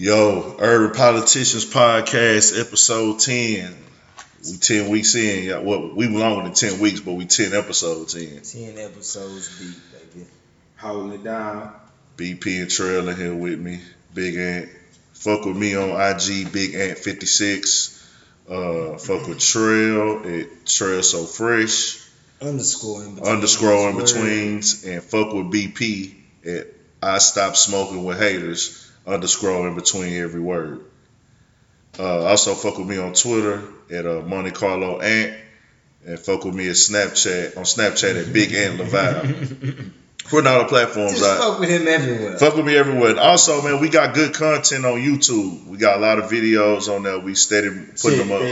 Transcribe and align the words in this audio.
Yo, 0.00 0.54
Urban 0.60 0.94
Politicians 0.96 1.64
Podcast, 1.64 2.56
episode 2.56 3.18
10. 3.18 3.76
We 4.48 4.56
10 4.56 4.90
weeks 4.90 5.16
in. 5.16 5.42
Yeah, 5.42 5.58
well, 5.58 5.92
we 5.92 6.06
longer 6.06 6.44
than 6.44 6.54
10 6.54 6.78
weeks, 6.78 7.00
but 7.00 7.14
we 7.14 7.26
10 7.26 7.52
episodes 7.52 8.14
in. 8.14 8.40
10 8.40 8.78
episodes 8.78 9.58
deep, 9.58 9.74
baby. 10.14 10.26
Holding 10.76 11.14
it 11.14 11.24
down. 11.24 11.74
BP 12.16 12.62
and 12.62 12.70
Trail 12.70 13.08
in 13.08 13.16
here 13.16 13.34
with 13.34 13.58
me. 13.58 13.80
Big 14.14 14.36
Ant. 14.36 14.68
Fuck 15.14 15.46
with 15.46 15.56
me 15.56 15.74
on 15.74 15.90
IG, 15.90 16.52
Big 16.52 16.76
Ant 16.76 16.96
56. 16.96 18.12
Uh, 18.48 18.98
fuck 18.98 19.26
with 19.26 19.40
Trail 19.40 20.22
at 20.24 20.64
Trail 20.64 21.02
So 21.02 21.24
Fresh. 21.24 22.08
Underscore 22.40 23.02
in 23.02 23.14
between. 23.16 23.32
Underscore 23.32 23.90
in 23.90 23.96
betweens. 23.96 24.84
And 24.84 25.02
fuck 25.02 25.32
with 25.32 25.46
BP 25.46 26.14
at 26.46 26.68
I 27.02 27.18
Stop 27.18 27.56
Smoking 27.56 28.04
with 28.04 28.20
Haters. 28.20 28.87
Underscore 29.08 29.66
in 29.68 29.74
between 29.74 30.12
every 30.14 30.40
word. 30.40 30.84
Uh, 31.98 32.26
also 32.26 32.54
fuck 32.54 32.78
with 32.78 32.86
me 32.86 32.98
on 32.98 33.14
Twitter 33.14 33.64
at 33.90 34.06
uh, 34.06 34.20
Monte 34.20 34.52
Carlo 34.52 35.00
Ant. 35.00 35.34
And 36.06 36.16
fuck 36.18 36.44
with 36.44 36.54
me 36.54 36.68
at 36.68 36.76
Snapchat 36.76 37.56
on 37.56 37.64
Snapchat 37.64 38.26
at 38.26 38.32
Big 38.32 38.52
Ant 38.52 38.78
Laval. 38.78 39.24
Putting 40.24 40.46
all 40.46 40.58
the 40.58 40.66
platforms 40.66 41.18
Just 41.18 41.24
out. 41.24 41.38
fuck 41.38 41.60
with 41.60 41.70
him 41.70 41.88
everywhere. 41.88 42.36
Fuck 42.36 42.56
with 42.56 42.66
me 42.66 42.76
everywhere. 42.76 43.10
And 43.10 43.18
also, 43.18 43.62
man, 43.62 43.80
we 43.80 43.88
got 43.88 44.14
good 44.14 44.34
content 44.34 44.84
on 44.84 44.98
YouTube. 44.98 45.66
We 45.66 45.78
got 45.78 45.96
a 45.96 46.00
lot 46.00 46.18
of 46.18 46.30
videos 46.30 46.94
on 46.94 47.02
there. 47.02 47.18
We 47.18 47.34
steady 47.34 47.70
putting 48.00 48.18
them 48.18 48.32
up. 48.32 48.42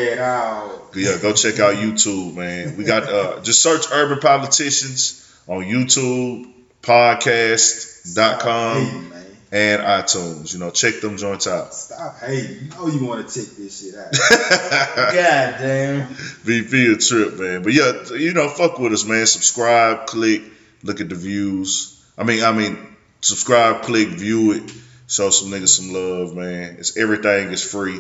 Yeah, 0.95 1.19
go 1.21 1.35
check 1.35 1.61
out 1.61 1.75
YouTube, 1.75 2.35
man. 2.35 2.79
We 2.79 2.85
got 2.85 3.03
uh 3.05 3.41
just 3.43 3.63
search 3.63 3.85
Urban 3.93 4.21
Politicians 4.21 5.23
on 5.47 5.65
YouTube, 5.65 6.51
podcast.com. 6.81 9.13
and 9.57 9.81
iTunes. 9.81 10.53
You 10.53 10.61
know, 10.61 10.71
check 10.71 11.01
them 11.01 11.17
joints 11.17 11.47
out. 11.47 11.73
Stop 11.73 12.19
hating. 12.19 12.65
You 12.65 12.71
know 12.73 12.89
you 12.89 13.07
want 13.07 13.27
to 13.27 13.41
check 13.41 13.57
this 13.57 13.81
shit 13.81 13.95
out. 13.95 14.13
God 15.15 15.59
damn. 15.59 16.09
BP 16.45 16.95
a 16.95 16.99
trip, 16.99 17.39
man. 17.41 17.63
But 17.63 17.73
yeah, 17.73 18.15
you 18.15 18.35
know, 18.35 18.51
fuck 18.51 18.79
with 18.79 18.93
us, 18.93 19.07
man. 19.07 19.25
Subscribe, 19.25 20.07
click, 20.07 20.43
look 20.83 21.01
at 21.01 21.09
the 21.09 21.15
views. 21.15 22.05
I 22.19 22.25
mean, 22.25 22.45
I 22.45 22.53
mean, 22.53 22.77
subscribe, 23.23 23.81
click, 23.81 24.09
view 24.09 24.53
it, 24.53 24.71
show 25.07 25.31
some 25.31 25.51
niggas 25.51 25.69
some 25.69 25.91
love, 25.91 26.37
man. 26.37 26.77
It's 26.79 26.99
everything 26.99 27.51
is 27.51 27.65
free. 27.65 27.99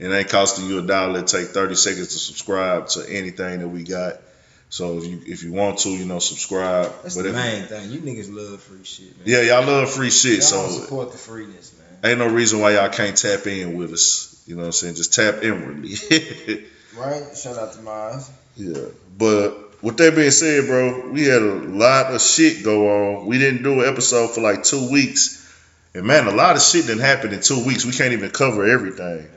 It 0.00 0.10
ain't 0.10 0.28
costing 0.28 0.68
you 0.68 0.80
a 0.80 0.82
dollar. 0.82 1.20
It 1.20 1.28
take 1.28 1.48
30 1.48 1.76
seconds 1.76 2.08
to 2.08 2.18
subscribe 2.18 2.88
to 2.88 3.08
anything 3.08 3.60
that 3.60 3.68
we 3.68 3.84
got. 3.84 4.14
So 4.70 4.98
if 4.98 5.06
you 5.06 5.20
if 5.26 5.42
you 5.42 5.52
want 5.52 5.78
to, 5.80 5.88
you 5.90 6.04
know, 6.04 6.18
subscribe. 6.18 6.92
That's 7.02 7.16
but 7.16 7.22
the 7.22 7.28
if, 7.30 7.34
main 7.34 7.62
thing. 7.64 7.90
You 7.90 8.00
niggas 8.00 8.32
love 8.34 8.60
free 8.60 8.84
shit, 8.84 9.16
man. 9.16 9.26
yeah, 9.26 9.40
y'all 9.42 9.66
love 9.66 9.90
free 9.90 10.10
shit, 10.10 10.40
Y'all 10.40 10.68
so 10.68 10.68
support 10.68 11.12
the 11.12 11.18
freeness, 11.18 11.74
man. 11.78 12.10
ain't 12.10 12.18
no 12.18 12.28
reason 12.28 12.60
why 12.60 12.74
y'all 12.74 12.90
can't 12.90 13.16
tap 13.16 13.46
in 13.46 13.78
with 13.78 13.92
us. 13.92 14.42
You 14.46 14.54
know 14.56 14.60
what 14.62 14.66
I'm 14.66 14.72
saying? 14.72 14.94
Just 14.96 15.14
tap 15.14 15.42
inwardly. 15.42 15.94
Right? 16.96 17.36
Shout 17.36 17.56
out 17.56 17.74
to 17.74 17.82
Miles. 17.82 18.28
Yeah, 18.56 18.86
but 19.16 19.82
with 19.84 19.98
that 19.98 20.16
being 20.16 20.32
said, 20.32 20.66
bro, 20.66 21.10
we 21.10 21.26
had 21.26 21.42
a 21.42 21.54
lot 21.54 22.12
of 22.12 22.20
shit 22.20 22.64
go 22.64 22.88
on. 23.20 23.26
We 23.26 23.38
didn't 23.38 23.62
do 23.62 23.82
an 23.82 23.88
episode 23.88 24.34
for 24.34 24.40
like 24.40 24.64
two 24.64 24.90
weeks, 24.90 25.46
and 25.94 26.04
man, 26.06 26.26
a 26.26 26.32
lot 26.32 26.56
of 26.56 26.62
shit 26.62 26.86
didn't 26.86 27.04
happen 27.04 27.32
in 27.32 27.40
two 27.40 27.64
weeks. 27.64 27.84
We 27.84 27.92
can't 27.92 28.14
even 28.14 28.30
cover 28.30 28.64
everything, 28.66 29.28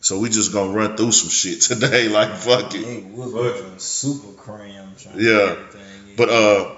so 0.00 0.18
we 0.18 0.28
just 0.28 0.52
gonna 0.52 0.72
run 0.72 0.96
through 0.96 1.12
some 1.12 1.30
shit 1.30 1.60
today. 1.80 2.08
Like 2.08 2.34
fuck 2.36 2.74
it. 2.74 2.84
nigga, 2.84 3.12
we're 3.32 3.78
super 3.78 4.32
cram 4.40 4.92
Yeah. 5.14 5.14
get 5.14 5.48
everything 5.50 5.80
in. 6.10 6.16
But 6.16 6.28
uh, 6.30 6.74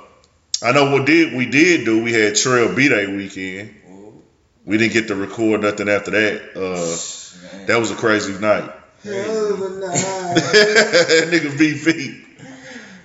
I 0.63 0.73
know 0.73 0.93
what 0.93 1.07
did 1.07 1.35
we 1.37 1.47
did 1.47 1.85
do. 1.85 2.03
We 2.03 2.13
had 2.13 2.35
Trail 2.37 2.75
B 2.75 2.89
Day 2.89 3.07
weekend. 3.07 3.75
Ooh, 3.91 4.23
We 4.65 4.79
didn't 4.79 4.93
get 4.93 5.09
to 5.09 5.15
record 5.17 5.63
nothing 5.63 5.89
after 5.89 6.11
that. 6.13 6.43
Uh, 6.57 7.57
man. 7.57 7.67
that 7.67 7.79
was 7.81 7.91
a 7.91 7.95
crazy 7.97 8.39
night. 8.39 8.71
Hell 9.03 9.55
of 9.55 9.63
a 9.63 9.87
night. 9.87 9.97
Nigga 11.31 11.51
BP. 11.57 12.27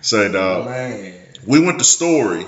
Say 0.01 0.31
dog. 0.31 0.65
Man. 0.65 1.13
we 1.47 1.59
went 1.65 1.79
to 1.79 1.85
Story, 1.85 2.45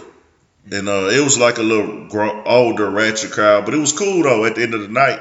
and 0.71 0.89
uh, 0.89 1.07
it 1.07 1.23
was 1.23 1.37
like 1.37 1.57
a 1.57 1.63
little 1.63 2.07
gro- 2.09 2.43
older 2.43 2.89
ratchet 2.89 3.31
crowd, 3.31 3.65
but 3.65 3.73
it 3.73 3.77
was 3.77 3.93
cool 3.93 4.23
though. 4.23 4.43
At 4.45 4.55
the 4.55 4.63
end 4.63 4.73
of 4.73 4.81
the 4.81 4.89
night, 4.89 5.19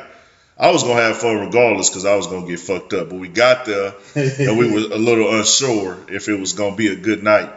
I 0.58 0.70
was 0.70 0.82
gonna 0.84 1.00
have 1.02 1.18
fun 1.18 1.36
regardless 1.38 1.90
because 1.90 2.04
I 2.04 2.16
was 2.16 2.26
gonna 2.28 2.46
get 2.46 2.60
fucked 2.60 2.94
up. 2.94 3.10
But 3.10 3.18
we 3.18 3.28
got 3.28 3.66
there, 3.66 3.94
and 4.14 4.58
we 4.58 4.70
were 4.70 4.94
a 4.94 4.98
little 4.98 5.34
unsure 5.38 5.98
if 6.08 6.28
it 6.28 6.38
was 6.40 6.54
gonna 6.54 6.76
be 6.76 6.88
a 6.88 6.96
good 6.96 7.22
night. 7.22 7.50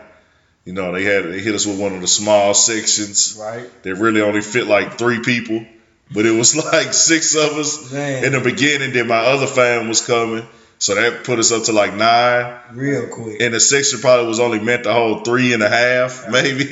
You 0.66 0.74
know, 0.74 0.92
they 0.92 1.04
had 1.04 1.24
they 1.26 1.40
hit 1.40 1.56
us 1.56 1.66
with 1.66 1.80
one 1.80 1.94
of 1.96 2.02
the 2.02 2.08
small 2.08 2.54
sections 2.54 3.38
Right? 3.40 3.68
They 3.84 3.94
really 3.94 4.22
only 4.22 4.42
fit 4.42 4.68
like 4.68 4.98
three 4.98 5.22
people, 5.22 5.66
but 6.12 6.26
it 6.26 6.32
was 6.32 6.56
like 6.74 6.94
six 6.94 7.36
of 7.36 7.58
us 7.58 7.92
Man. 7.92 8.26
in 8.26 8.34
the 8.34 8.42
beginning. 8.42 8.92
Then 8.94 9.08
my 9.08 9.18
other 9.18 9.48
fam 9.48 9.88
was 9.88 10.06
coming, 10.06 10.46
so 10.80 10.96
that 10.96 11.24
put 11.26 11.38
us 11.40 11.52
up 11.52 11.66
to 11.66 11.74
like 11.74 11.94
nine. 11.94 12.58
Real 12.74 13.08
quick. 13.08 13.42
And 13.42 13.54
the 13.54 13.60
section 13.60 14.00
probably 14.00 14.28
was 14.28 14.40
only 14.40 14.60
meant 14.60 14.86
to 14.86 14.94
hold 14.94 15.26
three 15.26 15.54
and 15.54 15.62
a 15.62 15.68
half, 15.70 16.28
maybe. 16.30 16.66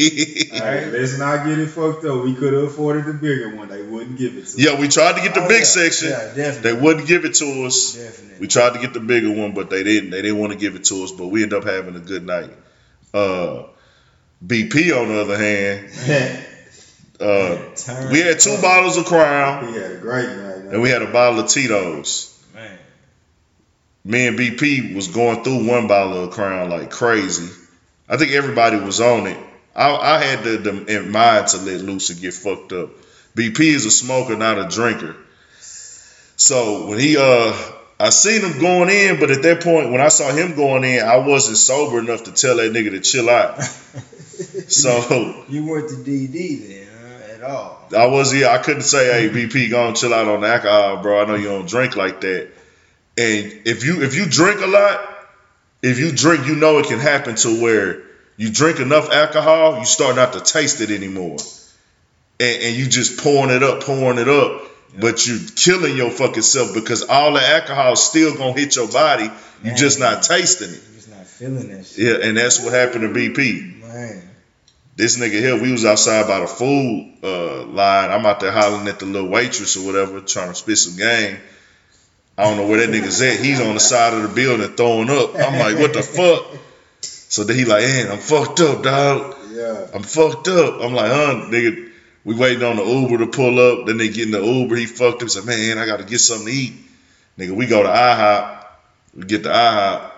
Hey, 0.50 0.90
let's 0.90 1.20
not 1.20 1.46
get 1.46 1.60
it 1.60 1.68
fucked 1.68 2.06
up. 2.06 2.24
We 2.24 2.34
could 2.34 2.54
have 2.54 2.64
afforded 2.64 3.06
the 3.06 3.14
bigger 3.14 3.56
one. 3.56 3.68
They 3.68 3.82
wouldn't 3.84 4.18
give 4.18 4.32
it 4.38 4.38
to 4.38 4.42
us. 4.44 4.58
yeah, 4.58 4.80
we 4.80 4.88
tried 4.88 5.18
to 5.18 5.22
get 5.22 5.34
the 5.36 5.44
Oh, 5.44 5.48
big 5.50 5.60
yeah. 5.60 5.64
section. 5.66 6.10
Yeah, 6.10 6.34
definitely. 6.34 6.62
They 6.72 6.82
wouldn't 6.82 7.08
give 7.08 7.26
it 7.26 7.36
to 7.36 7.66
us. 7.66 7.94
Definitely. 7.94 8.40
We 8.40 8.48
tried 8.48 8.74
to 8.74 8.80
get 8.80 8.94
the 8.94 9.00
bigger 9.02 9.32
one, 9.32 9.54
but 9.54 9.70
they 9.70 9.84
didn't. 9.84 10.10
They 10.12 10.22
didn't 10.22 10.40
want 10.40 10.54
to 10.54 10.58
give 10.58 10.76
it 10.76 10.86
to 10.86 11.04
us. 11.04 11.12
But 11.12 11.28
we 11.28 11.44
ended 11.44 11.60
up 11.60 11.66
having 11.66 11.96
a 11.96 12.00
good 12.00 12.26
night. 12.26 12.52
Uh, 13.14 13.64
BP 14.46 14.92
on 14.98 15.08
the 15.10 15.22
other 15.22 15.38
hand, 15.38 15.90
uh, 17.20 18.10
we 18.12 18.20
had 18.22 18.40
two 18.40 18.52
up. 18.52 18.62
bottles 18.62 18.96
of 18.98 19.06
Crown 19.06 19.66
we 19.68 19.74
had 19.80 19.92
a 19.94 19.98
great 19.98 20.28
night. 20.30 20.74
and 20.74 20.82
we 20.82 20.90
had 20.90 21.02
a 21.02 21.12
bottle 21.12 21.40
of 21.40 21.50
Tito's. 21.50 22.34
Me 24.06 24.28
and 24.28 24.40
BP 24.40 24.96
was 24.96 25.08
going 25.10 25.44
through 25.44 25.68
one 25.68 25.88
bottle 25.88 26.24
of 26.24 26.32
Crown 26.32 26.70
like 26.70 26.92
crazy. 26.92 27.50
I 28.08 28.18
think 28.18 28.32
everybody 28.32 28.78
was 28.78 29.02
on 29.02 29.28
it. 29.28 29.38
I, 29.76 29.96
I 29.96 30.24
had 30.24 30.44
the, 30.44 30.58
the 30.58 30.98
in 30.98 31.12
mind 31.12 31.48
to 31.48 31.58
let 31.58 31.82
loose 31.82 32.10
and 32.10 32.20
get 32.22 32.34
fucked 32.34 32.72
up. 32.72 32.90
BP 33.36 33.60
is 33.60 33.86
a 33.86 33.92
smoker, 33.92 34.36
not 34.36 34.58
a 34.58 34.68
drinker. 34.68 35.16
So 36.38 36.88
when 36.88 37.00
he 37.00 37.18
uh 37.18 37.56
I 38.00 38.10
seen 38.10 38.42
him 38.42 38.60
going 38.60 38.90
in, 38.90 39.20
but 39.20 39.32
at 39.32 39.42
that 39.44 39.64
point 39.64 39.92
when 39.92 40.02
I 40.02 40.08
saw 40.10 40.32
him 40.32 40.56
going 40.56 40.84
in, 40.84 41.04
I 41.04 41.18
wasn't 41.18 41.58
sober 41.58 42.00
enough 42.00 42.24
to 42.26 42.32
tell 42.32 42.58
that 42.58 42.72
nigga 42.72 42.92
to 42.92 43.00
chill 43.02 43.30
out. 43.30 43.60
So 44.68 45.44
You 45.50 45.66
weren't 45.66 45.90
the 45.90 45.96
DD 45.96 46.68
then, 46.68 46.88
huh? 47.02 47.34
At 47.34 47.44
all. 47.44 47.88
I 47.98 48.06
was 48.06 48.36
yeah, 48.36 48.50
I 48.50 48.60
couldn't 48.60 48.84
say, 48.84 49.30
hey 49.30 49.30
BP, 49.34 49.72
go 49.72 49.88
and 49.88 49.98
chill 49.98 50.14
out 50.14 50.28
on 50.28 50.42
the 50.42 50.48
alcohol, 50.48 51.02
bro. 51.02 51.22
I 51.24 51.26
know 51.26 51.36
you 51.36 51.48
don't 51.48 51.68
drink 51.68 51.96
like 51.96 52.22
that. 52.22 52.52
And 53.18 53.62
if 53.66 53.84
you 53.84 54.04
if 54.04 54.16
you 54.16 54.28
drink 54.28 54.62
a 54.62 54.68
lot, 54.68 55.02
if 55.82 56.00
you 56.00 56.12
drink, 56.12 56.46
you 56.46 56.56
know 56.56 56.78
it 56.78 56.86
can 56.86 57.00
happen 57.00 57.36
to 57.38 57.62
where 57.62 58.04
you 58.38 58.52
drink 58.52 58.80
enough 58.80 59.10
alcohol, 59.12 59.80
you 59.80 59.86
start 59.86 60.16
not 60.16 60.34
to 60.34 60.42
taste 60.42 60.82
it 60.82 60.92
anymore. 60.92 61.38
And, 62.40 62.64
and 62.64 62.76
you 62.76 62.86
just 62.88 63.20
pouring 63.20 63.50
it 63.50 63.64
up, 63.64 63.84
pouring 63.84 64.20
it 64.20 64.30
up, 64.30 64.62
but 65.00 65.26
you're 65.26 65.40
killing 65.56 65.98
your 65.98 66.12
fucking 66.12 66.44
self 66.44 66.76
because 66.76 67.04
all 67.04 67.34
the 67.34 67.42
alcohol 67.42 67.94
is 67.94 68.04
still 68.04 68.38
gonna 68.38 68.54
hit 68.54 68.76
your 68.76 68.88
body. 68.88 69.32
You're 69.64 69.76
just 69.76 70.00
not 70.00 70.22
tasting 70.22 70.70
it. 70.70 70.84
You're 70.86 70.96
just 70.96 71.10
not 71.10 71.26
feeling 71.26 71.70
that 71.70 71.88
shit. 71.88 72.06
Yeah, 72.06 72.28
and 72.28 72.38
that's 72.38 72.64
what 72.64 72.74
happened 72.74 73.02
to 73.02 73.20
BP. 73.20 73.82
Man. 73.82 74.30
This 74.96 75.18
nigga 75.18 75.40
here, 75.40 75.60
we 75.60 75.72
was 75.72 75.86
outside 75.86 76.28
by 76.28 76.40
the 76.40 76.48
food 76.48 77.14
uh, 77.24 77.66
line. 77.66 78.12
I'm 78.12 78.26
out 78.26 78.40
there 78.40 78.52
hollering 78.52 78.88
at 78.88 79.00
the 79.00 79.06
little 79.06 79.30
waitress 79.30 79.78
or 79.78 79.86
whatever, 79.86 80.22
trying 80.22 80.50
to 80.50 80.56
spit 80.56 80.78
some 80.78 80.98
game. 80.98 81.38
I 82.38 82.44
don't 82.44 82.58
know 82.58 82.68
where 82.68 82.86
that 82.86 82.90
nigga's 82.94 83.22
at. 83.22 83.40
He's 83.40 83.60
on 83.60 83.74
the 83.74 83.80
side 83.80 84.14
of 84.14 84.22
the 84.22 84.30
building 84.30 84.68
throwing 84.76 85.10
up. 85.10 85.36
I'm 85.36 85.60
like, 85.60 85.80
what 85.80 85.94
the 85.94 86.04
fuck? 86.04 86.46
So 87.02 87.44
then 87.44 87.58
he 87.58 87.66
like, 87.66 87.82
man, 87.82 88.12
I'm 88.12 88.20
fucked 88.20 88.60
up, 88.60 88.84
dog. 88.84 89.36
Yeah. 89.52 89.88
I'm 89.94 90.04
fucked 90.04 90.48
up. 90.48 90.82
I'm 90.82 90.94
like, 90.94 91.12
huh, 91.12 91.48
nigga. 91.50 91.92
We 92.24 92.36
waiting 92.36 92.64
on 92.64 92.76
the 92.76 92.84
Uber 92.84 93.20
to 93.20 93.28
pull 93.28 93.58
up. 93.60 93.88
Then 93.88 93.98
they 93.98 94.10
get 94.10 94.26
in 94.26 94.32
the 94.32 94.44
Uber. 94.44 94.76
He 94.76 94.86
fucked 94.86 95.16
up. 95.16 95.22
He's 95.24 95.34
said, 95.34 95.46
man, 95.46 95.78
I 95.78 95.86
got 95.86 95.98
to 95.98 96.06
get 96.06 96.20
something 96.20 96.48
to 96.48 96.54
eat. 96.54 96.74
Nigga, 97.38 97.52
we 97.52 97.66
go 97.68 97.84
to 97.84 97.90
IHOP. 97.90 98.66
We 99.16 99.24
get 99.24 99.44
to 99.44 99.50
IHOP. 99.50 100.12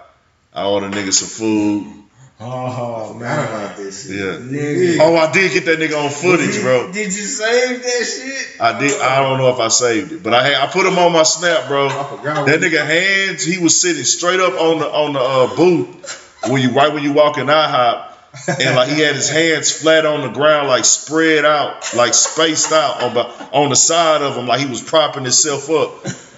I 0.54 0.65
order 0.65 0.89
nigga 0.89 1.13
some 1.13 1.30
food. 1.30 2.04
Oh, 2.41 3.13
Forgot 3.13 3.19
man. 3.19 3.47
about 3.50 3.77
this 3.77 4.07
shit. 4.07 4.15
Yeah. 4.15 4.38
Nigga. 4.39 4.97
Oh, 5.01 5.15
I 5.18 5.30
did 5.31 5.51
get 5.51 5.65
that 5.65 5.77
nigga 5.80 6.01
on 6.01 6.09
footage, 6.09 6.53
Did- 6.56 6.62
bro. 6.63 6.91
Did 6.91 7.07
you 7.13 7.25
save 7.25 7.83
that 7.83 8.06
shit? 8.06 8.62
I 8.62 8.80
did. 8.80 9.01
I 9.01 9.21
don't 9.21 9.38
know 9.39 9.50
if 9.50 9.59
I 9.59 9.68
saved 9.68 10.13
it, 10.13 10.24
but 10.24 10.33
I 10.33 10.63
I 10.63 10.68
put 10.68 10.86
him 10.86 10.97
on 10.97 11.12
my 11.12 11.24
snap, 11.24 11.68
bro. 11.68 11.88
I 11.88 12.03
forgot. 12.06 12.45
That 12.45 12.62
nigga 12.62 12.86
hands, 12.86 13.44
he 13.44 13.57
was 13.62 13.80
sitting 13.80 14.06
straight 14.06 14.39
up 14.39 14.53
on 14.53 14.80
the 14.80 14.88
on 14.88 15.13
the 15.13 15.19
uh, 15.19 15.56
booth 15.56 16.39
when 16.50 16.62
you 16.62 16.71
right 16.71 16.94
when 16.94 17.03
you 17.03 17.12
walk 17.12 17.38
in 17.38 17.47
IHOP, 17.47 18.06
and 18.47 18.75
like 18.75 18.88
he 18.88 19.01
had 19.01 19.15
his 19.15 19.30
hands 19.30 19.71
flat 19.74 20.06
on 20.06 20.21
the 20.21 20.30
ground, 20.30 20.69
like 20.69 20.86
spread 20.86 21.44
out, 21.44 21.94
like 21.94 22.13
spaced 22.13 22.71
out 22.71 23.03
on 23.03 23.13
the 23.15 23.24
on 23.51 23.69
the 23.69 23.75
side 23.75 24.21
of 24.21 24.38
him, 24.38 24.47
like 24.47 24.62
he 24.62 24.65
was 24.65 24.81
propping 24.81 25.24
himself 25.24 25.69
up. 25.69 25.91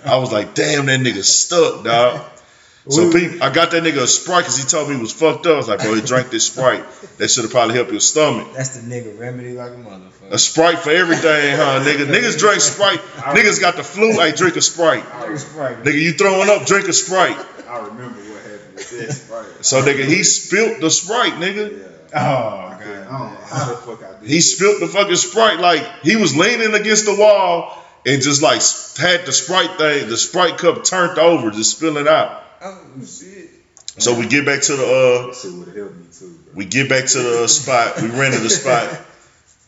I 0.03 0.17
was 0.17 0.31
like, 0.31 0.55
damn, 0.55 0.87
that 0.87 0.99
nigga 0.99 1.23
stuck, 1.23 1.83
dog. 1.83 2.21
So 2.89 3.07
We- 3.09 3.29
Pete, 3.29 3.41
I 3.43 3.51
got 3.51 3.71
that 3.71 3.83
nigga 3.83 3.97
a 4.01 4.07
Sprite 4.07 4.43
because 4.43 4.57
he 4.57 4.63
told 4.63 4.89
me 4.89 4.95
he 4.95 5.01
was 5.01 5.11
fucked 5.11 5.45
up. 5.45 5.53
I 5.53 5.57
was 5.57 5.67
like, 5.67 5.79
bro, 5.81 5.93
he 5.93 6.01
drank 6.01 6.31
this 6.31 6.47
Sprite. 6.47 6.83
That 7.17 7.29
should 7.29 7.43
have 7.43 7.51
probably 7.51 7.75
helped 7.75 7.91
your 7.91 7.99
stomach. 7.99 8.47
That's 8.55 8.69
the 8.69 8.81
nigga 8.81 9.19
remedy 9.19 9.53
like 9.53 9.71
a 9.71 9.75
motherfucker. 9.75 10.31
A 10.31 10.39
Sprite 10.39 10.79
for 10.79 10.89
everything, 10.89 11.55
huh, 11.57 11.81
nigga? 11.85 12.05
Niggas 12.11 12.39
drink 12.39 12.59
Sprite. 12.61 12.99
Niggas 13.17 13.59
got 13.61 13.75
the 13.75 13.83
flu. 13.83 14.13
Hey, 14.13 14.31
drink 14.31 14.55
a 14.55 14.61
Sprite. 14.61 15.03
Nigga 15.03 15.37
Sprite. 15.37 15.83
Nigga, 15.83 16.01
you 16.01 16.13
throwing 16.13 16.49
up? 16.49 16.65
Drink 16.65 16.87
a 16.87 16.93
Sprite. 16.93 17.37
I 17.69 17.77
remember 17.77 18.19
what 18.19 18.41
happened 18.41 18.75
with 18.75 18.89
that 19.07 19.13
Sprite. 19.13 19.65
So 19.65 19.81
nigga, 19.83 20.03
he 20.05 20.23
spilt 20.23 20.81
the 20.81 20.89
Sprite, 20.89 21.33
nigga. 21.33 21.79
Yeah. 21.81 21.87
Oh 22.13 22.17
I 22.19 22.77
god. 22.79 22.79
don't 22.79 23.09
know 23.11 23.37
how 23.45 23.69
the 23.69 23.75
fuck 23.77 24.03
I 24.03 24.19
did. 24.19 24.27
He 24.29 24.41
spilt 24.41 24.79
the 24.79 24.87
fucking 24.87 25.15
Sprite 25.17 25.59
like 25.59 25.87
he 26.01 26.15
was 26.15 26.35
leaning 26.35 26.73
against 26.73 27.05
the 27.05 27.15
wall 27.15 27.77
and 28.05 28.21
just 28.21 28.41
like 28.41 28.61
had 28.97 29.25
the 29.27 29.31
Sprite 29.31 29.77
thing, 29.77 30.09
the 30.09 30.17
Sprite 30.17 30.57
cup 30.57 30.83
turned 30.83 31.19
over, 31.19 31.51
just 31.51 31.77
spilling 31.77 32.07
out. 32.07 32.43
Oh 32.63 32.83
shit. 32.99 33.49
So 33.97 34.17
we 34.17 34.27
get 34.27 34.45
back 34.45 34.61
to 34.61 34.75
the 34.75 34.85
uh, 34.85 35.33
shit 35.33 35.75
helped 35.75 35.95
me 35.95 36.05
too, 36.17 36.39
we 36.55 36.65
get 36.65 36.87
back 36.89 37.07
to 37.07 37.17
the 37.17 37.47
spot. 37.47 38.01
We 38.01 38.07
rented 38.07 38.45
a 38.45 38.49
spot. 38.49 38.89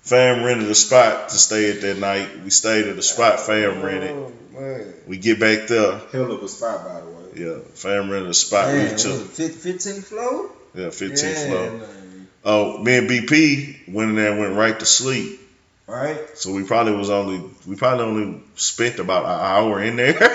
Fam 0.04 0.44
rented 0.44 0.70
a 0.70 0.76
spot 0.76 1.30
to 1.30 1.36
stay 1.36 1.72
at 1.72 1.82
that 1.82 1.98
night. 1.98 2.44
We 2.44 2.50
stayed 2.50 2.88
at 2.88 2.98
the 2.98 3.02
spot 3.02 3.40
fam 3.40 3.82
rented. 3.82 4.12
Oh, 4.12 4.34
man. 4.52 4.94
We 5.08 5.18
get 5.18 5.40
back 5.40 5.70
there. 5.70 5.98
Hell 6.12 6.30
of 6.30 6.44
a 6.44 6.48
spot, 6.50 6.84
by 6.84 7.00
the 7.00 7.08
way. 7.08 7.24
Yeah, 7.36 7.60
fam 7.74 8.10
rented 8.10 8.30
a 8.30 8.34
spot. 8.34 8.68
Man, 8.68 8.84
we 8.84 8.92
what 8.92 8.98
took 8.98 9.30
was 9.30 9.40
it, 9.40 9.52
15 9.54 10.02
floor? 10.02 10.52
yeah, 10.76 10.90
15 10.90 11.30
yeah, 11.30 11.48
floor. 11.48 11.72
man. 11.72 12.28
Oh, 12.44 12.78
me 12.80 12.98
and 12.98 13.10
BP 13.10 13.94
went 13.94 14.10
in 14.10 14.16
there 14.18 14.32
and 14.32 14.40
went 14.42 14.56
right 14.56 14.78
to 14.78 14.86
sleep. 14.86 15.40
Right? 15.88 16.20
So 16.38 16.52
we 16.52 16.64
probably 16.64 16.96
was 16.96 17.10
only 17.10 17.42
we 17.66 17.78
probably 17.78 18.04
only 18.04 18.44
spent 18.56 19.00
about 19.00 19.24
an 19.24 19.40
hour 19.40 19.82
in 19.82 19.96
there. 19.96 20.14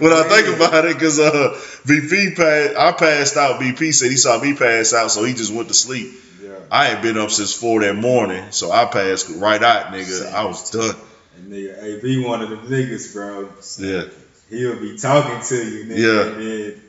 when 0.00 0.12
I 0.12 0.22
think 0.28 0.56
about 0.56 0.84
it, 0.84 0.94
because 0.94 1.18
uh, 1.20 1.58
BP 1.84 2.36
passed, 2.36 2.76
I 2.76 2.92
passed 2.92 3.36
out. 3.36 3.60
BP 3.60 3.92
said 3.94 4.10
he 4.10 4.16
saw 4.16 4.40
me 4.40 4.54
pass 4.54 4.92
out, 4.92 5.10
so 5.10 5.24
he 5.24 5.34
just 5.34 5.52
went 5.52 5.68
to 5.68 5.74
sleep. 5.74 6.12
Yeah. 6.42 6.50
I 6.70 6.92
ain't 6.92 7.02
been 7.02 7.18
up 7.18 7.30
since 7.30 7.52
four 7.52 7.80
that 7.80 7.96
morning, 7.96 8.50
so 8.50 8.70
I 8.70 8.86
passed 8.86 9.28
right 9.30 9.62
out, 9.62 9.92
nigga. 9.92 10.32
I 10.32 10.44
was 10.44 10.70
done. 10.70 10.94
And 11.36 11.52
nigga, 11.52 11.82
AB 11.82 12.24
one 12.24 12.42
of 12.42 12.50
them 12.50 12.66
niggas, 12.66 13.12
bro. 13.12 13.48
Yeah, 13.78 14.10
He'll 14.48 14.80
be 14.80 14.96
talking 14.96 15.40
to 15.46 15.70
you, 15.70 15.84
nigga. 15.84 15.98
Yeah. 15.98 16.26
And 16.32 16.40
then 16.40 16.82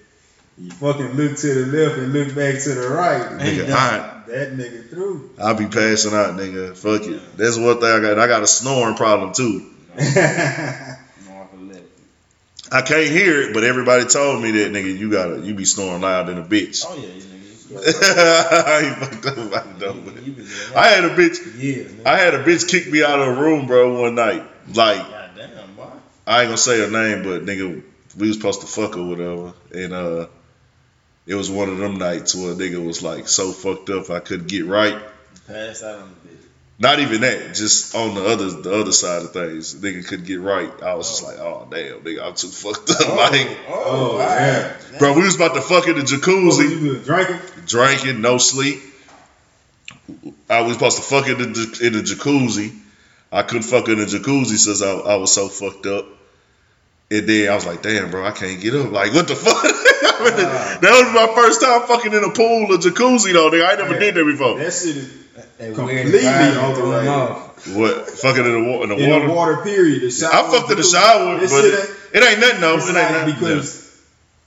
you 0.59 0.71
fucking 0.71 1.11
look 1.13 1.37
to 1.37 1.65
the 1.65 1.77
left 1.77 1.99
and 1.99 2.13
look 2.13 2.27
back 2.29 2.61
to 2.63 2.73
the 2.73 2.89
right. 2.89 3.31
nigga. 3.39 3.69
I 3.71 4.23
That 4.27 4.57
nigga 4.57 4.89
through. 4.89 5.31
I'll 5.39 5.55
be 5.55 5.67
passing 5.67 6.13
out, 6.13 6.35
nigga. 6.35 6.75
Fuck 6.75 7.07
it. 7.07 7.37
That's 7.37 7.57
one 7.57 7.79
thing 7.79 7.89
I 7.89 7.99
got. 7.99 8.19
I 8.19 8.27
got 8.27 8.43
a 8.43 8.47
snoring 8.47 8.95
problem 8.95 9.33
too. 9.33 9.71
North 12.71 12.83
of 12.83 12.89
left. 12.89 12.91
I 12.91 12.95
can't 12.95 13.11
hear 13.11 13.41
it, 13.41 13.53
but 13.53 13.63
everybody 13.63 14.05
told 14.05 14.41
me 14.43 14.51
that, 14.51 14.71
nigga. 14.71 14.97
You 14.97 15.11
gotta, 15.11 15.39
you 15.41 15.53
be 15.55 15.65
snoring 15.65 16.01
loud 16.01 16.27
than 16.27 16.37
a 16.37 16.43
bitch. 16.43 16.85
Oh 16.87 16.95
yeah, 16.95 17.07
you 17.07 17.21
nigga. 17.21 18.63
I 18.65 18.79
ain't 18.81 18.97
fucked 18.97 19.25
up 19.25 19.37
about 19.37 19.65
it 19.67 19.79
but- 19.79 20.23
You 20.23 20.31
been 20.31 20.45
doing 20.45 20.47
that 20.73 20.77
I 20.77 20.87
had 20.87 21.03
a 21.05 21.09
bitch. 21.15 21.61
years. 21.61 21.91
I 22.05 22.17
had 22.17 22.33
a 22.33 22.43
bitch 22.43 22.67
kick 22.69 22.89
me 22.91 23.03
out 23.03 23.19
of 23.19 23.37
a 23.37 23.41
room, 23.41 23.67
bro, 23.67 24.01
one 24.01 24.15
night. 24.15 24.43
Like, 24.73 25.05
damn, 25.35 25.75
boy. 25.75 25.83
I 26.25 26.41
ain't 26.41 26.47
gonna 26.47 26.57
say 26.57 26.79
her 26.79 26.89
name, 26.89 27.23
but 27.23 27.43
nigga, 27.45 27.83
we 28.17 28.27
was 28.27 28.37
supposed 28.37 28.61
to 28.61 28.67
fuck 28.67 28.97
or 28.97 29.03
whatever. 29.03 29.53
And 29.73 29.93
uh 29.93 30.27
it 31.25 31.35
was 31.35 31.51
one 31.51 31.67
of 31.69 31.77
them 31.77 31.97
nights 31.97 32.33
where 32.35 32.51
a 32.51 32.55
nigga 32.55 32.83
was 32.85 33.03
like 33.03 33.27
so 33.27 33.51
fucked 33.51 33.89
up 33.89 34.09
I 34.09 34.19
couldn't 34.21 34.47
get 34.47 34.65
right. 34.65 34.97
Pass 35.45 35.83
out 35.83 35.99
on 35.99 36.09
the 36.23 36.26
bitch. 36.26 36.26
Not 36.79 36.99
even 36.99 37.21
that, 37.21 37.55
just 37.55 37.95
on 37.95 38.13
the 38.13 38.23
other 38.23 38.51
the 38.51 38.71
other 38.79 38.91
side 38.91 39.23
of 39.23 39.31
things. 39.33 39.73
Nigga 39.75 40.07
couldn't 40.07 40.27
get 40.27 40.39
right. 40.39 40.71
I 40.83 40.93
was 40.93 41.09
just 41.09 41.23
like, 41.23 41.39
oh 41.39 41.67
damn, 41.71 42.01
nigga, 42.01 42.21
I'm 42.23 42.35
too 42.35 42.49
fucked 42.49 42.91
up. 42.91 42.97
Oh, 43.07 43.15
like, 43.15 43.57
Oh, 43.67 43.73
oh 43.85 44.11
all 44.11 44.19
yeah. 44.19 44.67
right. 44.91 44.99
bro, 44.99 45.13
we 45.13 45.23
was 45.23 45.35
about 45.35 45.55
to 45.55 45.61
fuck 45.61 45.87
in 45.87 45.95
the 45.95 46.01
jacuzzi, 46.03 46.59
oh, 46.59 46.61
you 46.61 46.79
doing? 46.79 47.01
Drinking? 47.03 47.39
drinking, 47.65 48.21
no 48.21 48.37
sleep. 48.37 48.79
I 50.49 50.61
was 50.61 50.73
supposed 50.73 50.97
to 50.97 51.03
fuck 51.03 51.27
in 51.27 51.37
the 51.39 51.79
in 51.83 51.93
the 51.93 52.01
jacuzzi. 52.03 52.77
I 53.31 53.41
couldn't 53.41 53.63
fuck 53.63 53.87
in 53.89 53.97
the 53.97 54.05
jacuzzi 54.05 54.57
since 54.57 54.81
I, 54.83 54.91
I 54.91 55.15
was 55.15 55.33
so 55.33 55.49
fucked 55.49 55.85
up. 55.87 56.05
And 57.09 57.27
then 57.27 57.49
I 57.49 57.55
was 57.55 57.65
like, 57.65 57.81
damn, 57.81 58.11
bro, 58.11 58.23
I 58.25 58.31
can't 58.31 58.61
get 58.61 58.75
up. 58.75 58.91
Like, 58.91 59.13
what 59.13 59.27
the 59.27 59.35
fuck? 59.35 59.63
that 59.63 60.79
was 60.81 61.13
my 61.13 61.33
first 61.35 61.61
time 61.61 61.81
fucking 61.87 62.13
in 62.13 62.23
a 62.23 62.29
pool 62.31 62.71
or 62.73 62.77
jacuzzi, 62.77 63.33
though. 63.33 63.49
Nigga. 63.49 63.65
I 63.67 63.75
never 63.75 63.93
Yeah. 63.95 63.99
did 63.99 64.15
that 64.15 64.25
before. 64.25 64.57
That 64.59 64.73
shit 64.73 64.95
is 64.97 65.13
That 65.57 65.73
Completely 65.73 66.11
weird 66.11 66.23
environment 66.25 66.75
threw 66.77 67.09
off. 67.09 67.67
What? 67.75 68.09
Fucking 68.11 68.45
in 68.45 68.51
the, 68.63 68.69
wa- 68.71 68.83
in 68.83 68.89
the 68.89 68.95
in 68.97 69.09
water? 69.09 69.27
the 69.27 69.33
water 69.33 69.57
period. 69.63 70.01
The 70.03 70.11
shower. 70.11 70.31
I 70.33 70.51
fucked 70.51 70.69
in 70.71 70.77
the 70.77 70.83
shower, 70.83 71.39
This 71.39 71.51
but 71.51 71.65
it, 71.65 71.73
ain't- 71.73 71.89
it 72.13 72.29
ain't 72.31 72.39
nothing, 72.39 72.61
though. 72.61 72.75
it's 72.77 72.85
It 72.85 72.95
ain't 72.95 73.11
not 73.11 73.11
nothing. 73.27 73.33
because 73.33 73.83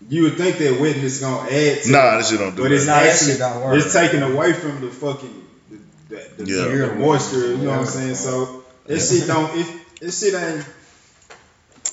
you 0.09 0.23
would 0.23 0.35
think 0.37 0.59
that 0.59 0.81
wetness 0.81 1.21
gonna 1.21 1.51
add 1.51 1.83
to 1.83 1.91
Nah, 1.91 2.15
it, 2.15 2.19
this 2.19 2.31
shit 2.31 2.39
don't 2.39 2.55
do 2.57 2.62
but 2.62 2.73
it's 2.73 2.87
that. 2.87 2.93
Nah, 2.97 3.01
that 3.03 3.12
actually 3.12 3.31
shit 3.33 3.39
don't 3.41 3.65
work. 3.65 3.77
it's 3.83 3.93
taking 3.93 4.23
away 4.23 4.53
from 4.53 4.81
the 4.81 4.89
fucking 4.89 5.45
the, 5.71 6.17
the, 6.39 6.45
the, 6.45 6.51
Yeah. 6.53 6.87
the 6.87 6.95
moisture. 6.95 7.49
You 7.51 7.56
know 7.59 7.71
what 7.71 7.79
I'm 7.81 7.87
saying? 7.87 8.15
So 8.15 8.63
that 8.87 8.99
Yeah. 8.99 9.05
shit 9.19 9.27
don't. 9.27 9.56
It, 9.59 9.67
this 10.01 10.21
shit 10.23 10.35
ain't. 10.35 10.65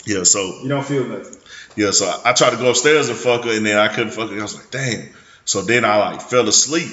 Yeah, 0.05 0.23
so 0.23 0.61
You 0.61 0.69
don't 0.69 0.85
feel 0.85 1.03
nothing. 1.05 1.35
Yeah, 1.75 1.91
so 1.91 2.05
I, 2.07 2.29
I 2.29 2.33
tried 2.33 2.51
to 2.51 2.57
go 2.57 2.69
upstairs 2.69 3.09
and 3.09 3.17
fuck 3.17 3.43
her, 3.43 3.51
and 3.51 3.65
then 3.65 3.77
I 3.77 3.87
couldn't 3.89 4.11
fuck 4.11 4.29
her. 4.29 4.37
I 4.39 4.41
was 4.41 4.55
like, 4.55 4.71
damn. 4.71 5.09
So 5.45 5.61
then 5.61 5.83
I 5.85 5.97
like 5.97 6.21
fell 6.21 6.47
asleep, 6.47 6.91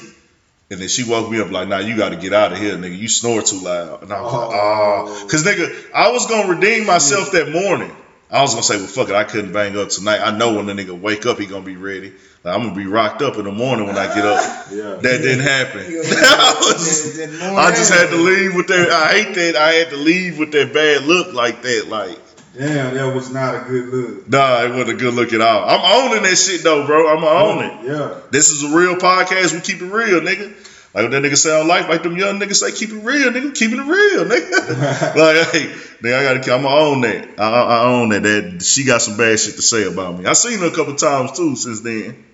and 0.70 0.80
then 0.80 0.88
she 0.88 1.04
woke 1.08 1.30
me 1.30 1.40
up 1.40 1.50
like, 1.50 1.68
nah, 1.68 1.78
you 1.78 1.96
got 1.96 2.10
to 2.10 2.16
get 2.16 2.32
out 2.32 2.52
of 2.52 2.58
here, 2.58 2.74
nigga. 2.76 2.96
You 2.98 3.08
snore 3.08 3.42
too 3.42 3.60
loud. 3.60 4.02
And 4.02 4.12
I 4.12 4.20
was 4.22 4.32
like, 4.32 4.42
Oh. 4.52 5.04
oh, 5.22 5.28
cause 5.28 5.44
nigga, 5.44 5.92
I 5.94 6.10
was 6.10 6.26
gonna 6.26 6.48
redeem 6.54 6.86
myself 6.86 7.32
that 7.32 7.50
morning. 7.50 7.94
I 8.30 8.40
was 8.40 8.52
gonna 8.52 8.64
say, 8.64 8.78
well, 8.78 8.86
fuck 8.86 9.08
it, 9.10 9.14
I 9.14 9.24
couldn't 9.24 9.52
bang 9.52 9.76
up 9.78 9.90
tonight. 9.90 10.20
I 10.20 10.36
know 10.36 10.54
when 10.54 10.66
the 10.66 10.72
nigga 10.72 10.98
wake 10.98 11.26
up, 11.26 11.38
he 11.38 11.46
gonna 11.46 11.64
be 11.64 11.76
ready. 11.76 12.12
Like, 12.42 12.54
I'm 12.56 12.62
gonna 12.64 12.74
be 12.74 12.86
rocked 12.86 13.22
up 13.22 13.36
in 13.36 13.44
the 13.44 13.52
morning 13.52 13.86
when 13.86 13.96
I 13.96 14.06
get 14.14 14.24
up. 14.24 14.66
Yeah. 14.72 14.94
That 14.96 15.02
didn't 15.22 15.40
happen. 15.40 15.90
You 15.90 16.02
I, 16.04 16.56
was- 16.60 17.16
that- 17.16 17.28
that 17.30 17.38
morning 17.38 17.58
I 17.58 17.70
just 17.70 17.92
had 17.92 18.10
to 18.10 18.16
leave 18.16 18.54
with 18.56 18.66
that. 18.68 18.90
I 18.90 19.08
hate 19.22 19.34
that. 19.34 19.56
I 19.56 19.72
had 19.74 19.90
to 19.90 19.96
leave 19.96 20.38
with 20.38 20.50
that 20.52 20.72
bad 20.74 21.02
look 21.04 21.32
like 21.34 21.62
that. 21.62 21.86
Like, 21.88 22.18
Damn, 22.56 22.94
that 22.94 23.14
was 23.14 23.30
not 23.30 23.54
a 23.56 23.68
good 23.68 23.88
look. 23.88 24.28
Nah, 24.28 24.62
it 24.62 24.70
wasn't 24.70 24.90
a 24.90 24.94
good 24.94 25.14
look 25.14 25.32
at 25.32 25.40
all. 25.40 25.68
I'm 25.68 26.10
owning 26.10 26.22
that 26.22 26.36
shit 26.36 26.62
though, 26.62 26.86
bro. 26.86 27.08
I'm 27.08 27.20
gonna 27.20 27.50
own 27.50 27.64
it. 27.64 27.90
Yeah. 27.90 28.20
This 28.30 28.50
is 28.50 28.62
a 28.62 28.76
real 28.76 28.94
podcast. 28.94 29.52
We 29.52 29.60
keep 29.60 29.82
it 29.82 29.86
real, 29.86 30.20
nigga. 30.20 30.54
Like 30.94 31.02
what 31.02 31.10
that 31.10 31.22
nigga 31.24 31.36
say 31.36 31.60
on 31.60 31.66
life, 31.66 31.88
like 31.88 32.04
them 32.04 32.16
young 32.16 32.38
niggas 32.38 32.54
say, 32.54 32.70
keep 32.70 32.90
it 32.90 33.02
real, 33.02 33.32
nigga. 33.32 33.52
Keeping 33.56 33.80
it 33.80 33.82
real, 33.82 34.24
nigga. 34.24 35.16
like, 35.16 35.48
hey, 35.48 35.66
nigga, 36.00 36.16
I 36.16 36.22
gotta, 36.22 36.54
I'm 36.54 36.62
gonna 36.62 36.68
own 36.68 37.00
that. 37.00 37.28
I, 37.40 37.42
I, 37.42 37.62
I 37.62 37.84
own 37.86 38.10
that. 38.10 38.22
That 38.22 38.62
she 38.62 38.84
got 38.84 39.02
some 39.02 39.16
bad 39.16 39.40
shit 39.40 39.56
to 39.56 39.62
say 39.62 39.84
about 39.84 40.16
me. 40.16 40.26
I 40.26 40.34
seen 40.34 40.60
her 40.60 40.66
a 40.66 40.70
couple 40.70 40.94
times 40.94 41.32
too 41.32 41.56
since 41.56 41.80
then. 41.80 42.24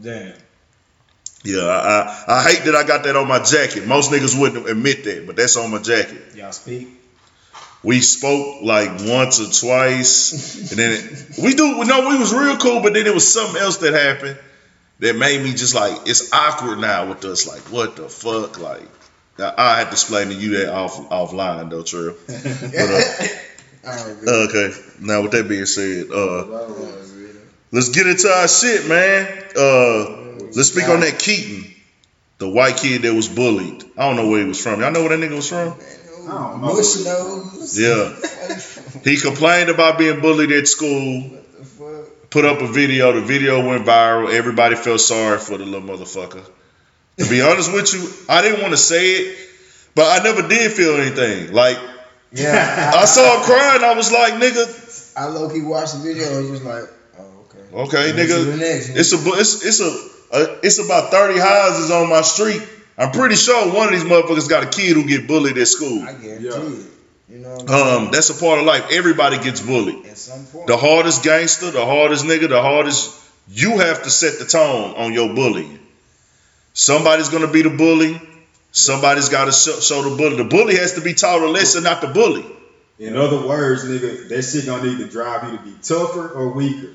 Damn. 0.00 0.34
Yeah, 1.42 1.62
I, 1.62 2.24
I, 2.26 2.38
I 2.38 2.42
hate 2.44 2.64
that 2.64 2.76
I 2.76 2.86
got 2.86 3.02
that 3.04 3.16
on 3.16 3.26
my 3.26 3.42
jacket. 3.42 3.86
Most 3.86 4.12
niggas 4.12 4.38
wouldn't 4.40 4.68
admit 4.68 5.02
that, 5.04 5.26
but 5.26 5.34
that's 5.34 5.56
on 5.56 5.72
my 5.72 5.78
jacket. 5.78 6.36
Y'all 6.36 6.52
speak. 6.52 6.88
We 7.84 8.00
spoke 8.00 8.62
like 8.62 8.88
once 9.02 9.40
or 9.40 9.50
twice, 9.52 10.70
and 10.70 10.78
then 10.78 10.92
it, 10.92 11.38
we 11.38 11.54
do. 11.54 11.84
No, 11.84 12.08
we 12.08 12.18
was 12.18 12.32
real 12.32 12.56
cool, 12.56 12.80
but 12.80 12.94
then 12.94 13.06
it 13.06 13.12
was 13.12 13.30
something 13.30 13.60
else 13.60 13.76
that 13.78 13.92
happened 13.92 14.38
that 15.00 15.16
made 15.16 15.42
me 15.42 15.50
just 15.52 15.74
like 15.74 16.06
it's 16.06 16.32
awkward 16.32 16.78
now 16.78 17.08
with 17.08 17.24
us. 17.26 17.46
Like, 17.46 17.60
what 17.70 17.96
the 17.96 18.08
fuck? 18.08 18.58
Like, 18.58 18.88
I, 19.38 19.52
I 19.56 19.78
had 19.78 19.84
to 19.86 19.90
explain 19.92 20.28
to 20.28 20.34
you 20.34 20.58
that 20.58 20.72
off 20.72 20.96
offline 21.10 21.70
though, 21.70 21.82
Trill. 21.82 22.14
But, 23.84 23.90
uh, 23.90 24.46
okay. 24.48 24.72
Now 25.00 25.20
with 25.20 25.32
that 25.32 25.46
being 25.46 25.66
said, 25.66 26.10
uh, 26.10 26.44
let's 27.70 27.90
get 27.90 28.06
into 28.06 28.28
our 28.28 28.48
shit, 28.48 28.88
man. 28.88 29.44
Uh, 29.54 30.46
let's 30.56 30.68
speak 30.68 30.88
on 30.88 31.00
that 31.00 31.18
Keaton, 31.18 31.70
the 32.38 32.48
white 32.48 32.78
kid 32.78 33.02
that 33.02 33.12
was 33.12 33.28
bullied. 33.28 33.84
I 33.98 34.08
don't 34.08 34.16
know 34.16 34.30
where 34.30 34.40
he 34.40 34.46
was 34.48 34.62
from. 34.62 34.80
Y'all 34.80 34.90
know 34.90 35.02
where 35.02 35.14
that 35.14 35.22
nigga 35.22 35.36
was 35.36 35.50
from? 35.50 35.74
I 36.28 36.32
don't 36.32 36.60
know. 36.62 36.74
Mush 36.74 37.04
nose. 37.04 37.78
Yeah. 37.78 39.00
He 39.04 39.16
complained 39.20 39.70
about 39.70 39.98
being 39.98 40.20
bullied 40.20 40.52
at 40.52 40.66
school. 40.68 41.22
What 41.22 41.58
the 41.58 41.64
fuck? 41.64 42.30
Put 42.30 42.44
up 42.44 42.60
a 42.60 42.66
video. 42.66 43.12
The 43.12 43.20
video 43.20 43.66
went 43.66 43.84
viral. 43.86 44.32
Everybody 44.32 44.76
felt 44.76 45.00
sorry 45.00 45.38
for 45.38 45.58
the 45.58 45.64
little 45.64 45.88
motherfucker. 45.88 46.44
To 47.18 47.30
be 47.30 47.42
honest 47.42 47.72
with 47.72 47.92
you, 47.94 48.08
I 48.28 48.42
didn't 48.42 48.60
want 48.60 48.72
to 48.72 48.76
say 48.76 49.12
it, 49.12 49.38
but 49.94 50.20
I 50.20 50.24
never 50.24 50.46
did 50.48 50.72
feel 50.72 50.94
anything. 50.96 51.52
Like 51.52 51.78
Yeah. 52.32 52.92
I 52.94 53.04
saw 53.04 53.36
him 53.38 53.44
crying. 53.44 53.84
I 53.84 53.94
was 53.94 54.10
like, 54.10 54.34
nigga, 54.34 55.14
I 55.16 55.26
low 55.26 55.48
key 55.48 55.62
watched 55.62 55.94
the 55.94 56.00
video 56.00 56.38
and 56.38 56.48
just 56.48 56.64
like, 56.64 56.84
oh 57.18 57.46
okay. 57.46 57.76
okay, 57.96 58.10
On 58.10 58.16
to 58.16 58.44
the 58.44 58.56
nigga. 58.56 58.96
It's 58.96 59.12
a 59.12 59.18
it's 59.38 59.64
it's 59.64 59.80
a, 59.80 60.36
a 60.36 60.58
it's 60.64 60.78
about 60.80 61.12
thirty 61.12 61.38
houses 61.38 61.90
on 61.92 62.08
my 62.10 62.22
street. 62.22 62.62
I'm 62.96 63.10
pretty 63.10 63.34
sure 63.34 63.72
one 63.74 63.88
of 63.88 63.94
these 63.94 64.04
motherfuckers 64.04 64.48
got 64.48 64.62
a 64.62 64.68
kid 64.68 64.94
who 64.94 65.04
get 65.04 65.26
bullied 65.26 65.58
at 65.58 65.66
school. 65.68 66.02
I 66.02 66.12
guarantee 66.12 66.46
Yeah. 66.46 66.52
it. 66.52 66.86
You 67.28 67.38
know. 67.38 67.54
What 67.56 67.70
I'm 67.70 68.04
Um, 68.04 68.10
that's 68.12 68.30
a 68.30 68.34
part 68.34 68.60
of 68.60 68.66
life. 68.66 68.84
Everybody 68.90 69.38
gets 69.38 69.60
bullied. 69.60 70.06
At 70.06 70.18
some 70.18 70.44
point. 70.44 70.66
The 70.66 70.76
hardest 70.76 71.22
gangster, 71.22 71.70
the 71.70 71.84
hardest 71.84 72.24
nigga, 72.24 72.48
the 72.48 72.60
hardest. 72.62 73.10
You 73.50 73.78
have 73.78 74.02
to 74.04 74.10
set 74.10 74.38
the 74.38 74.44
tone 74.44 74.94
on 74.96 75.12
your 75.12 75.34
bullying. 75.34 75.78
Somebody's 76.72 77.28
gonna 77.28 77.46
be 77.50 77.62
the 77.62 77.70
bully. 77.70 78.20
Somebody's 78.72 79.28
got 79.28 79.44
to 79.44 79.52
show, 79.52 79.78
show 79.80 80.02
the 80.02 80.16
bully. 80.16 80.36
The 80.36 80.44
bully 80.44 80.76
has 80.76 80.94
to 80.94 81.00
be 81.00 81.14
taught 81.14 81.40
a 81.40 81.46
lesson, 81.46 81.84
not 81.84 82.00
the 82.00 82.08
bully. 82.08 82.44
In 82.98 83.16
other 83.16 83.46
words, 83.46 83.84
nigga, 83.84 84.28
that 84.28 84.42
shit 84.42 84.66
gonna 84.66 84.84
need 84.84 84.98
to 84.98 85.06
drive 85.06 85.50
you 85.50 85.58
to 85.58 85.64
be 85.64 85.74
tougher 85.82 86.28
or 86.28 86.48
weaker. 86.50 86.88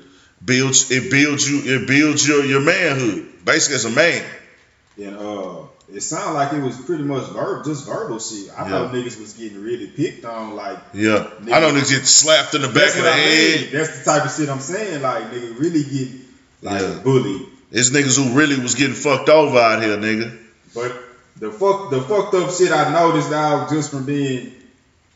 builds 0.44 0.90
it 0.90 1.10
builds 1.10 1.48
you 1.50 1.62
it 1.76 1.86
builds 1.86 2.26
your 2.26 2.44
your 2.44 2.60
manhood 2.60 3.26
basically 3.44 3.76
as 3.76 3.84
a 3.84 3.90
man. 3.90 4.24
And 4.98 5.16
uh, 5.16 5.62
it 5.94 6.00
sounded 6.02 6.34
like 6.34 6.52
it 6.52 6.62
was 6.62 6.76
pretty 6.78 7.02
much 7.04 7.28
verb, 7.30 7.64
just 7.64 7.86
verbal 7.86 8.18
shit. 8.18 8.48
I 8.56 8.62
Yeah. 8.62 8.70
thought 8.70 8.92
niggas 8.94 9.20
was 9.20 9.32
getting 9.34 9.62
really 9.62 9.86
picked 9.88 10.24
on, 10.24 10.54
like 10.56 10.78
Yeah, 10.94 11.26
I 11.52 11.60
don't 11.60 11.74
know 11.74 11.80
niggas 11.80 11.90
get 11.90 12.06
slapped 12.06 12.54
in 12.54 12.62
the 12.62 12.68
back 12.68 12.96
of 12.96 13.02
the 13.04 13.10
I 13.10 13.16
head. 13.16 13.60
mean. 13.60 13.70
That's 13.72 13.98
the 13.98 14.04
type 14.04 14.24
of 14.24 14.32
shit 14.34 14.48
I'm 14.48 14.60
saying. 14.60 15.02
Like 15.02 15.30
nigga 15.32 15.58
really 15.58 15.82
get 15.84 16.08
like 16.62 16.80
Yeah. 16.82 16.98
bullied. 17.02 17.46
It's 17.72 17.90
niggas 17.90 18.16
who 18.16 18.36
really 18.36 18.58
was 18.58 18.74
getting 18.74 18.94
fucked 18.94 19.28
over 19.28 19.58
out 19.58 19.82
here, 19.82 19.96
nigga. 19.96 20.36
But 20.74 20.92
the 21.38 21.50
fuck 21.50 21.90
the 21.90 22.00
fucked 22.02 22.34
up 22.34 22.50
shit 22.52 22.72
I 22.72 22.92
noticed 22.92 23.30
now 23.30 23.68
just 23.70 23.90
from 23.90 24.04
being 24.04 24.52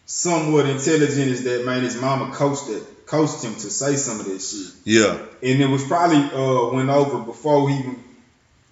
somewhat 0.07 0.67
intelligent 0.67 1.29
is 1.31 1.45
that 1.45 1.65
man 1.65 1.83
his 1.83 1.97
mama 1.97 2.33
coached 2.35 2.69
it 2.69 2.83
coached 3.07 3.43
him 3.43 3.55
to 3.55 3.71
say 3.71 3.97
some 3.97 4.21
of 4.21 4.27
that 4.27 4.41
shit. 4.41 4.67
Yeah, 4.85 5.19
And 5.43 5.61
it 5.61 5.69
was 5.69 5.85
probably 5.85 6.19
uh 6.19 6.73
went 6.75 6.89
over 6.91 7.19
before 7.19 7.69
he 7.71 7.79
even 7.79 8.03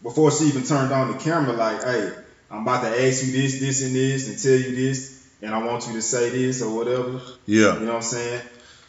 before 0.03 0.31
she 0.31 0.45
even 0.45 0.65
turned 0.65 0.93
on 0.93 1.13
the 1.13 1.19
camera 1.19 1.53
like, 1.55 1.83
hey, 1.85 2.13
I'm 2.51 2.63
about 2.63 2.83
to 2.83 2.89
ask 2.89 3.25
you 3.25 3.33
this, 3.33 3.61
this 3.61 3.83
and 3.83 3.95
this 3.95 4.29
and 4.29 4.39
tell 4.39 4.53
you 4.71 4.75
this 4.77 5.27
and 5.41 5.55
I 5.55 5.65
want 5.65 5.87
you 5.89 5.95
to 5.95 6.03
say 6.03 6.31
this 6.31 6.63
or 6.63 6.75
whatever. 6.75 7.21
yeah, 7.47 7.75
You 7.75 7.81
know 7.81 7.87
what 7.87 7.95
I'm 7.97 8.03
saying? 8.03 8.43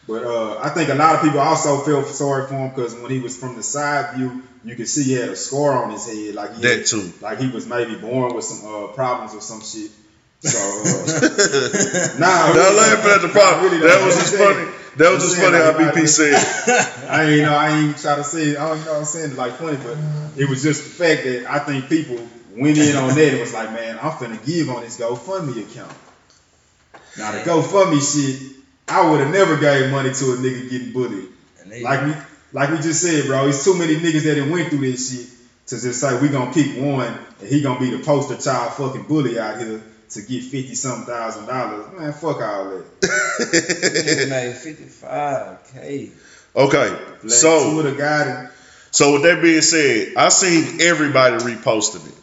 But 0.07 0.23
uh, 0.25 0.59
I 0.61 0.69
think 0.69 0.89
a 0.89 0.95
lot 0.95 1.15
of 1.15 1.21
people 1.21 1.39
also 1.39 1.77
felt 1.79 2.07
sorry 2.07 2.45
for 2.47 2.55
him 2.55 2.69
because 2.69 2.93
when 2.95 3.09
he 3.09 3.19
was 3.19 3.37
from 3.37 3.55
the 3.55 3.63
side 3.63 4.15
view, 4.15 4.43
you 4.65 4.75
could 4.75 4.87
see 4.89 5.03
he 5.03 5.13
had 5.13 5.29
a 5.29 5.35
scar 5.35 5.83
on 5.83 5.91
his 5.91 6.05
head, 6.05 6.35
like 6.35 6.55
he 6.55 6.61
that 6.63 6.77
had, 6.79 6.85
too. 6.85 7.13
like 7.21 7.39
he 7.39 7.47
was 7.49 7.65
maybe 7.67 7.95
born 7.95 8.35
with 8.35 8.43
some 8.43 8.67
uh, 8.67 8.87
problems 8.87 9.33
or 9.33 9.39
some 9.41 9.61
shit. 9.61 9.91
So 10.41 10.59
uh, 10.59 12.17
nah, 12.19 12.53
Now 12.53 12.75
laughing 12.75 13.11
at 13.11 13.21
the 13.21 13.29
problem. 13.31 13.63
really, 13.71 13.87
that 13.87 14.05
was 14.05 14.15
just 14.15 14.35
funny. 14.35 14.67
That 14.97 15.11
was 15.11 15.23
just 15.23 15.35
saying, 15.37 15.51
funny 15.51 15.63
how 15.63 15.77
like, 15.77 15.95
BP 15.95 16.07
said. 16.07 17.09
I 17.09 17.23
ain't 17.23 17.41
know 17.43 17.55
I 17.55 17.69
ain't 17.69 17.97
try 17.97 18.15
to 18.15 18.23
say. 18.23 18.55
I 18.55 18.67
don't 18.67 18.85
know 18.85 18.91
what 18.91 18.99
I'm 18.99 19.05
saying 19.05 19.35
like 19.35 19.53
funny, 19.53 19.77
but 19.77 19.97
it 20.37 20.47
was 20.47 20.61
just 20.61 20.83
the 20.83 21.03
fact 21.03 21.23
that 21.23 21.49
I 21.49 21.59
think 21.59 21.89
people 21.89 22.17
went 22.55 22.77
in 22.77 22.95
on 22.95 23.09
that 23.15 23.31
and 23.31 23.39
was 23.39 23.53
like, 23.53 23.71
man, 23.71 23.97
I'm 23.97 24.11
finna 24.11 24.43
give 24.45 24.69
on 24.69 24.81
this 24.81 24.99
GoFundMe 24.99 25.69
account. 25.69 25.93
Now 27.17 27.31
the 27.31 27.39
GoFundMe 27.39 28.01
shit, 28.01 28.55
I 28.87 29.09
would 29.09 29.19
have 29.19 29.31
never 29.31 29.57
gave 29.57 29.89
money 29.89 30.13
to 30.13 30.25
a 30.33 30.35
nigga 30.37 30.69
getting 30.69 30.93
bullied. 30.93 31.29
And 31.61 31.71
they, 31.71 31.81
Like 31.81 32.05
we 32.05 32.13
like 32.51 32.69
we 32.69 32.77
just 32.77 33.01
said, 33.01 33.25
bro, 33.25 33.47
it's 33.47 33.63
too 33.63 33.75
many 33.75 33.95
niggas 33.95 34.23
that 34.23 34.35
done 34.35 34.51
went 34.51 34.69
through 34.69 34.79
this 34.91 35.11
shit 35.11 35.27
to 35.67 35.81
just 35.81 35.99
say 35.99 36.19
we 36.21 36.29
gonna 36.29 36.53
pick 36.53 36.77
one 36.77 37.17
and 37.39 37.49
he 37.49 37.61
gonna 37.61 37.79
be 37.79 37.89
the 37.89 38.03
poster 38.03 38.37
child 38.37 38.73
fucking 38.73 39.03
bully 39.03 39.39
out 39.39 39.59
here 39.59 39.81
to 40.13 40.21
get 40.21 40.43
fifty 40.43 40.75
something 40.75 41.05
thousand 41.05 41.45
dollars. 41.47 41.85
Man, 41.99 42.13
fuck 42.13 42.41
all 42.41 42.69
that. 42.69 42.85
nigga 43.01 44.29
made 44.29 44.55
55k. 44.55 46.11
Okay, 46.55 46.89
Black 47.21 47.31
so 47.31 47.73
Twitter 47.73 47.95
got 47.97 48.27
it. 48.45 48.49
so 48.91 49.13
with 49.13 49.23
that 49.23 49.41
being 49.41 49.61
said, 49.61 50.13
I 50.15 50.29
seen 50.29 50.81
everybody 50.81 51.37
reposting 51.37 52.07
it. 52.07 52.13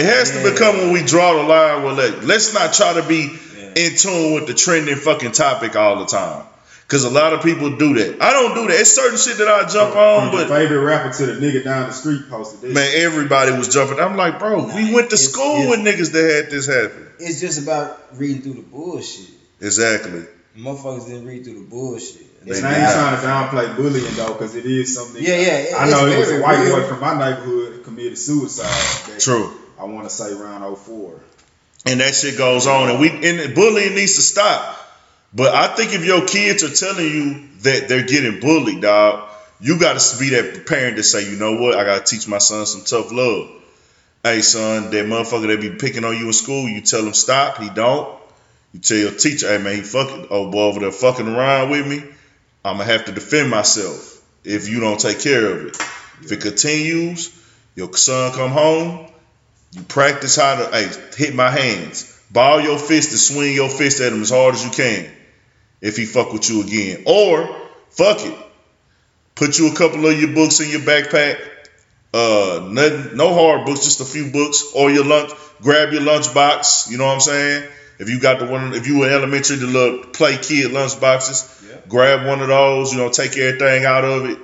It 0.00 0.06
has 0.06 0.30
to 0.32 0.50
become 0.50 0.78
when 0.78 0.92
we 0.92 1.02
draw 1.04 1.34
the 1.34 1.42
line. 1.42 1.82
Well, 1.84 1.94
let, 1.94 2.24
let's 2.24 2.52
not 2.54 2.72
try 2.72 2.94
to 2.94 3.02
be 3.06 3.28
Yeah. 3.56 3.72
in 3.76 3.96
tune 3.96 4.34
with 4.34 4.46
the 4.46 4.54
trending 4.54 4.96
fucking 4.96 5.32
topic 5.32 5.76
all 5.76 5.96
the 6.00 6.06
time. 6.06 6.44
Cause 6.86 7.04
a 7.04 7.10
lot 7.10 7.32
of 7.32 7.42
people 7.42 7.76
do 7.78 7.94
that. 7.94 8.20
I 8.20 8.32
don't 8.32 8.54
do 8.54 8.68
that. 8.68 8.78
It's 8.78 8.90
certain 8.94 9.16
shit 9.18 9.38
that 9.38 9.48
I 9.48 9.66
jump 9.66 9.96
on, 9.96 10.28
From 10.30 10.38
the 10.38 10.44
but 10.46 10.54
favorite 10.58 10.80
rapper 10.84 11.12
to 11.16 11.26
the 11.26 11.32
nigga 11.32 11.64
down 11.64 11.88
the 11.88 11.94
street 11.94 12.28
posted 12.28 12.60
this. 12.60 12.74
man, 12.74 12.90
everybody 12.96 13.52
was 13.52 13.68
jumping. 13.68 13.98
I'm 13.98 14.16
like, 14.16 14.38
bro, 14.38 14.66
we 14.74 14.92
went 14.94 15.10
to 15.10 15.16
school 15.16 15.62
it's- 15.62 15.70
with 15.70 15.80
niggas 15.80 16.12
that 16.12 16.30
had 16.42 16.50
this 16.50 16.66
happen. 16.66 17.08
It's 17.18 17.40
just 17.40 17.62
about 17.62 18.18
reading 18.18 18.42
through 18.42 18.54
the 18.54 18.62
bullshit. 18.62 19.30
Exactly. 19.60 20.24
Motherfuckers 20.58 21.06
didn't 21.06 21.26
read 21.26 21.44
through 21.44 21.54
the 21.54 21.70
bullshit. 21.70 22.20
And 22.42 22.50
They 22.52 22.62
I 22.62 22.74
ain't 22.84 22.92
trying 22.92 23.16
to 23.16 23.26
downplay 23.26 23.76
bullying 23.76 24.14
though, 24.14 24.34
because 24.34 24.54
it 24.54 24.66
is 24.66 24.94
something. 24.94 25.22
Yeah, 25.22 25.36
yeah, 25.36 25.56
it- 25.56 25.74
I 25.74 25.88
know 25.90 26.06
it's 26.06 26.16
it 26.16 26.18
was 26.18 26.30
a 26.32 26.42
white 26.42 26.62
real. 26.64 26.76
boy 26.80 26.86
from 26.86 27.00
my 27.00 27.18
neighborhood 27.18 27.82
committed 27.84 28.18
suicide. 28.18 29.18
True. 29.20 29.50
I 29.80 29.84
want 29.84 30.06
to 30.08 30.14
say 30.14 30.32
around 30.32 30.62
04. 30.76 31.14
and 31.86 32.00
that 32.00 32.14
shit 32.14 32.36
goes 32.36 32.66
on, 32.66 32.90
and 32.90 33.00
we 33.00 33.08
and 33.10 33.54
bullying 33.54 33.94
needs 33.94 34.16
to 34.16 34.22
stop. 34.22 34.80
But 35.34 35.52
I 35.52 35.74
think 35.74 35.92
if 35.92 36.04
your 36.04 36.26
kids 36.26 36.62
are 36.62 36.70
telling 36.70 37.06
you 37.06 37.48
that 37.62 37.88
they're 37.88 38.06
getting 38.06 38.40
bullied, 38.40 38.82
dog, 38.82 39.28
you 39.60 39.78
got 39.80 39.98
to 39.98 40.18
be 40.18 40.30
that 40.30 40.66
parent 40.66 40.96
to 40.96 41.02
say, 41.02 41.28
you 41.28 41.36
know 41.36 41.60
what, 41.60 41.76
I 41.76 41.84
got 41.84 42.06
to 42.06 42.16
teach 42.16 42.28
my 42.28 42.38
son 42.38 42.66
some 42.66 42.82
tough 42.82 43.10
love. 43.10 43.50
Hey, 44.22 44.42
son, 44.42 44.90
that 44.90 45.06
motherfucker 45.06 45.48
that 45.48 45.60
be 45.60 45.70
picking 45.70 46.04
on 46.04 46.16
you 46.16 46.26
in 46.26 46.32
school, 46.32 46.68
you 46.68 46.80
tell 46.80 47.04
him 47.04 47.14
stop, 47.14 47.58
he 47.58 47.68
don't. 47.68 48.16
You 48.72 48.80
tell 48.80 48.96
your 48.96 49.12
teacher, 49.12 49.48
hey 49.48 49.62
man, 49.62 49.76
he 49.76 49.82
fucking, 49.82 50.28
oh 50.30 50.50
boy 50.50 50.62
over 50.62 50.80
there 50.80 50.92
fucking 50.92 51.28
around 51.28 51.70
with 51.70 51.86
me. 51.86 51.98
I'm 52.64 52.78
gonna 52.78 52.84
have 52.84 53.04
to 53.06 53.12
defend 53.12 53.50
myself 53.50 54.22
if 54.42 54.68
you 54.68 54.80
don't 54.80 54.98
take 54.98 55.20
care 55.20 55.46
of 55.46 55.66
it. 55.66 55.76
If 56.22 56.32
it 56.32 56.40
continues, 56.40 57.38
your 57.74 57.94
son 57.96 58.32
come 58.32 58.50
home, 58.50 59.06
you 59.72 59.82
practice 59.82 60.36
how 60.36 60.56
to 60.56 60.70
hey, 60.70 60.90
hit 61.16 61.34
my 61.34 61.50
hands. 61.50 62.10
Ball 62.30 62.62
your 62.62 62.78
fist 62.78 63.10
and 63.10 63.18
swing 63.20 63.54
your 63.54 63.68
fist 63.68 64.00
at 64.00 64.12
him 64.12 64.22
as 64.22 64.30
hard 64.30 64.54
as 64.54 64.64
you 64.64 64.70
can. 64.70 65.10
If 65.84 65.98
he 65.98 66.06
fuck 66.06 66.32
with 66.32 66.48
you 66.48 66.62
again. 66.62 67.02
Or 67.06 67.46
fuck 67.90 68.24
it. 68.24 68.34
Put 69.34 69.58
you 69.58 69.70
a 69.70 69.76
couple 69.76 70.06
of 70.06 70.18
your 70.18 70.32
books 70.34 70.60
in 70.60 70.70
your 70.70 70.80
backpack. 70.80 71.38
Uh 72.14 72.68
nothing, 72.70 73.16
no 73.18 73.34
hard 73.34 73.66
books, 73.66 73.84
just 73.84 74.00
a 74.00 74.04
few 74.06 74.30
books. 74.32 74.64
Or 74.74 74.90
your 74.90 75.04
lunch 75.04 75.30
grab 75.60 75.92
your 75.92 76.00
lunch 76.02 76.32
box. 76.32 76.88
You 76.90 76.96
know 76.96 77.04
what 77.04 77.14
I'm 77.14 77.20
saying? 77.20 77.68
If 77.98 78.08
you 78.08 78.18
got 78.18 78.38
the 78.38 78.46
one 78.46 78.72
if 78.72 78.86
you 78.86 79.00
were 79.00 79.10
elementary, 79.10 79.56
the 79.56 79.66
little 79.66 80.04
play 80.06 80.38
kid 80.38 80.72
lunch 80.72 80.98
boxes, 81.00 81.44
Yeah. 81.68 81.76
grab 81.86 82.26
one 82.26 82.40
of 82.40 82.48
those, 82.48 82.92
you 82.92 82.98
know, 82.98 83.10
take 83.10 83.36
everything 83.36 83.84
out 83.84 84.04
of 84.04 84.24
it. 84.30 84.38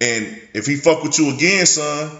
And 0.00 0.40
if 0.54 0.66
he 0.66 0.76
fuck 0.76 1.02
with 1.02 1.18
you 1.18 1.34
again, 1.34 1.66
son, 1.66 2.10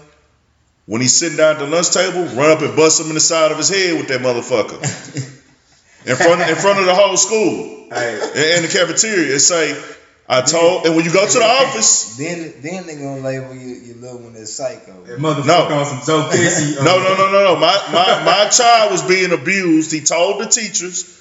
when 0.85 0.99
he's 1.01 1.15
sitting 1.15 1.37
down 1.37 1.53
at 1.55 1.59
the 1.59 1.67
lunch 1.67 1.91
table, 1.91 2.25
run 2.25 2.51
up 2.51 2.61
and 2.61 2.75
bust 2.75 2.99
him 2.99 3.07
in 3.07 3.13
the 3.13 3.19
side 3.21 3.51
of 3.51 3.57
his 3.57 3.69
head 3.69 3.97
with 3.97 4.09
that 4.09 4.19
motherfucker. 4.19 4.81
in 6.05 6.15
front 6.17 6.41
in 6.49 6.55
front 6.57 6.79
of 6.79 6.85
the 6.85 6.93
whole 6.93 7.15
school. 7.15 7.74
Hey, 7.91 8.13
In, 8.15 8.57
in 8.57 8.61
the 8.63 8.69
cafeteria. 8.71 9.31
And 9.33 9.41
say, 9.41 9.81
I 10.27 10.41
told 10.41 10.85
and 10.85 10.95
when 10.95 11.05
you 11.05 11.13
go 11.13 11.27
to 11.27 11.37
the 11.39 11.45
office, 11.45 12.17
Then, 12.17 12.53
then 12.61 12.87
they 12.87 12.95
gonna 12.95 13.21
label 13.21 13.53
you, 13.53 13.75
your 13.75 13.95
little 13.97 14.19
one 14.19 14.35
as 14.35 14.53
psycho. 14.55 15.03
that 15.05 15.19
motherfucker 15.19 15.69
No. 15.69 15.75
on 15.79 15.85
some 15.85 16.01
Joe 16.05 16.29
Pesci. 16.31 16.77
uh, 16.79 16.83
no, 16.83 16.97
no, 16.97 17.15
no, 17.15 17.31
no, 17.31 17.43
no. 17.53 17.55
My, 17.59 17.77
my 17.93 18.23
my 18.25 18.49
child 18.49 18.91
was 18.91 19.03
being 19.03 19.31
abused. 19.33 19.91
He 19.91 20.01
told 20.01 20.41
the 20.41 20.47
teachers. 20.47 21.11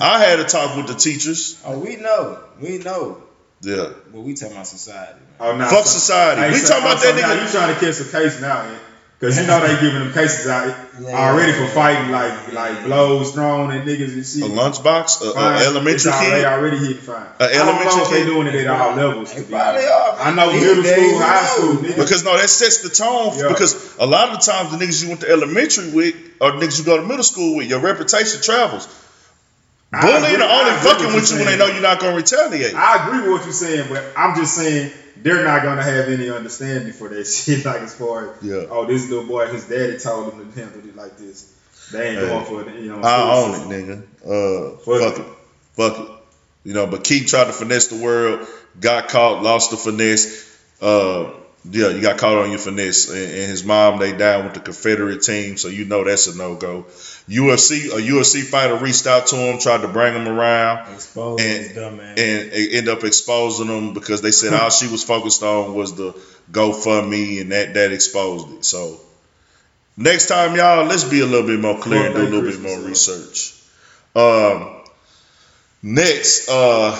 I 0.00 0.18
had 0.24 0.40
a 0.40 0.44
talk 0.44 0.76
with 0.76 0.86
the 0.88 0.94
teachers. 0.94 1.60
Oh, 1.64 1.78
we 1.78 1.96
know, 1.96 2.40
we 2.60 2.78
know, 2.78 3.22
Yeah. 3.60 3.92
but 4.12 4.22
we 4.22 4.32
talking 4.34 4.54
about 4.54 4.66
society. 4.66 5.20
Man. 5.20 5.28
Oh, 5.40 5.56
nah, 5.56 5.68
Fuck 5.68 5.84
so- 5.84 5.98
society. 5.98 6.40
Hey, 6.40 6.50
We 6.52 6.58
so- 6.58 6.68
talking 6.72 6.84
about 6.84 7.00
so 7.00 7.12
that 7.12 7.20
now 7.20 7.34
nigga. 7.36 7.44
You 7.44 7.50
trying 7.52 7.74
to 7.74 7.80
catch 7.80 8.00
a 8.00 8.10
case 8.10 8.40
now, 8.40 8.62
man? 8.64 8.80
Because 9.20 9.36
you 9.36 9.46
know 9.48 9.58
they 9.60 9.74
giving 9.80 9.98
them 9.98 10.12
cases 10.12 10.46
out 10.46 10.76
Yeah. 11.00 11.08
already 11.10 11.50
for 11.52 11.66
fighting 11.66 12.12
like 12.12 12.52
like 12.52 12.84
blows 12.84 13.32
thrown 13.32 13.72
at 13.72 13.84
niggas 13.84 14.12
and 14.14 14.24
shit. 14.24 14.42
A 14.44 14.46
lunchbox, 14.46 15.22
a, 15.22 15.30
a 15.30 15.32
Fine. 15.34 15.62
elementary 15.62 15.94
It's 15.94 16.06
already, 16.06 16.30
kid. 16.30 16.44
already 16.44 16.76
hitting 16.78 16.96
fine. 16.98 17.26
A 17.40 17.44
I 17.44 17.48
don't 17.48 17.66
know 17.66 17.72
elementary 17.72 18.02
if 18.02 18.10
they 18.10 18.24
doing 18.24 18.46
it 18.46 18.54
at 18.54 18.66
all 18.68 18.94
levels. 18.94 19.32
They 19.34 19.40
to 19.40 19.46
be 19.46 19.50
probably 19.50 19.82
honest. 19.86 19.92
are. 19.92 20.20
I 20.20 20.34
know 20.36 20.52
middle 20.52 20.82
days, 20.84 20.92
school, 21.10 21.18
high 21.18 21.40
know. 21.42 21.46
school, 21.72 21.74
niggas. 21.82 21.96
Because 21.96 22.24
no, 22.24 22.36
that 22.36 22.48
sets 22.48 22.78
the 22.78 22.90
tone. 22.90 23.36
Yeah. 23.36 23.48
Because 23.48 23.96
a 23.98 24.06
lot 24.06 24.28
of 24.28 24.38
the 24.38 24.52
times 24.52 24.70
the 24.70 24.76
niggas 24.84 25.02
you 25.02 25.08
went 25.08 25.20
to 25.22 25.28
elementary 25.30 25.90
with 25.90 26.14
or 26.40 26.52
niggas 26.52 26.78
you 26.78 26.84
go 26.84 26.96
to 26.96 27.02
middle 27.02 27.24
school 27.24 27.56
with, 27.56 27.68
your 27.68 27.80
reputation 27.80 28.40
travels. 28.40 28.86
I 29.92 30.00
Bullying 30.02 30.40
are 30.42 30.60
only 30.60 30.72
fucking 30.86 31.14
with 31.14 31.30
you're 31.30 31.38
when 31.40 31.46
they 31.48 31.56
know 31.56 31.66
you're 31.66 31.80
not 31.82 31.98
gonna 31.98 32.14
retaliate. 32.14 32.74
I 32.74 33.06
agree 33.08 33.22
with 33.22 33.30
what 33.40 33.44
you're 33.44 33.52
saying, 33.52 33.88
but 33.88 34.04
I'm 34.16 34.36
just 34.36 34.54
saying 34.54 34.92
they're 35.22 35.44
not 35.44 35.62
gonna 35.62 35.82
have 35.82 36.08
any 36.08 36.30
understanding 36.30 36.92
for 36.92 37.08
that 37.08 37.24
shit. 37.26 37.64
Like 37.64 37.82
as 37.82 37.94
far 37.94 38.34
as 38.34 38.42
Yeah. 38.42 38.64
oh, 38.70 38.86
this 38.86 39.08
little 39.10 39.26
boy, 39.26 39.46
his 39.48 39.66
daddy 39.68 39.98
told 39.98 40.32
him 40.32 40.52
to 40.52 40.60
handle 40.60 40.80
it 40.80 40.96
like 40.96 41.16
this. 41.18 41.54
They 41.92 42.10
ain't 42.10 42.18
Hey. 42.20 42.26
going 42.28 42.44
for 42.44 42.68
it, 42.68 42.80
you 42.80 42.92
know. 42.92 43.00
I 43.02 43.34
own 43.34 43.72
it, 43.72 43.86
nigga. 43.86 44.02
Uh, 44.24 44.76
Fuck 44.78 45.14
fuck 45.14 45.18
it, 45.26 45.32
fuck 45.74 45.98
it. 45.98 46.14
You 46.64 46.74
know, 46.74 46.86
but 46.86 47.04
Keith 47.04 47.28
tried 47.28 47.44
to 47.44 47.52
finesse 47.52 47.86
the 47.86 47.96
world, 47.96 48.46
got 48.78 49.08
caught, 49.08 49.42
lost 49.42 49.70
the 49.70 49.76
finesse. 49.78 50.44
Uh, 50.82 51.30
yeah, 51.64 51.88
you 51.88 52.00
got 52.00 52.18
caught 52.18 52.36
on 52.38 52.50
your 52.50 52.58
finesse, 52.58 53.08
and, 53.08 53.18
and 53.18 53.50
his 53.50 53.64
mom 53.64 53.98
they 53.98 54.16
down 54.16 54.44
with 54.44 54.54
the 54.54 54.60
Confederate 54.60 55.22
team, 55.22 55.56
so 55.56 55.68
you 55.68 55.84
know 55.84 56.04
that's 56.04 56.26
a 56.28 56.36
no 56.36 56.54
go. 56.54 56.84
UFC, 57.28 57.86
a 57.88 58.00
UFC 58.00 58.42
fighter 58.42 58.76
reached 58.76 59.06
out 59.06 59.26
to 59.28 59.36
him, 59.36 59.58
tried 59.58 59.82
to 59.82 59.88
bring 59.88 60.14
him 60.14 60.26
around. 60.28 60.92
Exposed 60.94 61.42
And- 61.44 61.74
dumb 61.74 61.96
man. 61.98 62.18
and 62.18 62.52
end 62.52 62.88
up 62.88 63.04
exposing 63.04 63.66
them 63.66 63.92
because 63.92 64.22
they 64.22 64.30
said 64.30 64.54
all 64.54 64.70
she 64.70 64.86
was 64.88 65.04
focused 65.04 65.42
on 65.42 65.74
was 65.74 65.94
the 65.94 66.12
GoFundMe 66.50 67.40
and 67.42 67.52
that 67.52 67.74
that 67.74 67.92
exposed 67.92 68.50
it. 68.52 68.64
So 68.64 68.98
next 69.96 70.26
time, 70.26 70.56
y'all, 70.56 70.86
let's 70.86 71.04
be 71.04 71.20
a 71.20 71.26
little 71.26 71.46
bit 71.46 71.60
more 71.60 71.78
clear 71.78 72.06
and 72.06 72.14
do 72.14 72.22
a 72.22 72.30
little 72.30 72.50
bit 72.50 72.60
more 72.60 72.78
research. 72.80 73.54
Um, 74.16 74.76
next, 75.82 76.48
uh, 76.48 76.96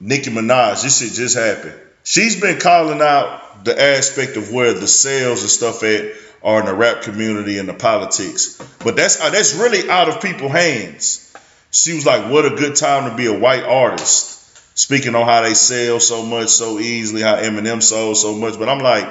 Nicki 0.00 0.30
Minaj, 0.30 0.82
this 0.82 0.98
shit 1.00 1.12
just 1.12 1.36
happened. 1.36 1.74
She's 2.02 2.40
been 2.40 2.58
calling 2.58 3.00
out 3.00 3.49
the 3.64 3.80
aspect 3.80 4.36
of 4.36 4.52
where 4.52 4.74
the 4.74 4.88
sales 4.88 5.42
and 5.42 5.50
stuff 5.50 5.82
at 5.82 6.12
are 6.42 6.60
in 6.60 6.66
the 6.66 6.74
rap 6.74 7.02
community 7.02 7.58
and 7.58 7.68
the 7.68 7.74
politics, 7.74 8.56
but 8.80 8.96
that's 8.96 9.20
uh, 9.20 9.30
that's 9.30 9.54
really 9.54 9.88
out 9.90 10.08
of 10.08 10.22
people's 10.22 10.52
hands. 10.52 11.34
She 11.70 11.94
was 11.94 12.06
like, 12.06 12.30
"What 12.30 12.46
a 12.46 12.56
good 12.56 12.76
time 12.76 13.10
to 13.10 13.16
be 13.16 13.26
a 13.26 13.38
white 13.38 13.64
artist." 13.64 14.40
speaking 14.80 15.14
on 15.14 15.26
how 15.26 15.42
they 15.42 15.52
sell 15.52 16.00
so 16.00 16.24
much 16.24 16.48
so 16.48 16.78
easily, 16.78 17.20
how 17.20 17.36
Eminem 17.36 17.82
sold 17.82 18.16
so 18.16 18.34
much. 18.34 18.58
But 18.58 18.70
I'm 18.70 18.78
like, 18.78 19.06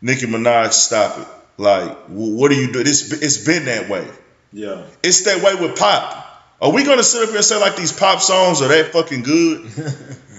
Nicki 0.00 0.26
Minaj, 0.26 0.72
stop 0.72 1.18
it. 1.18 1.26
Like, 1.58 1.96
what 2.08 2.50
do 2.50 2.56
you 2.56 2.72
do? 2.72 2.80
It's 2.80 3.12
it's 3.12 3.44
been 3.44 3.64
that 3.66 3.88
way. 3.88 4.08
Yeah. 4.52 4.84
It's 5.02 5.24
that 5.24 5.42
way 5.42 5.54
with 5.54 5.78
pop. 5.78 6.28
Are 6.60 6.72
we 6.72 6.84
gonna 6.84 7.02
sit 7.02 7.22
up 7.22 7.28
here 7.28 7.36
and 7.36 7.44
say 7.44 7.60
like 7.60 7.76
these 7.76 7.92
pop 7.92 8.20
songs 8.20 8.62
are 8.62 8.68
that 8.68 8.92
fucking 8.92 9.22
good? 9.22 9.70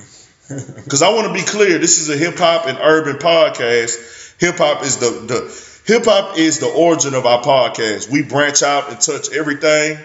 Because 0.83 1.01
I 1.01 1.13
want 1.13 1.27
to 1.27 1.33
be 1.33 1.41
clear, 1.41 1.77
this 1.79 1.99
is 1.99 2.09
a 2.09 2.17
hip 2.17 2.37
hop 2.37 2.67
and 2.67 2.77
urban 2.81 3.17
podcast. 3.17 4.39
Hip 4.39 4.57
hop 4.57 4.83
is 4.83 4.97
the 4.97 5.09
the 5.09 5.93
hip 5.93 6.05
hop 6.05 6.37
is 6.37 6.59
the 6.59 6.67
origin 6.67 7.13
of 7.13 7.25
our 7.25 7.41
podcast. 7.41 8.09
We 8.09 8.23
branch 8.23 8.63
out 8.63 8.89
and 8.89 8.99
touch 8.99 9.31
everything, 9.31 9.97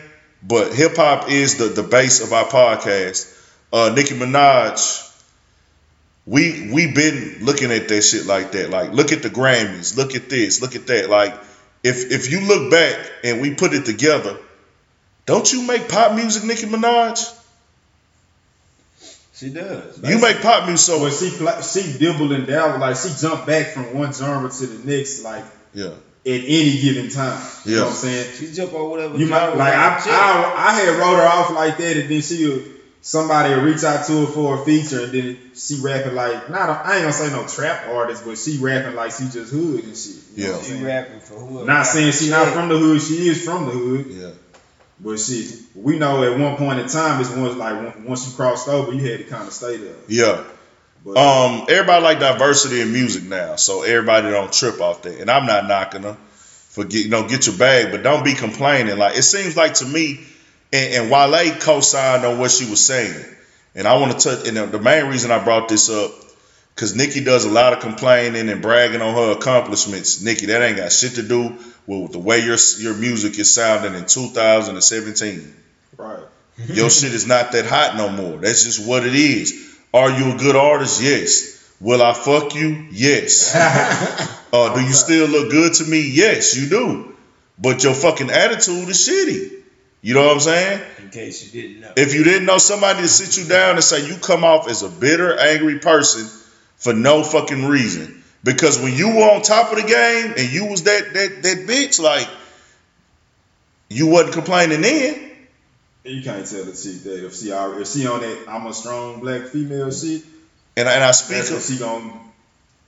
but 0.43 0.73
hip 0.73 0.97
hop 0.97 1.31
is 1.31 1.57
the 1.57 1.67
the 1.67 1.83
base 1.83 2.21
of 2.21 2.33
our 2.33 2.45
podcast. 2.45 3.35
Uh, 3.73 3.93
Nicki 3.95 4.14
Minaj, 4.14 5.05
we 6.26 6.71
we 6.73 6.93
been 6.93 7.38
looking 7.43 7.71
at 7.73 7.88
that 7.88 8.02
shit 8.02 8.26
like 8.26 8.52
that. 8.52 8.71
Like, 8.71 8.93
look 8.93 9.12
at 9.12 9.23
the 9.23 9.31
Grammys, 9.31 9.97
look 9.97 10.14
at 10.14 10.28
this, 10.31 10.62
look 10.62 10.76
at 10.76 10.87
that. 10.87 11.11
Like, 11.11 11.35
if 11.83 12.11
if 12.11 12.31
you 12.31 12.40
look 12.40 12.71
back 12.71 12.97
and 13.25 13.40
we 13.40 13.55
put 13.55 13.75
it 13.75 13.85
together, 13.85 14.37
don't 15.26 15.52
you 15.52 15.67
make 15.67 15.88
pop 15.88 16.14
music, 16.14 16.45
Nicki 16.45 16.67
Minaj? 16.67 17.38
She 19.38 19.50
does. 19.50 20.00
You 20.02 20.18
make 20.21 20.40
pop 20.42 20.66
music, 20.66 20.85
so 20.87 20.99
But 21.00 21.12
she 21.12 21.30
fla- 21.30 21.62
she 21.62 21.97
dibble 21.99 22.33
and 22.33 22.47
dabble 22.47 22.80
like 22.80 22.97
she 22.97 23.11
jumped 23.21 23.47
back 23.47 23.68
from 23.68 23.95
one 23.95 24.12
genre 24.12 24.50
to 24.50 24.66
the 24.66 24.90
next 24.90 25.23
like 25.23 25.45
yeah, 25.75 25.87
at 25.87 25.95
any 26.26 26.80
given 26.80 27.09
time. 27.09 27.40
You 27.64 27.76
know 27.76 27.78
Yeah. 27.78 27.85
what 27.85 27.90
I'm 27.90 27.97
saying? 27.97 28.26
She 28.37 28.52
jump 28.52 28.73
on 28.75 28.90
whatever. 28.90 29.16
You 29.16 29.26
might 29.26 29.54
like 29.54 29.75
I, 29.75 29.88
right 29.95 30.02
chick. 30.02 30.12
I 30.12 30.54
I 30.68 30.73
had 30.73 30.99
wrote 30.99 31.16
her 31.16 31.26
off 31.26 31.50
like 31.52 31.76
that 31.78 31.97
and 31.97 32.11
then 32.11 32.21
she 32.21 32.49
would 32.49 32.64
somebody 33.00 33.54
would 33.54 33.62
reach 33.64 33.85
out 33.85 34.04
to 34.07 34.26
her 34.26 34.33
for 34.33 34.61
a 34.61 34.64
feature 34.64 35.04
and 35.04 35.12
then 35.12 35.38
she 35.54 35.76
rapping 35.76 36.14
like 36.16 36.50
not 36.50 36.68
a, 36.68 36.73
I 36.73 36.95
ain't 36.97 37.02
gonna 37.02 37.12
say 37.12 37.30
no 37.30 37.47
trap 37.47 37.87
artist 37.88 38.25
but 38.25 38.37
she 38.38 38.59
rapping 38.59 38.97
like 38.97 39.12
she 39.12 39.25
just 39.28 39.52
hood 39.52 39.85
and 39.85 39.97
shit. 39.97 40.16
You 40.35 40.45
know 40.45 40.50
Yeah. 40.50 40.57
what 40.57 40.64
She 40.64 40.71
saying? 40.73 40.85
rapping 40.85 41.21
for 41.21 41.35
whoever. 41.35 41.64
Not 41.64 41.87
saying 41.87 42.12
she 42.12 42.28
not 42.28 42.49
from 42.49 42.68
the 42.68 42.76
hood, 42.78 43.00
she 43.00 43.28
is 43.28 43.45
from 43.45 43.66
the 43.66 43.73
hood. 43.73 44.07
yeah, 44.09 44.30
But 45.00 45.19
shit, 45.21 45.52
we 45.75 45.99
know 45.99 46.23
at 46.25 46.38
one 46.38 46.57
point 46.57 46.81
in 46.81 46.88
time 46.88 47.21
it's 47.21 47.31
once 47.31 47.55
like 47.57 48.05
once 48.05 48.28
you 48.28 48.35
crossed 48.37 48.69
over, 48.69 48.93
you 48.93 49.09
had 49.11 49.21
to 49.21 49.25
kind 49.25 49.47
of 49.47 49.52
stay 49.52 49.76
there. 49.76 49.95
yeah. 50.09 50.45
But 51.05 51.17
Um, 51.17 51.67
everybody 51.69 52.02
like 52.02 52.19
diversity 52.19 52.81
in 52.81 52.93
music 52.93 53.23
now, 53.23 53.55
so 53.55 53.83
everybody 53.83 54.31
don't 54.31 54.52
trip 54.52 54.81
off 54.81 55.02
that. 55.02 55.21
And 55.21 55.31
I'm 55.31 55.47
not 55.47 55.69
knocking 55.69 56.02
her 56.02 56.17
for 56.71 56.85
get 56.85 57.05
you 57.05 57.11
know 57.11 57.28
get 57.28 57.47
your 57.47 57.57
bag, 57.57 57.93
but 57.93 58.02
don't 58.02 58.25
be 58.25 58.35
complaining. 58.35 58.99
Like 58.99 59.17
it 59.17 59.23
seems 59.23 59.57
like 59.57 59.75
to 59.75 59.87
me, 59.87 60.19
and, 60.73 60.95
and 61.05 61.11
Wale 61.11 61.55
co-signed 61.61 62.25
on 62.25 62.38
what 62.38 62.50
she 62.50 62.69
was 62.69 62.85
saying, 62.85 63.25
and 63.76 63.87
I 63.87 63.97
want 63.99 64.19
to 64.19 64.37
touch. 64.37 64.49
And 64.49 64.57
the- 64.57 64.67
the 64.67 64.81
main 64.81 65.07
reason 65.07 65.31
I 65.31 65.38
brought 65.43 65.69
this 65.69 65.88
up, 65.88 66.11
because 66.78 66.94
Nicki 66.94 67.25
does 67.25 67.44
a 67.44 67.50
lot 67.50 67.73
of 67.73 67.80
complaining 67.80 68.49
and 68.49 68.62
bragging 68.62 69.02
on 69.02 69.12
her 69.12 69.32
accomplishments. 69.32 70.23
Nicki, 70.23 70.47
that 70.47 70.62
ain't 70.62 70.76
got 70.76 70.92
shit 70.92 71.16
to 71.16 71.25
do 71.25 71.58
with 71.88 72.12
the 72.12 72.20
way 72.20 72.38
your 72.38 72.56
your 72.78 72.94
music 72.94 73.37
is 73.37 73.52
sounding 73.52 73.94
in 73.94 74.06
2017. 74.06 75.54
right. 75.97 76.20
Your 76.68 76.90
shit 76.90 77.14
is 77.14 77.25
not 77.25 77.52
that 77.52 77.66
hot 77.66 77.97
no 77.97 78.08
more. 78.08 78.38
That's 78.38 78.64
just 78.64 78.85
what 78.85 79.06
it 79.06 79.14
is. 79.14 79.76
Are 79.94 80.11
you 80.11 80.35
a 80.35 80.37
good 80.37 80.56
artist? 80.56 81.00
Yes. 81.00 81.73
Will 81.80 82.02
I 82.02 82.12
fuck 82.12 82.56
you? 82.56 82.88
Yes. 82.90 83.54
uh, 84.52 84.75
do 84.75 84.80
you 84.80 84.92
still 84.92 85.28
look 85.28 85.52
good 85.52 85.75
to 85.75 85.85
me? 85.85 86.00
Yes, 86.00 86.56
you 86.56 86.68
do. 86.68 87.16
But 87.61 87.85
your 87.85 87.94
fucking 87.94 88.30
attitude 88.30 88.88
is 88.88 89.08
shitty. 89.08 89.62
You 90.02 90.14
know 90.14 90.26
what 90.26 90.35
I'm 90.35 90.40
saying? 90.40 90.82
In 90.99 91.11
case 91.11 91.54
you 91.54 91.62
didn't 91.62 91.80
know. 91.80 91.92
If 91.97 92.14
you 92.14 92.25
didn't 92.25 92.47
know 92.47 92.58
somebody 92.58 93.02
to 93.02 93.08
sit 93.08 93.40
you 93.40 93.49
down 93.49 93.76
and 93.76 93.85
say 93.85 94.08
you 94.08 94.16
come 94.16 94.42
off 94.42 94.68
as 94.68 94.82
a 94.82 94.88
bitter, 94.88 95.38
angry 95.38 95.78
person 95.78 96.28
for 96.78 96.92
no 96.94 97.23
fucking 97.23 97.64
reason. 97.66 98.23
Because 98.44 98.78
when 98.80 98.94
you 98.94 99.08
were 99.16 99.30
on 99.35 99.42
top 99.42 99.73
of 99.73 99.78
the 99.82 99.87
game 99.88 100.32
and 100.38 100.52
you 100.52 100.66
was 100.66 100.85
that 100.85 101.12
that 101.12 101.42
that 101.42 101.66
bitch, 101.68 102.00
like 102.00 102.28
you 103.88 104.06
wasn't 104.06 104.35
complaining 104.35 104.80
then. 104.82 105.25
You 106.04 106.23
can't 106.23 106.47
tell 106.47 106.64
the 106.64 106.73
chick 106.73 107.02
that 107.02 107.26
if 107.26 107.35
she 107.37 107.52
already, 107.52 107.82
if 107.82 107.88
she 107.88 108.06
on 108.06 108.20
that 108.20 108.44
I'm 108.49 108.66
a 108.66 108.73
strong 108.73 109.20
black 109.20 109.42
female 109.49 109.90
shit, 109.90 110.23
And 110.76 110.88
I, 110.88 110.94
and 110.94 111.04
I 111.04 111.11
speak 111.11 111.38
that's 111.38 111.50
of, 111.50 111.62
she 111.62 111.78
gon' 111.78 112.18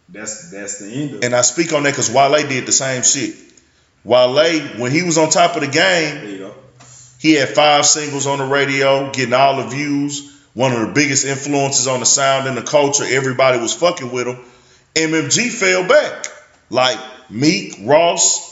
that's 0.08 0.50
that's 0.50 0.78
the 0.78 0.90
end 0.90 1.10
of 1.10 1.16
it. 1.16 1.24
and 1.24 1.34
I 1.34 1.42
speak 1.42 1.72
on 1.72 1.82
that 1.82 1.90
because 1.90 2.10
Wale 2.10 2.48
did 2.48 2.66
the 2.66 2.72
same 2.72 3.02
shit. 3.02 3.34
Wale, 4.04 4.60
when 4.78 4.90
he 4.92 5.02
was 5.02 5.18
on 5.18 5.28
top 5.30 5.56
of 5.56 5.62
the 5.62 5.68
game, 5.68 6.14
There 6.14 6.24
you 6.30 6.38
go. 6.38 6.54
he 7.18 7.34
had 7.34 7.50
five 7.50 7.84
singles 7.84 8.26
on 8.26 8.38
the 8.38 8.46
radio, 8.46 9.10
getting 9.12 9.34
all 9.34 9.56
the 9.62 9.68
views. 9.68 10.39
One 10.54 10.72
of 10.72 10.80
the 10.80 10.92
biggest 10.92 11.24
influences 11.24 11.86
on 11.86 12.00
the 12.00 12.06
sound 12.06 12.48
and 12.48 12.56
the 12.56 12.62
culture. 12.62 13.04
Everybody 13.04 13.58
was 13.58 13.72
fucking 13.74 14.10
with 14.10 14.26
him. 14.26 14.38
MMG 14.94 15.50
fell 15.50 15.86
back. 15.86 16.26
Like 16.70 16.98
Meek, 17.30 17.76
Ross, 17.82 18.50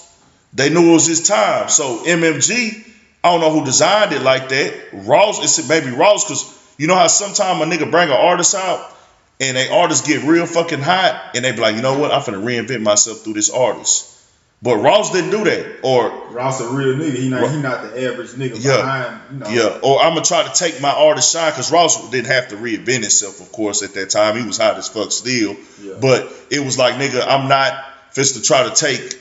they 0.52 0.70
knew 0.70 0.90
it 0.90 0.92
was 0.94 1.06
his 1.06 1.26
time. 1.26 1.68
So 1.68 2.04
MMG, 2.04 2.84
I 3.22 3.32
don't 3.32 3.40
know 3.40 3.50
who 3.50 3.64
designed 3.64 4.12
it 4.12 4.22
like 4.22 4.48
that. 4.48 4.74
Ross, 4.92 5.42
it's 5.42 5.68
maybe 5.68 5.90
Ross, 5.90 6.24
because 6.24 6.74
you 6.78 6.86
know 6.86 6.94
how 6.94 7.06
sometimes 7.08 7.60
a 7.60 7.64
nigga 7.64 7.90
bring 7.90 8.08
an 8.08 8.16
artist 8.16 8.54
out 8.54 8.94
and 9.40 9.56
they 9.56 9.68
artists 9.68 10.06
get 10.06 10.22
real 10.24 10.46
fucking 10.46 10.80
hot 10.80 11.32
and 11.34 11.44
they 11.44 11.52
be 11.52 11.58
like, 11.58 11.76
you 11.76 11.82
know 11.82 11.98
what, 11.98 12.12
I'm 12.12 12.22
finna 12.22 12.42
reinvent 12.42 12.82
myself 12.82 13.18
through 13.18 13.34
this 13.34 13.50
artist. 13.50 14.17
But 14.60 14.78
Ross 14.78 15.12
didn't 15.12 15.30
do 15.30 15.44
that. 15.44 15.66
Or 15.82 16.10
Ross 16.30 16.60
a 16.60 16.68
real 16.68 16.94
nigga. 16.96 17.14
He 17.14 17.28
not 17.28 17.48
he 17.50 17.60
not 17.60 17.82
the 17.82 18.10
average 18.10 18.30
nigga 18.30 18.56
Yeah. 18.62 18.76
behind. 18.78 19.20
You 19.30 19.38
know, 19.38 19.48
Yeah, 19.50 19.78
or 19.82 20.02
I'm 20.02 20.14
gonna 20.14 20.24
try 20.24 20.42
to 20.42 20.52
take 20.52 20.80
my 20.80 20.90
artist 20.90 21.32
shine 21.32 21.52
because 21.52 21.70
Ross 21.70 22.10
didn't 22.10 22.26
have 22.32 22.48
to 22.48 22.56
reinvent 22.56 23.02
himself, 23.02 23.40
of 23.40 23.52
course, 23.52 23.82
at 23.82 23.94
that 23.94 24.10
time. 24.10 24.36
He 24.36 24.44
was 24.44 24.58
hot 24.58 24.76
as 24.76 24.88
fuck 24.88 25.12
still. 25.12 25.56
Yeah. 25.82 25.94
But 26.00 26.32
it 26.50 26.58
was 26.64 26.76
like, 26.76 26.94
nigga, 26.94 27.24
I'm 27.26 27.48
not 27.48 27.72
fist 28.10 28.34
to 28.34 28.42
try 28.42 28.68
to 28.68 28.74
take 28.74 29.16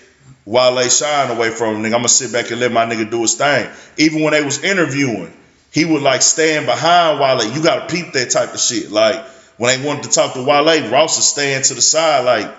Wale 0.46 0.90
shine 0.90 1.30
away 1.30 1.52
from 1.52 1.76
him, 1.76 1.82
nigga. 1.84 1.88
I'm 1.88 2.00
gonna 2.00 2.10
sit 2.10 2.32
back 2.32 2.50
and 2.52 2.60
let 2.60 2.72
my 2.72 2.86
nigga 2.86 3.10
do 3.12 3.22
his 3.22 3.36
thing. 3.36 3.70
Even 3.98 4.22
when 4.24 4.32
they 4.34 4.44
was 4.44 4.64
interviewing, 4.64 5.32
he 5.72 5.86
would 5.86 6.02
like 6.02 6.24
stand 6.24 6.66
behind 6.66 7.20
Wale. 7.20 7.54
You 7.54 7.62
gotta 7.62 7.86
peep 7.94 8.14
that 8.14 8.32
type 8.32 8.54
of 8.56 8.60
shit. 8.60 8.90
Like 8.90 9.24
when 9.58 9.78
they 9.80 9.86
wanted 9.86 10.04
to 10.04 10.10
talk 10.10 10.34
to 10.34 10.44
Wale, 10.44 10.90
Ross 10.90 11.20
is 11.20 11.26
staying 11.28 11.62
to 11.64 11.74
the 11.76 11.82
side, 11.82 12.26
like 12.26 12.52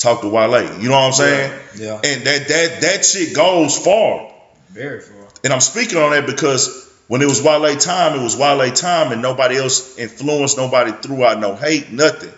talk 0.00 0.22
to 0.22 0.28
Wale. 0.28 0.80
You 0.80 0.88
know 0.88 0.94
what 0.94 1.06
I'm 1.06 1.12
saying? 1.12 1.60
Yeah. 1.76 2.00
And 2.02 2.24
that 2.24 2.48
that 2.48 2.80
that 2.80 3.04
shit 3.04 3.34
goes 3.34 3.78
far. 3.78 4.32
Very 4.70 5.00
far. 5.00 5.28
And 5.44 5.52
I'm 5.52 5.60
speaking 5.60 5.98
on 5.98 6.10
that 6.10 6.26
because 6.26 6.88
when 7.06 7.22
it 7.22 7.26
was 7.26 7.42
Wale 7.42 7.76
time, 7.76 8.18
it 8.18 8.22
was 8.22 8.36
Wale 8.36 8.72
time, 8.72 9.12
and 9.12 9.22
nobody 9.22 9.56
else 9.56 9.98
influenced, 9.98 10.56
nobody 10.56 10.92
threw 10.92 11.24
out 11.24 11.38
no 11.38 11.54
hate, 11.54 11.90
nothing. 11.90 12.32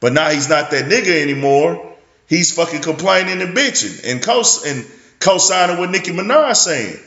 But 0.00 0.12
now 0.12 0.30
he's 0.30 0.48
not 0.48 0.70
that 0.70 0.84
nigga 0.84 1.22
anymore. 1.22 1.96
He's 2.26 2.54
fucking 2.54 2.82
complaining 2.82 3.40
and 3.42 3.56
bitching 3.56 4.10
and 4.10 4.22
co 4.22 4.42
and 4.66 4.86
co-signing 5.18 5.78
what 5.78 5.90
Nicki 5.90 6.12
Minaj 6.12 6.56
saying. 6.56 6.98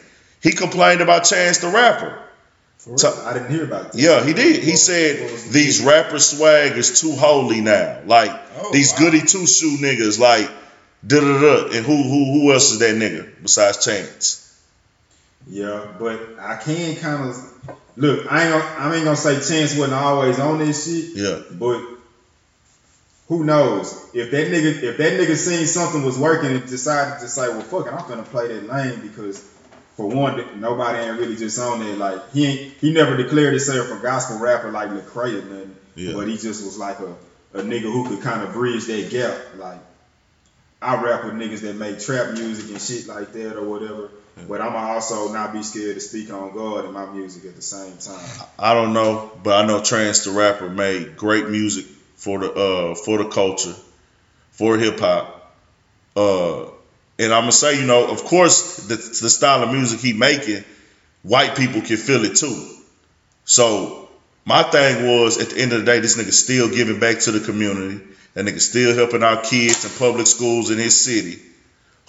He 0.41 0.51
complained 0.51 1.01
about 1.01 1.25
Chance 1.25 1.59
the 1.59 1.67
Rapper. 1.67 2.19
So- 2.97 3.23
I 3.25 3.33
didn't 3.33 3.51
hear 3.51 3.63
about 3.63 3.91
that. 3.91 3.99
Yeah, 4.01 4.23
he 4.23 4.33
did. 4.33 4.63
He 4.63 4.75
said 4.75 5.21
What 5.21 5.31
was 5.33 5.45
the 5.45 5.51
these 5.51 5.81
rapper 5.83 6.19
swag 6.19 6.77
is 6.77 6.99
too 6.99 7.11
holy 7.15 7.61
now. 7.61 7.99
Like 8.05 8.31
Oh, 8.59 8.71
these 8.73 8.91
wow. 8.93 8.99
goody 8.99 9.21
two 9.21 9.45
shoe 9.45 9.77
niggas, 9.77 10.19
like 10.19 10.49
da 11.05 11.19
da 11.19 11.39
da. 11.41 11.65
And 11.77 11.85
who 11.85 11.95
who 12.03 12.25
who 12.41 12.51
else 12.53 12.71
is 12.71 12.79
that 12.79 12.95
nigga 12.95 13.29
besides 13.41 13.83
Chance? 13.85 14.37
Yeah, 15.47 15.85
but 15.99 16.19
I 16.39 16.55
can 16.57 16.95
kind 16.97 17.29
of 17.29 17.79
look. 17.97 18.31
I 18.31 18.43
ain't 18.45 18.51
gonna, 18.53 18.75
I 18.77 18.95
ain't 18.95 19.03
gonna 19.05 19.15
say 19.15 19.35
Chance 19.35 19.75
wasn't 19.77 19.93
always 19.93 20.39
on 20.39 20.59
this 20.59 20.85
shit, 20.85 21.15
Yeah, 21.15 21.39
but 21.51 21.83
who 23.27 23.43
knows 23.43 23.93
if 24.13 24.31
that 24.31 24.47
nigga 24.47 24.83
if 24.83 24.97
that 24.97 25.13
nigga 25.13 25.35
seen 25.35 25.65
something 25.65 26.03
was 26.03 26.17
working 26.17 26.51
and 26.51 26.67
decided 26.67 27.19
to 27.21 27.27
say, 27.27 27.47
well, 27.49 27.61
fuck 27.61 27.87
it, 27.87 27.93
I'm 27.93 28.07
gonna 28.07 28.23
play 28.23 28.47
that 28.49 28.67
lane 28.67 28.99
because 29.01 29.39
for 29.95 30.07
one, 30.07 30.59
nobody 30.61 30.99
ain't 30.99 31.19
really 31.19 31.35
just 31.35 31.59
on 31.59 31.79
there. 31.79 31.95
Like 31.95 32.31
he 32.31 32.45
ain't, 32.45 32.73
he 32.79 32.93
never 32.93 33.17
declared 33.17 33.53
himself 33.53 33.91
a 33.91 34.01
gospel 34.01 34.37
rapper 34.39 34.71
like 34.71 34.89
Lecrae 34.89 35.41
or 35.41 35.45
nothing, 35.45 35.75
Yeah. 35.95 36.13
but 36.13 36.27
he 36.27 36.37
just 36.37 36.63
was 36.63 36.77
like 36.77 36.99
a 36.99 37.15
a 37.53 37.61
nigga 37.61 37.81
who 37.81 38.07
could 38.07 38.21
kind 38.21 38.41
of 38.41 38.53
bridge 38.53 38.85
that 38.85 39.09
gap. 39.09 39.37
Like 39.57 39.79
I 40.81 41.01
rap 41.03 41.25
with 41.25 41.33
niggas 41.33 41.61
that 41.61 41.75
make 41.75 41.99
trap 41.99 42.33
music 42.33 42.71
and 42.71 42.81
shit 42.81 43.07
like 43.07 43.33
that 43.33 43.57
or 43.57 43.63
whatever. 43.63 44.09
But 44.47 44.61
I'm 44.61 44.75
also 44.75 45.31
not 45.31 45.53
be 45.53 45.61
scared 45.61 45.95
to 45.95 45.99
speak 46.01 46.31
on 46.33 46.53
God 46.53 46.85
in 46.85 46.93
my 46.93 47.05
music 47.05 47.45
at 47.45 47.55
the 47.55 47.61
same 47.61 47.97
time. 47.97 48.47
I 48.57 48.73
don't 48.73 48.93
know, 48.93 49.29
but 49.43 49.63
I 49.63 49.67
know 49.67 49.81
Chance 49.83 50.23
the 50.23 50.31
Rapper 50.31 50.67
made 50.69 51.15
great 51.15 51.47
music 51.49 51.85
for 52.15 52.39
the 52.39 52.51
uh 52.51 52.95
for 52.95 53.17
the 53.19 53.25
culture, 53.29 53.75
for 54.51 54.77
hip 54.77 54.99
hop. 54.99 55.53
Uh 56.15 56.71
and 57.19 57.33
I'm 57.33 57.43
gonna 57.43 57.51
say, 57.51 57.79
you 57.79 57.85
know, 57.85 58.09
of 58.09 58.23
course 58.23 58.77
the 58.87 58.95
the 58.95 59.29
style 59.29 59.63
of 59.63 59.71
music 59.71 59.99
he 59.99 60.13
making, 60.13 60.63
white 61.23 61.55
people 61.55 61.81
can 61.81 61.97
feel 61.97 62.23
it 62.25 62.35
too. 62.35 62.67
So 63.45 64.09
my 64.45 64.63
thing 64.63 65.05
was 65.05 65.39
at 65.39 65.51
the 65.51 65.61
end 65.61 65.73
of 65.73 65.79
the 65.79 65.85
day, 65.85 65.99
this 65.99 66.17
nigga 66.17 66.31
still 66.31 66.69
giving 66.69 66.99
back 66.99 67.19
to 67.19 67.31
the 67.31 67.39
community. 67.39 68.03
That 68.33 68.45
nigga 68.45 68.61
still 68.61 68.95
helping 68.95 69.23
our 69.23 69.41
kids 69.41 69.83
in 69.83 69.91
public 69.99 70.25
schools 70.25 70.71
in 70.71 70.77
his 70.77 70.97
city. 70.97 71.41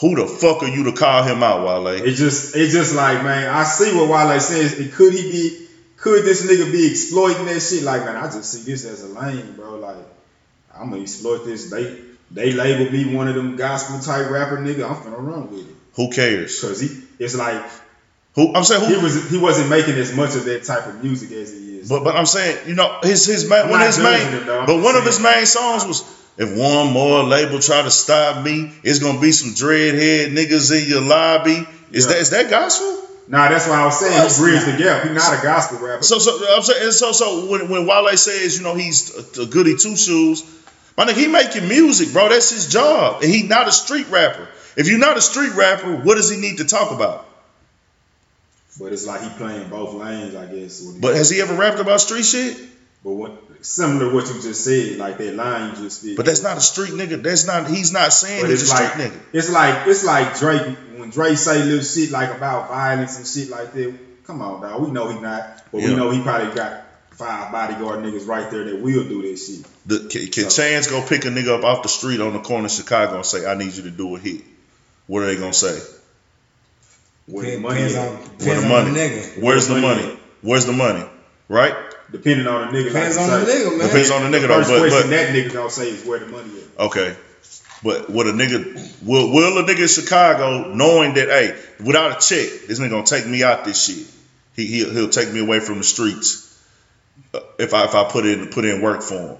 Who 0.00 0.14
the 0.14 0.26
fuck 0.26 0.62
are 0.62 0.68
you 0.68 0.84
to 0.84 0.92
call 0.92 1.24
him 1.24 1.42
out, 1.42 1.66
Wale? 1.66 2.04
It 2.04 2.14
just 2.14 2.56
it's 2.56 2.72
just 2.72 2.94
like 2.94 3.22
man, 3.22 3.48
I 3.48 3.64
see 3.64 3.94
what 3.94 4.08
Wale 4.08 4.40
says. 4.40 4.78
It 4.78 4.92
could 4.92 5.12
he 5.12 5.30
be 5.30 5.62
could 6.02 6.24
this 6.24 6.44
nigga 6.44 6.70
be 6.72 6.90
exploiting 6.90 7.46
that 7.46 7.60
shit? 7.60 7.84
Like, 7.84 8.04
man, 8.04 8.16
I 8.16 8.22
just 8.22 8.50
see 8.50 8.68
this 8.68 8.84
as 8.84 9.04
a 9.04 9.08
lane, 9.20 9.52
bro. 9.52 9.76
Like, 9.76 10.04
I'm 10.74 10.90
gonna 10.90 11.02
exploit 11.02 11.44
this. 11.44 11.70
They 11.70 11.96
they 12.34 12.52
label 12.52 12.90
me 12.90 13.14
one 13.14 13.28
of 13.28 13.34
them 13.34 13.56
gospel 13.56 13.98
type 14.00 14.30
rapper 14.30 14.58
nigga. 14.58 14.88
I'm 14.88 14.96
finna 14.96 15.18
run 15.18 15.50
with 15.50 15.68
it. 15.68 15.74
Who 15.94 16.10
cares? 16.10 16.60
Cause 16.60 16.80
he, 16.80 16.88
it's 17.18 17.36
like 17.36 17.62
Who 18.34 18.54
I'm 18.54 18.64
saying 18.64 18.84
who, 18.84 18.96
he 18.96 19.02
was 19.02 19.30
he 19.30 19.38
wasn't 19.38 19.68
making 19.70 19.94
as 19.94 20.14
much 20.16 20.34
of 20.36 20.44
that 20.46 20.64
type 20.64 20.86
of 20.86 21.02
music 21.02 21.30
as 21.32 21.52
he 21.52 21.78
is. 21.78 21.88
but 21.88 22.04
but 22.04 22.16
I'm 22.16 22.26
saying, 22.26 22.68
you 22.68 22.74
know, 22.74 22.98
his 23.02 23.26
his 23.26 23.48
main 23.48 23.68
one 23.68 23.80
of 23.80 23.86
his 23.86 23.98
main 23.98 24.26
him. 24.32 24.46
But 24.46 24.82
one 24.82 24.96
of 24.96 25.04
his 25.04 25.20
main 25.20 25.46
songs 25.46 25.84
was 25.84 26.02
if 26.38 26.56
one 26.56 26.92
more 26.92 27.22
label 27.24 27.58
try 27.60 27.82
to 27.82 27.90
stop 27.90 28.42
me, 28.42 28.72
it's 28.82 29.00
gonna 29.00 29.20
be 29.20 29.32
some 29.32 29.50
dreadhead 29.50 30.32
niggas 30.32 30.72
in 30.76 30.88
your 30.88 31.02
lobby. 31.02 31.66
Is 31.90 32.06
Yeah. 32.06 32.12
that 32.12 32.18
is 32.20 32.30
that 32.30 32.48
gospel? 32.50 33.00
nah, 33.28 33.48
that's 33.48 33.66
why 33.68 33.80
I 33.80 33.84
was 33.84 33.98
saying 34.00 34.12
he 34.12 34.42
bridged 34.42 34.66
the 34.66 34.82
gap. 34.82 35.02
He's 35.04 35.12
not 35.14 35.38
a 35.38 35.42
gospel 35.42 35.78
rapper. 35.86 36.02
So 36.02 36.18
so 36.18 36.38
I'm 36.56 36.62
saying 36.62 36.92
so 36.92 37.12
so 37.12 37.46
when 37.50 37.68
when 37.68 37.86
Wale 37.86 38.16
says, 38.16 38.56
you 38.56 38.64
know, 38.64 38.74
he's 38.74 39.14
a, 39.14 39.42
a 39.42 39.46
goody 39.46 39.76
two 39.76 39.96
shoes, 39.96 40.42
my 40.96 41.07
nigga, 41.07 41.14
he 41.16 41.26
making 41.28 41.68
music, 41.68 42.12
bro. 42.12 42.28
That's 42.28 42.50
his 42.50 42.68
job. 42.68 43.22
And 43.22 43.33
he 43.33 43.42
not 43.44 43.68
a 43.68 43.72
street 43.72 44.09
rapper. 44.11 44.48
If 44.76 44.88
you're 44.88 44.98
not 44.98 45.16
a 45.16 45.20
street 45.20 45.52
rapper, 45.55 45.96
what 45.96 46.16
does 46.16 46.31
he 46.31 46.38
need 46.40 46.59
to 46.59 46.64
talk 46.64 46.92
about? 46.92 47.28
but 48.81 48.90
it's 48.92 49.07
like 49.07 49.20
he 49.20 49.28
playing 49.37 49.68
both 49.68 49.92
lanes, 49.94 50.35
I 50.35 50.46
guess. 50.46 50.81
But 50.81 51.14
has 51.14 51.28
he 51.28 51.40
ever 51.42 51.55
rapped 51.55 51.78
about 51.78 52.00
street 52.00 52.24
shit? 52.24 52.57
But 53.05 53.11
what 53.12 53.33
similar 53.61 54.09
to 54.09 54.14
what 54.14 54.26
you 54.28 54.40
just 54.40 54.64
said, 54.64 54.96
like 54.96 55.18
that 55.18 55.35
line 55.35 55.70
you 55.76 55.83
just 55.83 56.00
speak. 56.00 56.16
But 56.16 56.24
that's 56.26 56.42
not 56.42 56.57
a 56.57 56.61
street 56.61 56.90
nigga. 56.92 57.22
That's 57.22 57.46
not. 57.46 57.68
He's 57.68 57.92
not 57.92 58.12
saying 58.14 58.40
But 58.42 58.50
he's 58.50 58.61
a 58.61 58.64
it's 58.64 58.72
street 58.72 59.05
like 59.05 59.12
nigga. 59.12 59.20
it's 59.35 59.50
like 59.50 59.87
it's 59.88 60.05
like 60.05 60.38
Drake 60.38 60.76
when 60.96 61.11
Drake 61.11 61.37
say 61.37 61.62
little 61.64 61.83
shit 61.85 62.11
like 62.12 62.31
about 62.35 62.68
violence 62.70 63.18
and 63.18 63.26
shit 63.26 63.50
like 63.50 63.72
that. 63.74 63.94
Come 64.24 64.40
on, 64.40 64.62
dog. 64.62 64.81
We 64.83 64.90
know 64.90 65.09
he 65.11 65.20
not, 65.20 65.64
but 65.70 65.83
Yeah. 65.83 65.88
we 65.88 65.96
know 65.96 66.11
he 66.11 66.22
probably 66.22 66.55
got 66.55 66.81
five 67.22 67.52
bodyguard 67.52 68.00
niggas 68.04 68.26
right 68.26 68.50
there 68.50 68.64
that 68.64 68.80
will 68.80 69.04
do 69.04 69.22
that 69.22 69.37
shit. 69.38 69.64
The, 69.87 70.08
can 70.08 70.26
can 70.30 70.50
So- 70.50 70.62
Chance 70.62 70.88
go 70.88 71.02
pick 71.02 71.24
a 71.24 71.28
nigga 71.28 71.58
up 71.58 71.64
off 71.64 71.82
the 71.82 71.88
street 71.88 72.20
on 72.20 72.32
the 72.32 72.40
corner 72.40 72.66
of 72.66 72.72
Chicago 72.72 73.16
and 73.16 73.26
say, 73.26 73.46
"I 73.46 73.54
need 73.54 73.72
you 73.74 73.85
to 73.85 73.90
do 73.90 74.16
a 74.16 74.18
hit"? 74.18 74.42
What 75.06 75.22
are 75.22 75.26
they 75.26 75.37
gonna 75.37 75.52
say? 75.52 75.78
Where 77.26 77.44
the 77.44 77.56
Depends 77.56 77.94
money 77.94 78.08
on, 78.08 78.16
at. 78.16 78.42
Where 78.42 78.61
the 78.61 78.68
money? 78.68 78.90
the 78.90 78.98
nigga. 78.98 79.42
Where's 79.42 79.68
the 79.68 79.74
money? 79.80 80.02
money 80.02 80.18
Where's 80.42 80.66
the 80.66 80.72
money? 80.72 81.04
Right? 81.48 81.74
Depending 82.11 82.46
on 82.46 82.72
the 82.72 82.78
nigga. 82.78 82.85
Depends 82.88 83.16
like 83.16 83.30
on 83.30 83.40
you 83.40 83.46
the 83.46 83.52
nigga, 83.52 83.78
man. 83.78 83.87
Depends 83.88 84.11
on 84.11 84.22
the 84.30 84.38
nigga 84.38 84.40
The 84.42 84.48
though. 84.48 84.54
first 84.58 84.70
But, 84.70 84.78
question 84.80 85.11
but 85.11 85.16
that 85.16 85.35
nigga 85.35 85.52
gonna 85.52 85.70
say 85.70 85.88
is 85.90 86.04
where 86.04 86.18
the 86.18 86.26
money 86.26 86.50
at. 86.78 86.80
okay. 86.87 87.16
But 87.85 88.11
what 88.11 88.26
a 88.26 88.32
nigga 88.32 89.02
will 89.04 89.32
will 89.32 89.58
a 89.58 89.62
nigga 89.64 89.82
in 89.82 89.88
Chicago 89.88 90.72
knowing 90.74 91.14
that 91.14 91.28
hey, 91.28 91.56
without 91.85 92.11
a 92.22 92.26
check, 92.26 92.66
this 92.68 92.78
nigga 92.80 92.90
gonna 92.90 93.06
take 93.06 93.26
me 93.26 93.42
out 93.42 93.64
this 93.64 93.82
shit. 93.85 94.06
He 94.54 94.66
he'll, 94.66 94.90
he'll 94.90 95.08
take 95.08 95.32
me 95.32 95.40
away 95.40 95.61
from 95.61 95.78
the 95.78 95.85
streets 95.85 96.48
if 97.59 97.75
I 97.75 97.85
if 97.85 97.94
I 97.94 98.05
put 98.11 98.27
in 98.27 98.48
put 98.48 98.64
in 98.64 98.81
work 98.81 99.03
for 99.03 99.14
him. 99.14 99.37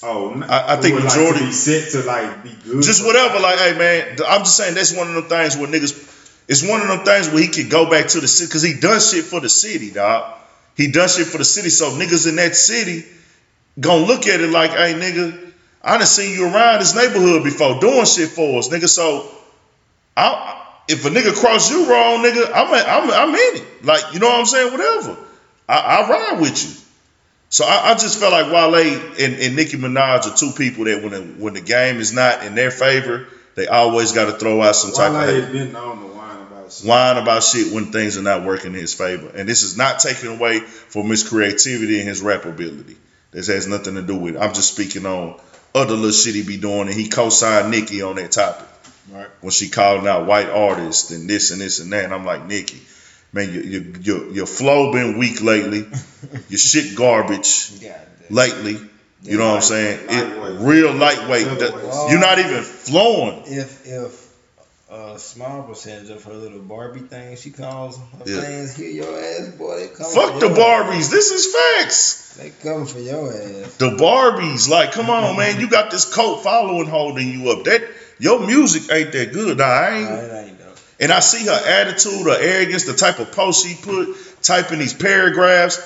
Oh, 0.00 0.42
I 0.48 0.76
think 0.76 0.94
would, 0.94 1.04
majority- 1.04 1.40
like, 1.40 1.50
to 1.50 1.52
set 1.52 1.90
to 1.92 2.02
like 2.02 2.44
be 2.44 2.50
good. 2.64 2.82
Just 2.84 3.04
whatever, 3.04 3.40
like, 3.40 3.58
hey 3.58 3.76
man, 3.76 4.18
I'm 4.28 4.40
just 4.42 4.56
saying 4.56 4.74
that's 4.74 4.96
one 4.96 5.08
of 5.08 5.14
them 5.14 5.24
things 5.24 5.56
where 5.56 5.66
niggas, 5.66 6.44
it's 6.46 6.62
one 6.62 6.80
of 6.80 6.86
them 6.88 7.00
things 7.00 7.28
where 7.28 7.42
he 7.42 7.48
could 7.48 7.68
go 7.68 7.90
back 7.90 8.06
to 8.08 8.20
the 8.20 8.28
city 8.28 8.46
because 8.48 8.62
he 8.62 8.78
done 8.78 9.00
shit 9.00 9.24
for 9.24 9.40
the 9.40 9.48
city, 9.48 9.90
dog. 9.90 10.38
He 10.76 10.92
done 10.92 11.08
shit 11.08 11.26
for 11.26 11.38
the 11.38 11.44
city, 11.44 11.70
so 11.70 11.90
niggas 11.90 12.28
in 12.28 12.36
that 12.36 12.54
city 12.54 13.04
gonna 13.80 14.06
look 14.06 14.26
at 14.28 14.40
it 14.40 14.50
like, 14.50 14.70
hey 14.70 14.94
nigga, 14.94 15.52
I 15.82 15.98
done 15.98 16.06
seen 16.06 16.32
you 16.38 16.44
around 16.44 16.78
this 16.78 16.94
neighborhood 16.94 17.42
before 17.42 17.80
doing 17.80 18.04
shit 18.06 18.28
for 18.28 18.58
us, 18.60 18.68
nigga. 18.68 18.88
So, 18.88 19.28
I, 20.16 20.64
if 20.86 21.04
a 21.04 21.10
nigga 21.10 21.34
cross 21.34 21.70
you 21.72 21.90
wrong, 21.90 22.22
nigga, 22.22 22.50
I'm 22.54 22.72
I'm 22.72 23.10
I'm 23.10 23.34
in 23.34 23.62
it. 23.62 23.84
Like, 23.84 24.14
you 24.14 24.20
know 24.20 24.28
what 24.28 24.38
I'm 24.40 24.46
saying? 24.46 24.70
Whatever, 24.72 25.16
I, 25.68 25.78
I 25.78 26.08
ride 26.08 26.40
with 26.40 26.62
you. 26.64 26.70
So 27.50 27.64
I, 27.64 27.90
I 27.90 27.94
just 27.94 28.18
felt 28.20 28.32
like 28.32 28.52
Wale 28.52 28.74
and, 29.20 29.34
and 29.40 29.56
Nicki 29.56 29.76
Minaj 29.76 30.26
are 30.32 30.36
two 30.36 30.52
people 30.52 30.84
that 30.84 31.02
when 31.02 31.12
the, 31.12 31.20
when 31.42 31.54
the 31.54 31.60
game 31.60 31.96
is 31.98 32.12
not 32.12 32.44
in 32.44 32.54
their 32.54 32.70
favor, 32.70 33.26
they 33.54 33.66
always 33.66 34.12
got 34.12 34.26
to 34.26 34.32
throw 34.38 34.60
out 34.62 34.76
some 34.76 34.92
type 34.92 35.12
Wale 35.12 35.22
of 35.22 35.34
has 35.34 35.44
hate. 35.44 35.52
been 35.52 35.72
known 35.72 35.98
to 36.00 36.06
whine 36.14 36.36
about 36.42 36.72
shit. 36.72 36.86
whine 36.86 37.16
about 37.16 37.42
shit 37.42 37.72
when 37.72 37.86
things 37.86 38.18
are 38.18 38.22
not 38.22 38.44
working 38.44 38.74
in 38.74 38.80
his 38.80 38.94
favor. 38.94 39.30
And 39.34 39.48
this 39.48 39.62
is 39.62 39.76
not 39.76 39.98
taking 40.00 40.36
away 40.36 40.60
from 40.60 41.08
his 41.08 41.26
creativity 41.28 41.98
and 42.00 42.08
his 42.08 42.20
rap 42.22 42.44
ability. 42.44 42.96
This 43.30 43.46
has 43.48 43.66
nothing 43.66 43.94
to 43.96 44.02
do 44.02 44.16
with 44.16 44.36
it. 44.36 44.38
I'm 44.40 44.54
just 44.54 44.72
speaking 44.72 45.06
on 45.06 45.38
other 45.74 45.94
little 45.94 46.12
shit 46.12 46.34
he 46.34 46.42
be 46.42 46.56
doing, 46.56 46.82
and 46.88 46.94
he 46.94 47.08
co-signed 47.08 47.70
Nicki 47.70 48.00
on 48.02 48.16
that 48.16 48.32
topic 48.32 48.66
Right. 49.10 49.26
when 49.40 49.50
she 49.50 49.68
calling 49.70 50.06
out 50.06 50.26
white 50.26 50.48
artists 50.50 51.10
and 51.12 51.28
this 51.30 51.50
and 51.50 51.60
this 51.62 51.80
and 51.80 51.90
that. 51.92 52.04
And 52.04 52.12
I'm 52.14 52.26
like, 52.26 52.46
Nicki, 52.46 52.78
man, 53.32 53.52
your 53.52 53.62
your 53.64 53.82
your, 54.00 54.30
your 54.32 54.46
flow 54.46 54.92
been 54.92 55.18
weak 55.18 55.42
lately. 55.42 55.86
your 56.48 56.58
shit 56.58 56.96
garbage 56.96 57.80
damn. 57.80 57.94
lately. 58.30 58.78
You 59.24 59.36
know 59.36 59.48
what 59.48 59.56
I'm 59.56 59.62
saying? 59.62 60.06
Lightweight. 60.06 60.52
It, 60.52 60.60
real 60.60 60.92
lightweight. 60.94 61.44
The- 61.58 62.06
You're 62.10 62.20
not 62.20 62.38
even 62.38 62.62
flowing. 62.62 63.42
If 63.46 63.86
if 63.86 64.28
uh, 64.90 65.14
a 65.16 65.18
small 65.18 65.64
percentage 65.64 66.08
of 66.10 66.24
her 66.24 66.32
little 66.32 66.60
Barbie 66.60 67.00
thing 67.00 67.36
she 67.36 67.50
calls 67.50 67.98
her 67.98 68.04
Yeah. 68.24 68.40
fans 68.40 68.74
hear 68.76 68.88
your 68.88 69.18
ass, 69.20 69.48
boy, 69.56 69.80
they 69.80 69.88
come. 69.88 70.06
Fuck 70.14 70.40
the 70.40 70.46
Barbies. 70.48 71.00
ass. 71.00 71.08
This 71.08 71.30
is 71.32 71.54
facts. 71.54 72.36
They 72.38 72.50
come 72.62 72.86
for 72.86 73.00
your 73.00 73.30
ass. 73.32 73.74
The 73.76 73.90
Barbies, 73.90 74.68
like, 74.70 74.92
come 74.92 75.10
on, 75.10 75.36
man. 75.36 75.60
You 75.60 75.68
got 75.68 75.90
this 75.90 76.04
cult 76.14 76.42
following 76.44 76.86
holding 76.86 77.28
you 77.28 77.50
up. 77.50 77.64
That 77.64 77.82
your 78.20 78.46
music 78.46 78.90
ain't 78.92 79.12
that 79.12 79.32
good. 79.32 79.58
Nah, 79.58 79.64
I 79.64 79.90
No, 79.90 79.96
ain't. 79.96 80.08
it 80.22 80.46
ain't 80.48 80.57
though. 80.57 80.57
And 81.00 81.12
I 81.12 81.20
see 81.20 81.46
her 81.46 81.52
attitude, 81.52 82.26
her 82.26 82.38
arrogance, 82.40 82.84
the 82.84 82.94
type 82.94 83.20
of 83.20 83.32
post 83.32 83.64
she 83.64 83.76
put, 83.80 84.16
typing 84.42 84.78
these 84.80 84.94
paragraphs. 84.94 85.80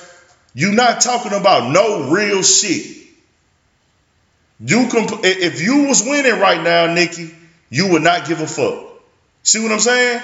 You're 0.55 0.73
not 0.73 1.01
talking 1.01 1.33
about 1.33 1.71
no 1.71 2.11
real 2.11 2.41
shit. 2.43 2.97
You 4.59 4.87
comp- 4.89 5.23
if 5.23 5.61
you 5.61 5.87
was 5.87 6.03
winning 6.03 6.39
right 6.39 6.63
now, 6.63 6.93
Nicki, 6.93 7.33
you 7.69 7.89
would 7.89 8.01
not 8.01 8.27
give 8.27 8.39
a 8.39 8.47
fuck. 8.47 8.85
See 9.43 9.61
what 9.61 9.71
I'm 9.71 9.79
saying? 9.79 10.21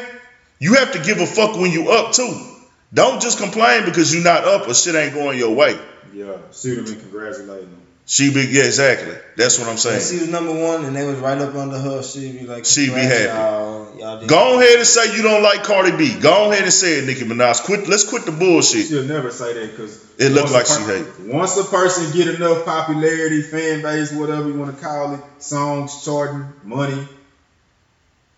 You 0.60 0.76
have 0.76 0.94
to 0.94 1.00
give 1.00 1.20
a 1.20 1.26
fuck 1.26 1.56
when 1.56 1.72
you 1.72 1.92
up 1.92 2.14
too. 2.14 2.46
Don't 2.94 3.22
just 3.22 3.40
complain 3.40 3.86
because 3.86 4.14
you're 4.14 4.24
not 4.24 4.46
up 4.46 4.68
or 4.68 4.74
shit 4.74 4.96
ain't 4.96 5.14
going 5.14 5.38
your 5.38 5.54
way. 5.56 5.78
Yeah, 6.14 6.38
shoot 6.52 6.80
him 6.80 6.86
and 6.86 7.02
congratulate 7.02 7.64
him. 7.64 7.82
She 8.12 8.34
be 8.34 8.42
yeah, 8.50 8.64
exactly. 8.64 9.14
That's 9.38 9.60
what 9.60 9.66
I'm 9.68 9.76
When 9.76 9.78
saying. 9.78 10.02
she 10.02 10.18
was 10.22 10.30
number 10.30 10.52
one 10.52 10.84
and 10.84 10.96
they 10.96 11.06
was 11.06 11.20
right 11.20 11.38
up 11.38 11.54
under 11.54 11.78
her, 11.78 12.02
she'd 12.02 12.40
be 12.40 12.46
like, 12.48 12.66
She'd 12.66 12.88
be 12.88 12.94
"Congrats, 12.94 13.14
happy. 13.14 13.38
Y'all, 13.38 14.00
y'all 14.00 14.26
Go 14.26 14.60
ahead 14.60 14.78
and 14.80 14.88
say 14.88 15.16
you 15.16 15.22
don't 15.22 15.44
like 15.44 15.62
Cardi 15.64 15.96
B. 15.96 16.20
Go 16.20 16.50
ahead 16.50 16.64
and 16.64 16.74
say 16.74 16.98
it, 16.98 17.06
Nicki 17.06 17.22
Minaj. 17.24 17.62
Quit. 17.66 17.88
Let's 17.88 18.10
quit 18.10 18.26
the 18.26 18.32
bullshit. 18.32 18.88
She'll 18.88 19.04
never 19.04 19.30
say 19.30 19.54
that 19.54 19.70
because 19.78 20.04
It 20.18 20.32
looked 20.32 20.52
like 20.52 20.66
she 20.66 20.82
hate. 20.82 21.06
Once 21.32 21.56
a 21.58 21.64
person 21.66 22.12
get 22.18 22.34
enough 22.34 22.66
popularity, 22.66 23.44
fan 23.44 23.84
base, 23.84 24.12
whatever 24.12 24.48
you 24.50 24.56
want 24.58 24.76
to 24.76 24.84
call 24.84 25.14
it, 25.14 25.20
songs, 25.38 26.04
charting, 26.04 26.52
money. 26.64 27.08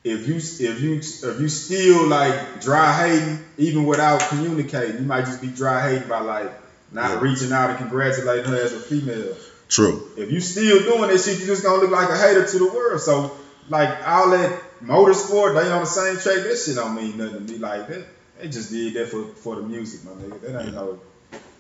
If 0.04 0.28
you 0.28 0.36
if 0.36 0.82
you 0.82 0.96
if 0.98 1.40
you 1.40 1.48
still 1.48 2.08
like 2.08 2.60
dry 2.60 2.92
hating, 3.08 3.40
even 3.58 3.86
without 3.86 4.20
communicating, 4.28 4.98
you 4.98 5.06
might 5.06 5.26
just 5.26 5.40
be 5.42 5.48
dry 5.48 5.90
hating 5.90 6.10
by 6.10 6.20
like 6.20 6.52
not 6.92 7.10
Yeah. 7.12 7.20
reaching 7.22 7.54
out 7.54 7.70
and 7.70 7.80
congratulating 7.80 8.46
her 8.52 8.58
as 8.62 8.74
a 8.74 8.80
female. 8.80 9.34
True. 9.72 10.06
If 10.18 10.30
you 10.32 10.40
still 10.42 10.84
doing 10.84 11.10
that 11.10 11.18
shit, 11.20 11.40
you 11.40 11.46
just 11.48 11.64
gonna 11.64 11.82
look 11.82 11.92
like 11.92 12.10
a 12.10 12.18
hater 12.18 12.46
to 12.46 12.60
the 12.60 12.68
world. 12.68 13.00
So 13.02 13.32
like 13.70 13.90
all 14.06 14.30
that 14.32 14.62
motorsport, 14.84 15.56
they 15.56 15.72
on 15.72 15.80
the 15.80 15.86
same 15.86 16.18
track. 16.18 16.44
That 16.48 16.58
shit 16.64 16.76
don't 16.76 16.94
mean 16.96 17.18
nothing 17.18 17.46
to 17.48 17.54
me. 17.54 17.58
Like 17.58 17.88
that, 17.88 18.06
they 18.40 18.50
just 18.50 18.70
did 18.70 18.94
that 18.96 19.08
for 19.08 19.24
for 19.36 19.56
the 19.56 19.62
music, 19.62 20.04
my 20.04 20.12
nigga. 20.12 20.42
That 20.42 20.66
ain't 20.66 20.74
no 20.76 21.00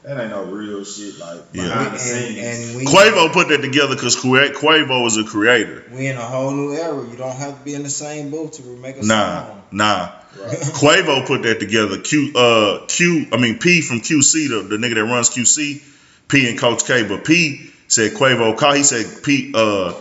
that 0.03 0.19
ain't 0.19 0.31
no 0.31 0.43
real 0.43 0.83
shit. 0.83 1.17
Like 1.19 1.39
Yeah. 1.53 1.63
behind 1.63 1.85
And, 1.87 1.95
the 1.95 1.99
scenes. 1.99 2.67
and 2.67 2.77
we, 2.77 2.85
Quavo 2.85 3.31
put 3.31 3.47
that 3.47 3.61
together 3.61 3.95
because 3.95 4.17
Quavo 4.17 5.07
is 5.07 5.15
a 5.17 5.23
creator. 5.23 5.85
we 5.93 6.07
in 6.07 6.17
a 6.17 6.21
whole 6.21 6.51
new 6.51 6.73
era. 6.73 7.07
You 7.09 7.15
don't 7.15 7.35
have 7.37 7.59
to 7.59 7.63
be 7.63 7.75
in 7.75 7.83
the 7.83 7.89
same 7.89 8.29
booth 8.29 8.51
to 8.57 8.63
make 8.63 8.97
a 8.97 9.05
Nah, 9.05 9.45
song. 9.45 9.63
nah. 9.71 10.11
Right. 10.37 10.57
Quavo 10.57 11.25
put 11.25 11.43
that 11.43 11.59
together. 11.61 11.97
Q, 11.99 12.31
uh, 12.35 12.85
Q. 12.87 13.27
I 13.31 13.37
mean 13.37 13.57
P 13.59 13.81
from 13.81 14.01
QC, 14.01 14.49
the, 14.49 14.63
the 14.63 14.75
nigga 14.75 14.95
that 14.95 15.05
runs 15.05 15.29
QC. 15.29 15.81
P 16.27 16.49
and 16.49 16.57
Coach 16.57 16.85
K, 16.85 17.03
but 17.03 17.25
P 17.25 17.70
said 17.91 18.13
Quavo. 18.13 18.57
call- 18.57 18.73
He 18.73 18.83
said 18.83 19.23
P. 19.23 19.51
Uh, 19.53 19.93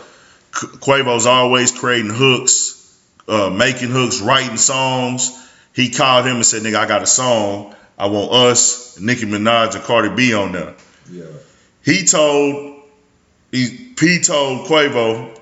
Quavo's 0.53 1.27
always 1.27 1.71
creating 1.73 2.11
hooks, 2.11 2.77
uh, 3.29 3.51
making 3.51 3.91
hooks, 3.91 4.21
writing 4.21 4.57
songs. 4.57 5.31
He 5.73 5.91
called 5.91 6.27
him 6.27 6.37
and 6.37 6.47
said, 6.47 6.63
"Nigga, 6.63 6.77
I 6.77 6.87
got 6.87 7.03
a 7.03 7.07
song. 7.07 7.75
I 7.99 8.07
want 8.07 8.33
us, 8.33 8.99
Nicki 8.99 9.27
Minaj, 9.27 9.75
and 9.75 9.85
Cardi 9.85 10.09
B 10.11 10.35
on 10.35 10.53
there." 10.53 10.75
yeah. 11.11 11.25
He 11.85 12.05
told 12.05 12.77
he 13.53 13.69
P 13.97 14.21
told 14.21 14.67
Quavo, 14.69 15.37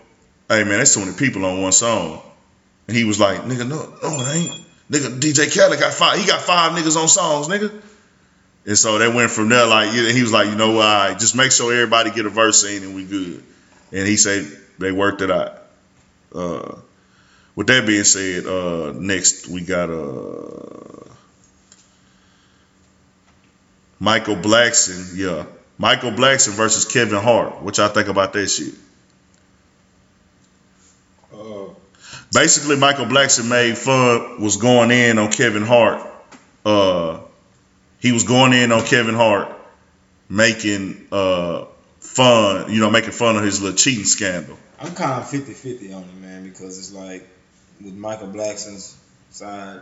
"Hey 0.48 0.64
man, 0.64 0.78
that's 0.78 0.94
too 0.94 1.00
many 1.00 1.12
people 1.12 1.44
on 1.44 1.62
one 1.62 1.72
song." 1.72 2.20
And 2.86 2.96
he 2.96 3.04
was 3.04 3.18
like, 3.20 3.42
"Nigga, 3.44 3.66
no, 3.68 3.92
no, 4.02 4.20
it 4.20 4.34
ain't. 4.34 4.64
Nigga, 4.90 5.20
DJ 5.20 5.50
Khaled 5.54 5.78
got 5.80 5.92
five. 5.92 6.18
He 6.18 6.26
got 6.26 6.40
five 6.40 6.72
niggas 6.72 6.96
on 6.96 7.08
songs, 7.08 7.48
nigga." 7.48 7.70
And 8.66 8.76
so 8.76 8.98
they 8.98 9.08
went 9.08 9.30
from 9.30 9.48
there. 9.48 9.66
Like 9.66 9.92
he 9.92 10.22
was 10.22 10.32
like, 10.32 10.48
"You 10.48 10.56
know 10.56 10.72
what? 10.72 10.86
All 10.86 11.08
right, 11.08 11.18
just 11.18 11.34
make 11.34 11.52
sure 11.52 11.72
everybody 11.72 12.10
get 12.10 12.26
a 12.26 12.30
verse 12.30 12.64
in 12.64 12.82
and 12.82 12.94
we 12.94 13.04
good." 13.04 13.42
And 13.92 14.06
he 14.06 14.16
said 14.16 14.46
they 14.78 14.92
worked 14.92 15.22
it 15.22 15.30
out. 15.30 15.62
Uh, 16.34 16.76
with 17.56 17.66
that 17.68 17.86
being 17.86 18.04
said, 18.04 18.46
uh, 18.46 18.92
next 18.92 19.48
we 19.48 19.62
got 19.62 19.90
uh, 19.90 21.10
Michael 23.98 24.36
Blackson, 24.36 25.16
yeah. 25.16 25.46
Michael 25.78 26.10
Blackson 26.10 26.50
versus 26.50 26.84
Kevin 26.84 27.22
Hart. 27.22 27.62
What 27.62 27.78
y'all 27.78 27.88
think 27.88 28.08
about 28.08 28.32
that 28.32 28.48
shit? 28.48 28.74
Uh, 31.32 31.68
Basically, 32.32 32.76
Michael 32.76 33.06
Blackson 33.06 33.48
made 33.48 33.78
fun, 33.78 34.40
was 34.40 34.56
going 34.56 34.90
in 34.90 35.18
on 35.18 35.32
Kevin 35.32 35.62
Hart. 35.62 36.06
Uh, 36.64 37.20
he 38.00 38.12
was 38.12 38.24
going 38.24 38.52
in 38.52 38.72
on 38.72 38.84
Kevin 38.84 39.14
Hart, 39.14 39.52
making 40.28 41.06
uh, 41.12 41.66
fun, 42.00 42.72
you 42.72 42.80
know, 42.80 42.90
making 42.90 43.12
fun 43.12 43.36
of 43.36 43.44
his 43.44 43.60
little 43.60 43.76
cheating 43.76 44.04
scandal. 44.04 44.56
I'm 44.80 44.94
kind 44.94 45.20
of 45.20 45.28
50 45.28 45.52
50 45.52 45.92
on 45.92 46.02
it, 46.02 46.14
man, 46.20 46.44
because 46.44 46.78
it's 46.78 46.92
like 46.92 47.28
with 47.82 47.94
Michael 47.94 48.28
Blackson's 48.28 48.96
side, 49.30 49.80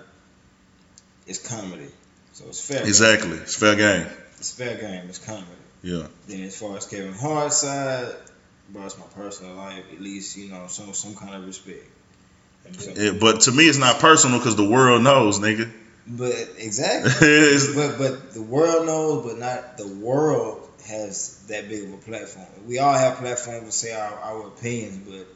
it's 1.27 1.47
comedy. 1.47 1.91
So 2.33 2.45
it's 2.49 2.67
fair. 2.67 2.79
Game. 2.79 2.89
Exactly. 2.89 3.37
It's 3.39 3.57
fair 3.57 3.77
game. 3.77 4.07
It's 4.39 4.53
fair 4.53 4.77
game. 4.77 5.09
It's 5.09 5.19
comedy. 5.19 5.47
Yeah. 5.83 6.07
Then 6.29 6.43
as 6.45 6.59
far 6.59 6.77
as 6.77 6.87
Kevin 6.87 7.15
Hart's 7.15 7.59
side, 7.59 8.15
bro, 8.71 8.85
it's 8.85 8.99
my 8.99 9.07
personal 9.15 9.55
life. 9.55 9.85
At 9.93 10.01
least, 10.01 10.37
you 10.37 10.51
know, 10.51 10.67
some 10.69 10.93
some 10.95 11.15
kind 11.15 11.35
of 11.35 11.47
respect. 11.47 11.85
But 13.21 13.43
to 13.43 13.53
me, 13.53 13.69
it's 13.69 13.79
not 13.79 14.01
personal 14.01 14.39
because 14.39 14.57
the 14.57 14.69
world 14.69 15.03
knows, 15.03 15.39
nigga. 15.39 15.71
But 16.07 16.55
exactly. 16.59 17.11
But 17.75 17.99
but 17.99 18.33
the 18.33 18.43
world 18.43 18.87
knows, 18.87 19.27
but 19.27 19.39
not 19.39 19.77
the 19.77 19.89
world 19.89 20.69
has 20.87 21.43
that 21.49 21.69
big 21.69 21.85
of 21.85 21.95
a 21.95 21.97
platform. 21.97 22.47
We 22.67 22.79
all 22.79 22.95
have 22.95 23.19
platforms 23.19 23.67
to 23.67 23.73
say 23.73 23.93
our, 23.93 24.15
our 24.19 24.47
opinions, 24.49 24.99
but 24.99 25.27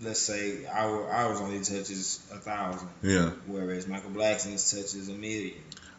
let's 0.00 0.20
say 0.20 0.64
our 0.66 1.08
ours 1.08 1.40
only 1.40 1.58
touches 1.58 2.20
a 2.32 2.38
thousand, 2.38 2.88
yeah. 3.02 3.30
whereas 3.46 3.86
Michael 3.86 4.10
Blackson's 4.10 4.70
touches 4.70 5.08
a 5.08 5.12
million. 5.12 5.54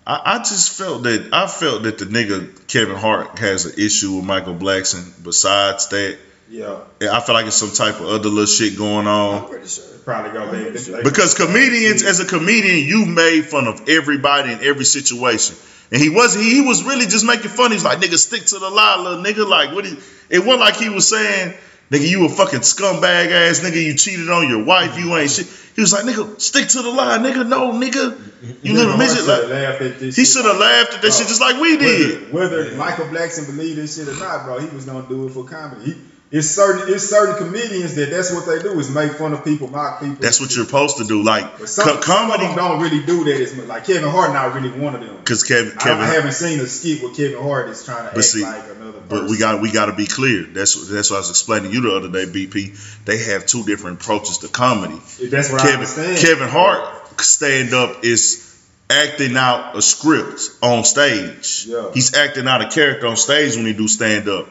I, 0.05 0.21
I 0.25 0.37
just 0.39 0.77
felt 0.77 1.03
that 1.03 1.29
I 1.31 1.47
felt 1.47 1.83
that 1.83 1.97
the 1.97 2.05
nigga 2.05 2.67
Kevin 2.67 2.97
Hart 2.97 3.39
has 3.39 3.65
an 3.65 3.73
issue 3.77 4.17
with 4.17 4.25
Michael 4.25 4.55
Blackson. 4.55 5.23
Besides 5.23 5.89
that, 5.89 6.17
yeah, 6.49 6.79
I 7.11 7.19
feel 7.21 7.35
like 7.35 7.45
it's 7.47 7.55
some 7.55 7.71
type 7.71 7.99
of 7.99 8.07
other 8.07 8.29
little 8.29 8.45
shit 8.45 8.77
going 8.77 9.07
on. 9.07 9.43
I'm 9.43 9.49
pretty 9.49 9.67
sure. 9.67 9.85
probably 10.03 10.31
go 10.31 10.51
back. 10.51 10.73
they- 10.73 11.03
Because 11.03 11.33
comedians, 11.33 12.03
as 12.03 12.19
a 12.19 12.25
comedian, 12.25 12.87
you 12.87 13.05
made 13.05 13.45
fun 13.45 13.67
of 13.67 13.87
everybody 13.89 14.51
in 14.53 14.59
every 14.63 14.85
situation. 14.85 15.55
And 15.91 16.01
he 16.01 16.09
was 16.09 16.33
he 16.33 16.61
was 16.61 16.83
really 16.83 17.05
just 17.05 17.25
making 17.25 17.49
fun. 17.51 17.71
He 17.71 17.75
was 17.75 17.83
like, 17.85 17.99
nigga, 17.99 18.17
stick 18.17 18.45
to 18.45 18.59
the 18.59 18.69
lie, 18.69 18.99
little 18.99 19.23
nigga. 19.23 19.47
Like, 19.47 19.73
what? 19.73 19.85
He, 19.85 19.95
it 20.29 20.39
wasn't 20.39 20.59
like 20.61 20.75
he 20.77 20.89
was 20.89 21.07
saying, 21.07 21.53
nigga, 21.91 22.07
you 22.09 22.25
a 22.25 22.29
fucking 22.29 22.61
scumbag 22.61 23.31
ass 23.31 23.59
nigga. 23.59 23.81
You 23.83 23.95
cheated 23.95 24.29
on 24.29 24.49
your 24.49 24.63
wife. 24.65 24.97
You 24.97 25.15
ain't 25.15 25.29
shit. 25.29 25.47
He 25.75 25.81
was 25.81 25.93
like, 25.93 26.03
nigga, 26.05 26.39
stick 26.41 26.67
to 26.69 26.81
the 26.81 26.89
lie, 26.89 27.17
nigga. 27.19 27.47
No, 27.47 27.71
nigga, 27.73 28.17
you 28.63 28.73
little 28.73 28.93
Kevin 28.93 28.97
Hart 28.97 28.99
midget. 28.99 29.27
Like, 29.27 29.49
laughed 29.49 29.81
at 29.81 29.99
this 29.99 30.15
he 30.15 30.25
should 30.25 30.45
have 30.45 30.57
laughed 30.57 30.93
at 30.95 31.01
that 31.03 31.13
shit 31.13 31.27
just 31.27 31.41
like 31.41 31.59
we 31.61 31.77
did. 31.77 32.31
Whether, 32.33 32.63
whether 32.63 32.75
Michael 32.75 33.05
Blackson 33.05 33.45
believed 33.47 33.77
this 33.77 33.95
shit 33.97 34.07
or 34.07 34.19
not, 34.19 34.45
bro, 34.45 34.59
he 34.59 34.67
was 34.75 34.85
gonna 34.85 35.07
do 35.07 35.27
it 35.27 35.31
for 35.31 35.43
comedy. 35.45 35.91
He, 35.93 36.01
it's 36.33 36.49
certain 36.49 36.91
it's 36.91 37.07
certain 37.07 37.35
comedians 37.37 37.93
that 37.93 38.09
that's 38.09 38.33
what 38.33 38.47
they 38.47 38.59
do 38.59 38.79
is 38.79 38.89
make 38.89 39.11
fun 39.13 39.33
of 39.33 39.45
people, 39.45 39.67
mock 39.69 39.99
people. 39.99 40.15
That's 40.15 40.41
what 40.41 40.55
you're 40.55 40.65
supposed 40.65 40.97
to 40.97 41.03
do. 41.05 41.21
Like 41.21 41.59
But 41.59 41.69
some, 41.69 41.85
co- 41.85 41.93
some 41.93 42.01
comedy, 42.01 42.55
don't 42.55 42.81
really 42.81 43.05
do 43.05 43.23
that 43.25 43.39
as 43.39 43.55
much. 43.55 43.67
Like 43.67 43.85
Kevin 43.85 44.09
Hart, 44.09 44.33
not 44.33 44.55
really 44.55 44.71
one 44.71 44.95
of 44.95 45.01
them. 45.01 45.15
because 45.17 45.43
Kevin, 45.43 45.73
I, 45.77 45.83
Kevin, 45.83 46.01
I 46.01 46.07
haven't 46.07 46.31
seen 46.33 46.59
a 46.59 46.65
skit 46.65 47.03
where 47.03 47.13
Kevin 47.13 47.39
Hart 47.39 47.69
is 47.69 47.85
trying 47.85 48.05
to 48.05 48.09
But 48.09 48.17
act 48.17 48.25
see, 48.25 48.41
like 48.41 48.63
another 48.63 48.93
person. 48.93 49.07
But 49.09 49.29
we 49.29 49.37
got 49.37 49.61
we 49.61 49.71
got 49.71 49.85
to 49.85 49.93
be 49.93 50.07
clear. 50.07 50.43
That's 50.43 50.73
that's 50.89 51.11
what 51.11 51.17
I 51.17 51.19
was 51.19 51.29
explaining 51.29 51.69
to 51.69 51.75
you 51.77 51.81
the 51.83 51.95
other 51.95 52.09
day, 52.09 52.25
BP. 52.25 53.05
They 53.05 53.19
have 53.31 53.45
two 53.45 53.63
different 53.63 54.01
approaches 54.01 54.39
to 54.39 54.47
comedy. 54.47 54.99
That's 55.29 55.51
what 55.51 55.61
I 55.61 55.65
Kevin 55.65 55.79
understand. 55.81 56.17
Kevin 56.17 56.49
Hart 56.49 57.21
stand 57.21 57.75
up 57.75 58.03
is 58.03 58.49
acting 58.89 59.37
out 59.37 59.77
a 59.77 59.83
script 59.83 60.49
on 60.63 60.83
stage. 60.83 61.67
Yeah. 61.69 61.91
He's 61.93 62.15
acting 62.15 62.47
out 62.47 62.61
a 62.61 62.69
character 62.69 63.05
on 63.05 63.17
stage 63.17 63.55
when 63.55 63.67
he 63.67 63.73
do 63.73 63.87
stand 63.87 64.27
up. 64.27 64.47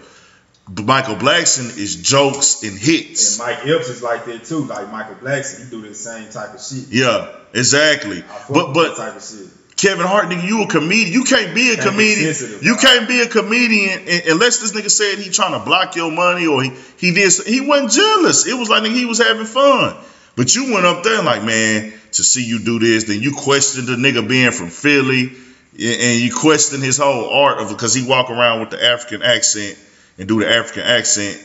Michael 0.68 1.16
Blackson 1.16 1.76
is 1.76 1.96
jokes 2.02 2.62
and 2.62 2.78
hits. 2.78 3.38
And. 3.38 3.48
Mike 3.48 3.66
Epps 3.66 3.88
is 3.88 4.02
like 4.02 4.24
that 4.26 4.44
too. 4.44 4.64
Like 4.64 4.90
Michael 4.90 5.16
Blackson, 5.16 5.64
he 5.64 5.70
do 5.70 5.86
the 5.86 5.94
same 5.94 6.30
type 6.30 6.54
of 6.54 6.60
shit. 6.60 6.88
Yeah, 6.88 7.34
exactly. 7.52 8.22
But 8.48 8.72
but 8.72 8.96
type 8.96 9.16
of 9.16 9.22
shit. 9.22 9.48
Kevin 9.76 10.06
Hart, 10.06 10.26
nigga, 10.26 10.46
you 10.46 10.62
a 10.62 10.68
comedian. 10.68 11.12
You 11.12 11.24
can't 11.24 11.54
be 11.54 11.72
a 11.72 11.74
Can't 11.74 11.88
comedian. 11.88 12.34
sensitive, 12.34 12.62
you 12.62 12.76
can't 12.76 13.08
be 13.08 13.20
a 13.20 13.26
comedian 13.26 14.00
unless 14.28 14.58
this 14.58 14.72
nigga 14.72 14.90
said 14.90 15.18
he 15.18 15.30
trying 15.30 15.58
to 15.58 15.64
block 15.64 15.96
your 15.96 16.12
money 16.12 16.46
or 16.46 16.62
he 16.62 16.70
he 16.96 17.12
did. 17.12 17.32
He 17.44 17.60
wasn't 17.60 17.90
jealous. 17.90 18.46
It 18.46 18.56
was 18.56 18.68
like 18.68 18.84
nigga, 18.84 18.94
he 18.94 19.06
was 19.06 19.18
having 19.18 19.46
fun. 19.46 19.96
But 20.36 20.54
you 20.54 20.72
went 20.72 20.86
up 20.86 21.02
there 21.02 21.16
and 21.16 21.26
like, 21.26 21.42
man, 21.42 21.92
to 22.12 22.22
see 22.22 22.44
you 22.44 22.60
do 22.60 22.78
this, 22.78 23.04
then 23.04 23.20
you 23.20 23.34
questioned 23.34 23.88
the 23.88 23.96
nigga 23.96 24.26
being 24.26 24.52
from 24.52 24.68
Philly, 24.70 25.32
and 25.72 26.00
and 26.00 26.20
you 26.20 26.32
questioned 26.32 26.84
his 26.84 26.98
whole 26.98 27.28
art 27.30 27.58
of 27.58 27.68
because 27.68 27.92
he 27.92 28.06
walk 28.06 28.30
around 28.30 28.60
with 28.60 28.70
the 28.70 28.82
African 28.82 29.22
accent 29.22 29.76
and 30.18 30.28
do 30.28 30.40
the 30.40 30.48
African 30.48 30.82
accent 30.82 31.38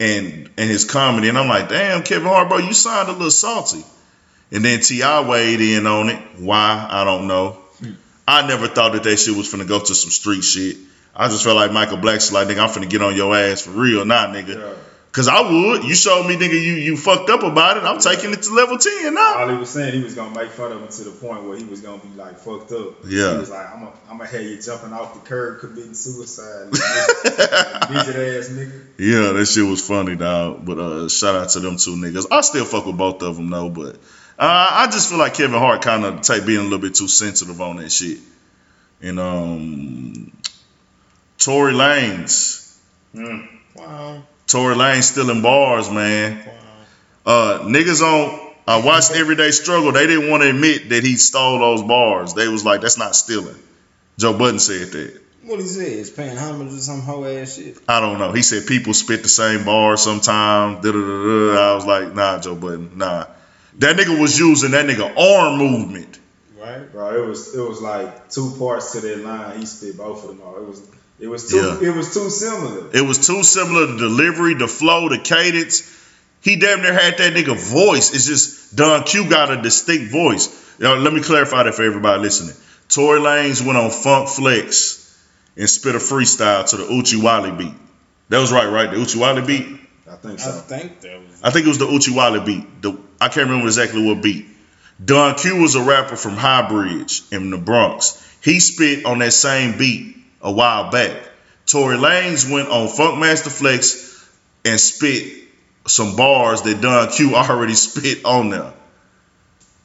and 0.00 0.50
and 0.56 0.70
his 0.70 0.84
comedy. 0.84 1.28
And 1.28 1.38
I'm 1.38 1.48
like, 1.48 1.68
damn, 1.68 2.02
Kevin 2.02 2.28
Hart, 2.28 2.48
bro, 2.48 2.58
you 2.58 2.72
sound 2.72 3.08
a 3.08 3.12
little 3.12 3.30
salty. 3.30 3.84
And 4.50 4.64
then 4.64 4.80
T.I. 4.80 5.28
weighed 5.28 5.60
in 5.60 5.86
on 5.86 6.10
it. 6.10 6.22
Why? 6.38 6.86
I 6.90 7.04
don't 7.04 7.26
know. 7.26 7.58
I 8.28 8.46
never 8.46 8.68
thought 8.68 8.92
that 8.92 9.02
that 9.02 9.16
shit 9.16 9.36
was 9.36 9.52
finna 9.52 9.66
go 9.66 9.80
to 9.80 9.94
some 9.94 10.10
street 10.10 10.42
shit. 10.42 10.76
I 11.14 11.28
just 11.28 11.44
felt 11.44 11.56
like 11.56 11.72
Michael 11.72 11.96
Black's 11.98 12.32
like, 12.32 12.48
nigga, 12.48 12.60
I'm 12.60 12.70
finna 12.70 12.88
get 12.88 13.02
on 13.02 13.16
your 13.16 13.36
ass 13.36 13.62
for 13.62 13.70
real, 13.70 14.04
nah, 14.04 14.26
nigga. 14.26 14.56
Yeah. 14.58 14.74
Cause 15.12 15.28
I 15.28 15.42
would. 15.42 15.84
You 15.84 15.94
showed 15.94 16.26
me, 16.26 16.36
nigga, 16.36 16.54
you 16.54 16.72
you 16.72 16.96
fucked 16.96 17.28
up 17.28 17.42
about 17.42 17.76
it. 17.76 17.82
I'm 17.82 17.98
taking 18.00 18.32
it 18.32 18.42
to 18.44 18.54
level 18.54 18.78
ten 18.78 19.12
now. 19.12 19.40
All 19.40 19.48
he 19.50 19.56
was 19.56 19.68
saying, 19.68 19.92
he 19.92 20.02
was 20.02 20.14
gonna 20.14 20.34
make 20.34 20.50
fun 20.52 20.72
of 20.72 20.80
him 20.80 20.88
to 20.88 21.04
the 21.04 21.10
point 21.10 21.44
where 21.44 21.54
he 21.58 21.64
was 21.64 21.82
gonna 21.82 22.02
be 22.02 22.08
like 22.16 22.38
fucked 22.38 22.72
up. 22.72 22.94
Yeah. 23.06 23.32
He 23.34 23.38
was 23.40 23.50
like, 23.50 23.66
I'm 23.74 23.90
gonna 24.08 24.24
have 24.24 24.40
you 24.40 24.62
jumping 24.62 24.94
off 24.94 25.12
the 25.12 25.20
curb 25.20 25.60
committing 25.60 25.92
suicide. 25.92 26.70
Midget 26.72 26.86
ass 28.16 28.48
nigga. 28.48 28.84
Yeah, 28.96 29.32
that 29.32 29.46
shit 29.52 29.66
was 29.66 29.86
funny, 29.86 30.16
dog. 30.16 30.64
But 30.64 30.78
uh, 30.78 31.08
shout 31.10 31.34
out 31.34 31.50
to 31.50 31.60
them 31.60 31.76
two 31.76 31.96
niggas. 31.96 32.26
I 32.30 32.40
still 32.40 32.64
fuck 32.64 32.86
with 32.86 32.96
both 32.96 33.22
of 33.22 33.36
them 33.36 33.50
though, 33.50 33.68
but 33.68 33.96
uh, 34.38 34.68
I 34.72 34.88
just 34.90 35.10
feel 35.10 35.18
like 35.18 35.34
Kevin 35.34 35.58
Hart 35.58 35.82
kind 35.82 36.06
of 36.06 36.22
take 36.22 36.46
being 36.46 36.60
a 36.60 36.62
little 36.62 36.78
bit 36.78 36.94
too 36.94 37.08
sensitive 37.08 37.60
on 37.60 37.76
that 37.76 37.92
shit. 37.92 38.16
And 39.02 39.20
um, 39.20 40.32
Tory 41.36 41.74
Lanez, 41.74 42.78
Mm. 43.14 43.46
Wow. 43.76 44.22
Tory 44.52 44.74
Lanez 44.74 45.04
still 45.04 45.30
in 45.30 45.40
bars, 45.40 45.90
man. 45.90 46.46
Uh, 47.24 47.60
niggas 47.62 48.02
on. 48.02 48.52
I 48.68 48.84
watched 48.84 49.12
Everyday 49.12 49.50
Struggle. 49.50 49.92
They 49.92 50.06
didn't 50.06 50.30
want 50.30 50.42
to 50.42 50.50
admit 50.50 50.90
that 50.90 51.02
he 51.02 51.16
stole 51.16 51.58
those 51.58 51.82
bars. 51.82 52.34
They 52.34 52.48
was 52.48 52.62
like, 52.62 52.82
that's 52.82 52.98
not 52.98 53.16
stealing. 53.16 53.56
Joe 54.18 54.36
Budden 54.36 54.60
said 54.60 54.88
that. 54.88 55.20
What 55.44 55.58
he 55.58 55.64
say? 55.64 55.94
It's 55.94 56.10
paying 56.10 56.36
homage 56.36 56.68
to 56.68 56.78
some 56.80 57.00
hoe 57.00 57.24
ass 57.24 57.56
shit. 57.56 57.78
I 57.88 58.00
don't 58.00 58.18
know. 58.18 58.32
He 58.32 58.42
said 58.42 58.66
people 58.66 58.92
spit 58.92 59.22
the 59.22 59.28
same 59.30 59.64
bar 59.64 59.96
sometimes. 59.96 60.84
Da, 60.84 60.92
da, 60.92 60.98
da, 60.98 61.54
da. 61.54 61.72
I 61.72 61.74
was 61.74 61.86
like, 61.86 62.14
nah, 62.14 62.38
Joe 62.38 62.54
Budden, 62.54 62.98
nah. 62.98 63.26
That 63.78 63.96
nigga 63.96 64.20
was 64.20 64.38
using 64.38 64.72
that 64.72 64.84
nigga 64.84 65.16
arm 65.16 65.58
movement. 65.58 66.18
Right? 66.60 66.92
Bro, 66.92 67.24
it 67.24 67.26
was 67.26 67.54
it 67.54 67.60
was 67.60 67.80
like 67.80 68.28
two 68.28 68.54
parts 68.58 68.92
to 68.92 69.00
that 69.00 69.18
line. 69.24 69.58
He 69.58 69.64
spit 69.64 69.96
both 69.96 70.22
of 70.22 70.28
them 70.28 70.42
all. 70.46 70.58
It 70.58 70.68
was 70.68 70.86
it 71.20 71.28
was 71.28 71.48
too 71.48 71.56
Yeah. 71.56 71.88
it 71.90 71.94
was 71.96 72.12
too 72.14 72.30
similar. 72.30 72.88
It 72.92 73.02
was 73.02 73.24
too 73.26 73.42
similar. 73.42 73.86
The 73.86 73.96
delivery, 73.98 74.54
the 74.54 74.68
flow, 74.68 75.08
the 75.08 75.18
cadence. 75.18 75.82
He 76.40 76.56
damn 76.56 76.82
near 76.82 76.92
had 76.92 77.18
that 77.18 77.34
nigga 77.34 77.56
voice. 77.56 78.12
It's 78.14 78.26
just 78.26 78.74
Don 78.74 79.04
Q 79.04 79.28
got 79.28 79.52
a 79.52 79.62
distinct 79.62 80.10
voice. 80.12 80.48
Yo, 80.78 80.96
let 80.96 81.12
me 81.12 81.20
clarify 81.22 81.62
that 81.62 81.74
for 81.74 81.82
everybody 81.84 82.20
listening. 82.20 82.56
Tory 82.88 83.20
Lanez 83.20 83.64
went 83.64 83.78
on 83.78 83.90
Funk 83.90 84.28
Flex 84.28 84.98
and 85.56 85.68
spit 85.70 85.94
a 85.94 85.98
freestyle 85.98 86.68
to 86.70 86.76
the 86.78 86.84
Uchi 86.92 87.20
Wally 87.20 87.52
beat. 87.52 87.74
That 88.28 88.38
was 88.40 88.50
right, 88.50 88.66
right? 88.68 88.90
The 88.90 88.96
Uchi 89.00 89.18
Wally 89.18 89.42
beat. 89.42 89.66
I 90.10 90.16
think 90.16 90.40
so. 90.40 90.50
I 90.50 90.52
think 90.52 91.00
that 91.00 91.20
was. 91.20 91.40
I 91.42 91.50
think 91.50 91.66
it 91.66 91.68
was 91.68 91.78
the 91.78 91.86
Uchi 91.86 92.12
Wally 92.12 92.40
beat. 92.40 92.82
The, 92.82 92.98
I 93.20 93.28
can't 93.28 93.46
remember 93.48 93.66
exactly 93.66 94.04
what 94.04 94.22
beat. 94.22 94.46
Don 95.04 95.36
Q 95.36 95.60
was 95.62 95.74
a 95.74 95.82
rapper 95.82 96.16
from 96.16 96.32
High 96.36 96.68
Bridge 96.68 97.22
in 97.30 97.50
the 97.50 97.58
Bronx. 97.58 98.18
He 98.42 98.58
spit 98.60 99.04
on 99.04 99.20
that 99.20 99.32
same 99.32 99.78
beat 99.78 100.16
a 100.42 100.50
while 100.50 100.90
back. 100.90 101.16
Tory 101.66 101.96
Lanez 101.96 102.50
went 102.50 102.68
on 102.68 102.88
Funkmaster 102.88 103.50
Flex 103.50 104.28
and 104.64 104.78
spit 104.78 105.44
some 105.86 106.16
bars 106.16 106.62
that 106.62 106.80
Don 106.80 107.10
Q 107.10 107.34
already 107.34 107.74
spit 107.74 108.24
on 108.24 108.50
there. 108.50 108.72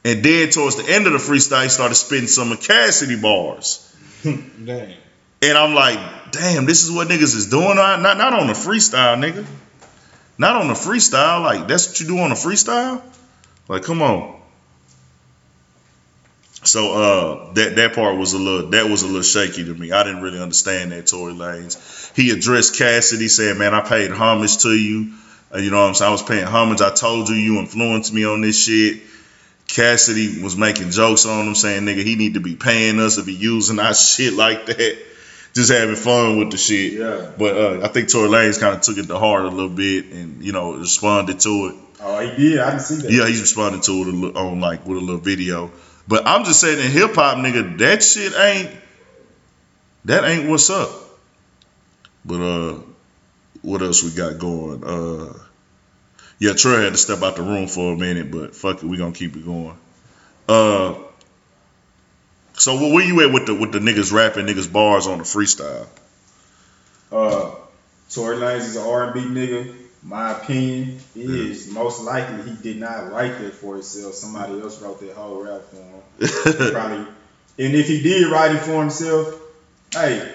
And 0.04 0.22
then 0.22 0.50
towards 0.50 0.76
the 0.76 0.90
end 0.90 1.06
of 1.06 1.12
the 1.12 1.18
freestyle, 1.18 1.64
he 1.64 1.68
started 1.68 1.94
spitting 1.94 2.28
some 2.28 2.52
of 2.52 2.60
Cassidy 2.60 3.20
bars. 3.20 3.84
Dang. 4.22 4.94
And 5.40 5.58
I'm 5.58 5.74
like, 5.74 6.32
damn, 6.32 6.66
this 6.66 6.84
is 6.84 6.90
what 6.90 7.08
niggas 7.08 7.36
is 7.36 7.48
doing. 7.48 7.76
Not, 7.76 8.00
not, 8.00 8.16
not 8.16 8.32
on 8.32 8.46
the 8.48 8.54
freestyle, 8.54 9.16
nigga. 9.16 9.46
Not 10.36 10.56
on 10.56 10.68
the 10.68 10.74
freestyle. 10.74 11.42
Like, 11.42 11.68
that's 11.68 11.88
what 11.88 12.00
you 12.00 12.06
do 12.06 12.18
on 12.18 12.32
a 12.32 12.34
freestyle? 12.34 13.02
Like, 13.68 13.82
come 13.82 14.02
on. 14.02 14.37
So 16.68 16.92
uh 16.92 17.52
that 17.54 17.76
that 17.76 17.94
part 17.94 18.16
was 18.16 18.34
a 18.34 18.38
little 18.38 18.70
that 18.70 18.88
was 18.88 19.02
a 19.02 19.06
little 19.06 19.22
shaky 19.22 19.64
to 19.64 19.74
me. 19.74 19.90
I 19.90 20.04
didn't 20.04 20.22
really 20.22 20.40
understand 20.40 20.92
that 20.92 21.06
Tory 21.06 21.32
Lanez. 21.32 22.14
He 22.14 22.30
addressed 22.30 22.76
Cassidy 22.76 23.28
saying, 23.28 23.58
Man, 23.58 23.74
I 23.74 23.80
paid 23.80 24.10
homage 24.10 24.58
to 24.58 24.70
you. 24.70 25.12
Uh, 25.52 25.58
you 25.58 25.70
know 25.70 25.80
what 25.80 25.88
I'm 25.88 25.94
saying? 25.94 26.08
I 26.10 26.12
was 26.12 26.22
paying 26.22 26.44
homage. 26.44 26.82
I 26.82 26.90
told 26.90 27.30
you 27.30 27.36
you 27.36 27.58
influenced 27.58 28.12
me 28.12 28.24
on 28.24 28.42
this 28.42 28.62
shit. 28.62 29.02
Cassidy 29.66 30.42
was 30.42 30.56
making 30.56 30.90
jokes 30.90 31.26
on 31.26 31.46
him 31.46 31.54
saying, 31.54 31.84
nigga, 31.84 32.02
he 32.02 32.16
need 32.16 32.34
to 32.34 32.40
be 32.40 32.56
paying 32.56 33.00
us 33.00 33.18
if 33.18 33.26
he 33.26 33.34
using 33.34 33.78
our 33.78 33.94
shit 34.12 34.34
like 34.34 34.66
that. 34.66 34.98
just 35.54 35.72
having 35.72 35.96
fun 35.96 36.38
with 36.38 36.50
the 36.50 36.58
shit. 36.58 36.94
Yeah. 36.94 37.30
But 37.38 37.56
uh, 37.56 37.80
I 37.84 37.88
think 37.88 38.10
Tory 38.10 38.28
Lanez 38.28 38.60
kind 38.60 38.74
of 38.74 38.82
took 38.82 38.98
it 38.98 39.06
to 39.06 39.18
heart 39.18 39.44
a 39.44 39.48
little 39.48 39.70
bit 39.70 40.06
and 40.06 40.42
you 40.42 40.52
know 40.52 40.74
responded 40.74 41.40
to 41.40 41.68
it. 41.68 41.76
Oh, 42.00 42.18
he 42.20 42.50
did. 42.50 42.58
I 42.58 42.70
didn't 42.70 42.82
see 42.82 42.96
that. 42.96 43.10
Yeah, 43.10 43.26
he's 43.26 43.40
responding 43.40 43.80
to 43.82 43.92
it 43.92 44.36
on 44.36 44.60
like 44.60 44.86
with 44.86 44.98
a 44.98 45.00
little 45.00 45.18
video. 45.18 45.70
But 46.08 46.26
I'm 46.26 46.44
just 46.44 46.60
saying 46.60 46.80
in 46.80 46.90
hip 46.90 47.14
hop, 47.14 47.36
nigga, 47.36 47.78
that 47.78 48.02
shit 48.02 48.32
ain't 48.34 48.70
that 50.06 50.24
ain't 50.24 50.48
what's 50.48 50.70
up. 50.70 50.90
But 52.24 52.40
uh, 52.40 52.80
what 53.62 53.82
else 53.82 54.02
we 54.02 54.10
got 54.10 54.38
going? 54.38 54.82
Uh, 54.82 55.34
yeah, 56.38 56.54
Trey 56.54 56.84
had 56.84 56.92
to 56.92 56.98
step 56.98 57.22
out 57.22 57.36
the 57.36 57.42
room 57.42 57.68
for 57.68 57.92
a 57.92 57.96
minute, 57.96 58.30
but 58.30 58.54
fuck 58.54 58.82
it, 58.82 58.86
we 58.86 58.96
gonna 58.96 59.12
keep 59.12 59.36
it 59.36 59.44
going. 59.44 59.76
Uh, 60.48 60.94
so 62.54 62.92
where 62.92 63.04
you 63.04 63.20
at 63.26 63.32
with 63.32 63.46
the 63.46 63.54
with 63.54 63.72
the 63.72 63.78
niggas 63.78 64.12
rapping 64.12 64.46
niggas 64.46 64.72
bars 64.72 65.06
on 65.06 65.18
the 65.18 65.24
freestyle? 65.24 65.86
Uh, 67.12 67.54
Tory 68.10 68.36
Lanez 68.36 68.60
is 68.60 68.76
an 68.76 68.86
R&B 68.86 69.20
nigga. 69.20 69.74
My 70.02 70.32
opinion 70.32 71.00
is 71.14 71.70
most 71.70 72.02
likely 72.02 72.50
he 72.50 72.56
did 72.56 72.78
not 72.78 73.10
write 73.12 73.38
that 73.40 73.52
for 73.54 73.74
himself. 73.74 74.14
Somebody 74.14 74.60
else 74.60 74.80
wrote 74.80 75.00
that 75.00 75.14
whole 75.16 75.42
rap 75.42 75.62
for 75.70 75.76
him. 75.76 75.97
Probably, 76.72 77.06
and 77.60 77.74
if 77.74 77.86
he 77.88 78.00
did 78.02 78.30
write 78.30 78.54
it 78.54 78.60
for 78.60 78.80
himself, 78.80 79.40
hey, 79.92 80.32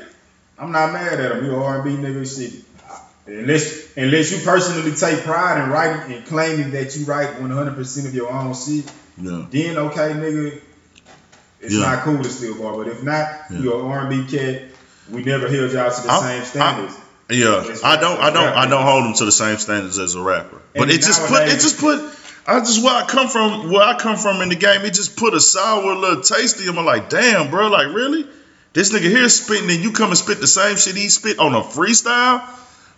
I'm 0.58 0.72
not 0.72 0.94
mad 0.94 1.20
at 1.20 1.32
him. 1.38 1.46
You 1.46 1.56
R&B 1.56 1.92
nigga, 1.92 2.26
shit. 2.38 2.64
Unless, 3.26 3.96
unless 3.98 4.32
you 4.32 4.40
personally 4.44 4.92
take 4.96 5.24
pride 5.24 5.64
in 5.64 5.70
writing 5.70 6.14
and 6.18 6.26
claiming 6.26 6.72
that 6.72 6.96
you 6.98 7.06
write 7.06 7.36
100% 7.38 8.06
of 8.08 8.14
your 8.14 8.30
own 8.32 8.54
shit, 8.54 8.86
yeah, 9.18 9.46
then 9.50 9.78
okay, 9.78 10.12
nigga, 10.12 10.60
it's 11.62 11.74
Yeah. 11.74 11.80
not 11.82 12.04
cool 12.04 12.22
to 12.22 12.30
steal 12.30 12.58
bar. 12.62 12.76
But 12.76 12.88
if 12.92 13.02
not, 13.04 13.28
Yeah. 13.50 13.60
you're 13.60 13.80
an 13.80 13.86
R&B 13.92 14.26
cat. 14.30 14.64
We 15.10 15.24
never 15.24 15.48
held 15.48 15.72
y'all 15.72 15.92
to 15.92 16.02
the 16.02 16.10
I'm- 16.12 16.22
same 16.24 16.44
standards. 16.46 16.96
yeah. 17.30 17.76
I 17.84 17.96
don't, 17.98 18.20
I 18.20 18.30
don't, 18.32 18.54
I 18.54 18.68
don't 18.70 18.84
hold 18.84 19.06
them 19.06 19.14
to 19.16 19.26
the 19.26 19.32
same 19.32 19.58
standards 19.58 19.98
as 20.00 20.16
a 20.16 20.22
rapper. 20.22 20.62
But 20.74 20.82
And 20.84 20.92
it 20.92 21.02
just 21.02 21.22
put, 21.26 21.44
it 21.48 21.60
just 21.60 21.78
put. 21.80 22.00
I 22.46 22.60
just 22.60 22.84
where 22.84 22.94
I 22.94 23.06
come 23.06 23.30
from, 23.30 23.72
where 23.72 23.84
I 23.84 23.98
come 23.98 24.18
from 24.18 24.42
in 24.42 24.50
the 24.50 24.56
game, 24.56 24.82
it 24.82 24.94
just 24.94 25.16
put 25.16 25.34
a 25.34 25.40
sour 25.40 25.96
little 25.96 26.22
taste 26.22 26.60
in. 26.60 26.78
I'm 26.78 26.86
like, 26.86 27.10
damn, 27.10 27.50
bro, 27.50 27.70
like 27.70 27.88
really? 27.88 28.26
This 28.74 28.92
nigga 28.92 29.02
here 29.10 29.30
spitting, 29.30 29.70
and 29.70 29.80
you 29.84 29.92
come 29.92 30.10
and 30.10 30.18
spit 30.18 30.40
the 30.42 30.48
same 30.48 30.78
shit 30.78 30.96
he 30.96 31.08
spit 31.10 31.40
on 31.40 31.54
a 31.54 31.62
freestyle? 31.62 32.44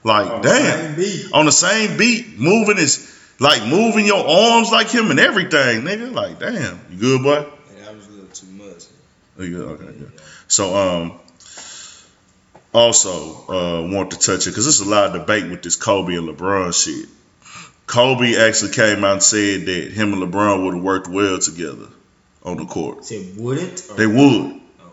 Like, 0.03 0.31
On 0.31 0.41
the 0.41 0.47
damn. 0.49 0.79
same 0.79 0.95
beat. 0.95 1.34
on 1.34 1.45
the 1.45 1.51
same 1.51 1.97
beat, 1.97 2.39
moving 2.39 2.77
his 2.77 3.12
like 3.39 3.65
moving 3.67 4.05
your 4.05 4.25
arms 4.27 4.71
like 4.71 4.89
him 4.89 5.12
and 5.12 5.19
everything, 5.19 5.81
nigga. 5.81 6.12
Like, 6.13 6.39
damn, 6.39 6.79
you 6.89 6.97
good, 6.97 7.23
boy? 7.23 7.34
Yeah, 7.77 7.86
that 7.86 7.95
was 7.95 8.08
a 8.08 8.12
little 8.12 8.27
too 8.27 8.47
much. 8.47 8.84
Oh, 9.38 9.43
you 9.43 9.58
good? 9.58 9.67
Okay, 9.81 9.99
good. 9.99 10.12
So, 10.47 10.75
um, 10.75 11.19
also 12.73 13.45
uh, 13.47 13.88
want 13.91 14.12
to 14.12 14.19
touch 14.19 14.47
it 14.47 14.51
because 14.51 14.65
there's 14.65 14.79
a 14.81 14.89
lot 14.89 15.08
of 15.08 15.13
debate 15.21 15.49
with 15.49 15.62
this 15.63 15.75
Kobe 15.75 16.15
and 16.15 16.27
LeBron 16.27 16.73
shit. 16.73 17.10
Kobe 17.87 18.35
actually 18.35 18.71
came 18.71 19.03
out 19.03 19.13
and 19.13 19.23
said 19.23 19.65
that 19.65 19.91
him 19.91 20.13
and 20.13 20.21
LeBron 20.21 20.65
would 20.65 20.73
have 20.75 20.83
worked 20.83 21.07
well 21.07 21.37
together 21.39 21.87
on 22.43 22.57
the 22.57 22.65
court. 22.65 23.05
Said 23.05 23.37
wouldn't. 23.37 23.77
They 23.95 24.07
would. 24.07 24.17
Oh, 24.17 24.45
would. 24.49 24.61
Oh, 24.81 24.91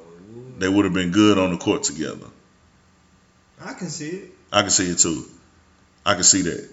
they 0.58 0.68
would 0.68 0.84
have 0.84 0.94
been 0.94 1.10
good 1.10 1.38
on 1.38 1.50
the 1.52 1.56
court 1.56 1.84
together. 1.84 2.26
I 3.64 3.72
can 3.74 3.88
see 3.88 4.08
it. 4.08 4.30
I 4.52 4.60
can 4.62 4.70
see 4.70 4.90
it 4.90 4.98
too. 4.98 5.24
I 6.04 6.14
can 6.14 6.24
see 6.24 6.42
that. 6.42 6.68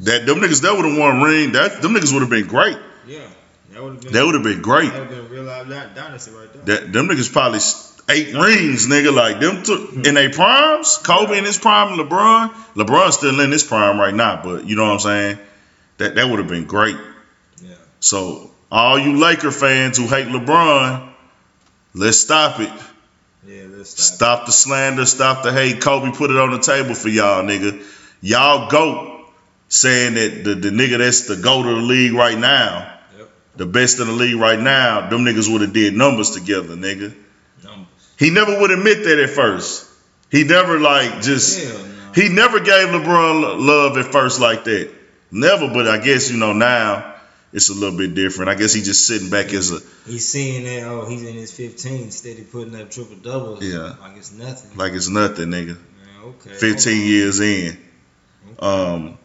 That 0.00 0.26
them 0.26 0.38
niggas 0.38 0.62
that 0.62 0.76
would 0.76 0.84
have 0.84 0.96
won 0.96 1.22
ring. 1.22 1.52
That 1.52 1.82
them 1.82 1.92
niggas 1.94 2.12
would 2.12 2.20
have 2.20 2.30
been 2.30 2.46
great. 2.46 2.78
Yeah, 3.06 3.26
that 3.72 3.82
would 3.82 3.94
have 3.94 4.02
been. 4.02 4.12
That 4.12 4.24
would 4.26 4.34
have 4.34 4.44
been 4.44 4.62
great. 4.62 4.92
That 4.92 5.00
would 5.00 5.10
have 5.10 5.28
been 5.28 5.30
real 5.30 5.44
life 5.44 5.66
dy- 5.66 5.94
dynasty 6.00 6.30
right 6.32 6.52
there. 6.52 6.78
That 6.78 6.92
them 6.92 7.08
niggas 7.08 7.32
probably 7.32 7.58
eight 8.08 8.34
rings, 8.34 8.86
nigga. 8.86 9.12
Like 9.12 9.40
them 9.40 9.64
took 9.64 10.06
in 10.06 10.14
their 10.14 10.30
primes. 10.30 10.98
Kobe 10.98 11.36
in 11.36 11.44
his 11.44 11.58
prime, 11.58 11.98
LeBron. 11.98 12.50
LeBron's 12.74 13.16
still 13.16 13.40
in 13.40 13.50
his 13.50 13.64
prime 13.64 13.98
right 13.98 14.14
now, 14.14 14.40
but 14.42 14.66
you 14.66 14.76
know 14.76 14.84
what 14.84 14.92
I'm 14.92 15.00
saying. 15.00 15.38
That 15.98 16.14
that 16.14 16.28
would 16.28 16.38
have 16.38 16.48
been 16.48 16.64
great. 16.64 16.96
Yeah. 17.62 17.74
So 18.00 18.50
all 18.70 18.98
you 18.98 19.18
Laker 19.18 19.50
fans 19.50 19.98
who 19.98 20.06
hate 20.06 20.26
LeBron, 20.26 21.12
let's 21.94 22.18
stop 22.18 22.60
it. 22.60 22.70
Yeah, 23.46 23.64
let's 23.68 23.90
stop. 23.90 24.16
Stop 24.16 24.46
the 24.46 24.52
slander. 24.52 25.06
Stop 25.06 25.42
the 25.42 25.52
hate. 25.52 25.80
Kobe 25.80 26.10
put 26.12 26.30
it 26.30 26.36
on 26.36 26.50
the 26.50 26.58
table 26.58 26.94
for 26.94 27.08
y'all, 27.08 27.42
nigga. 27.42 27.84
Y'all 28.20 28.68
goat 28.70 29.26
saying 29.68 30.14
that 30.14 30.44
the, 30.44 30.54
the 30.54 30.70
nigga 30.70 30.98
that's 30.98 31.22
the 31.22 31.36
goat 31.36 31.66
of 31.66 31.76
the 31.76 31.82
league 31.82 32.12
right 32.12 32.38
now, 32.38 32.94
Yep. 33.18 33.30
the 33.56 33.66
best 33.66 34.00
in 34.00 34.06
the 34.06 34.12
league 34.12 34.36
right 34.36 34.58
now, 34.58 35.08
them 35.08 35.24
niggas 35.24 35.50
would 35.52 35.60
have 35.62 35.72
did 35.72 35.94
numbers 35.94 36.30
together, 36.30 36.74
nigga. 36.74 37.14
Numbers. 37.64 37.86
He 38.18 38.30
never 38.30 38.58
would 38.60 38.70
admit 38.70 39.04
that 39.04 39.18
at 39.18 39.30
first. 39.30 39.86
He 40.30 40.44
never 40.44 40.78
like 40.78 41.22
just 41.22 41.58
no. 41.58 42.12
he 42.14 42.28
never 42.28 42.60
gave 42.60 42.88
LeBron 42.88 43.66
love 43.66 43.96
at 43.96 44.06
first 44.12 44.40
like 44.40 44.64
that. 44.64 44.90
Never, 45.30 45.68
but 45.68 45.86
I 45.88 45.98
guess 45.98 46.30
you 46.30 46.38
know 46.38 46.52
now 46.52 47.14
it's 47.52 47.68
a 47.68 47.74
little 47.74 47.96
bit 47.98 48.14
different. 48.14 48.50
I 48.50 48.54
guess 48.54 48.72
he 48.72 48.82
just 48.82 49.06
sitting 49.06 49.30
back 49.30 49.52
as 49.52 49.70
a 49.72 49.78
He's 50.06 50.26
seeing 50.28 50.64
that. 50.64 50.84
Oh, 50.88 51.06
he's 51.06 51.22
in 51.22 51.34
his 51.34 51.52
15, 51.52 52.10
steady 52.10 52.42
putting 52.42 52.74
up 52.80 52.90
triple 52.90 53.16
doubles. 53.16 53.62
Yeah. 53.64 53.94
Like 54.00 54.16
it's 54.16 54.32
nothing. 54.32 54.76
like 54.76 54.92
it's 54.92 55.08
nothing, 55.08 55.48
nigga. 55.48 55.76
Yeah, 55.76 56.28
okay. 56.28 56.50
15 56.50 57.06
years 57.06 57.40
in. 57.40 57.76
Um, 58.58 59.18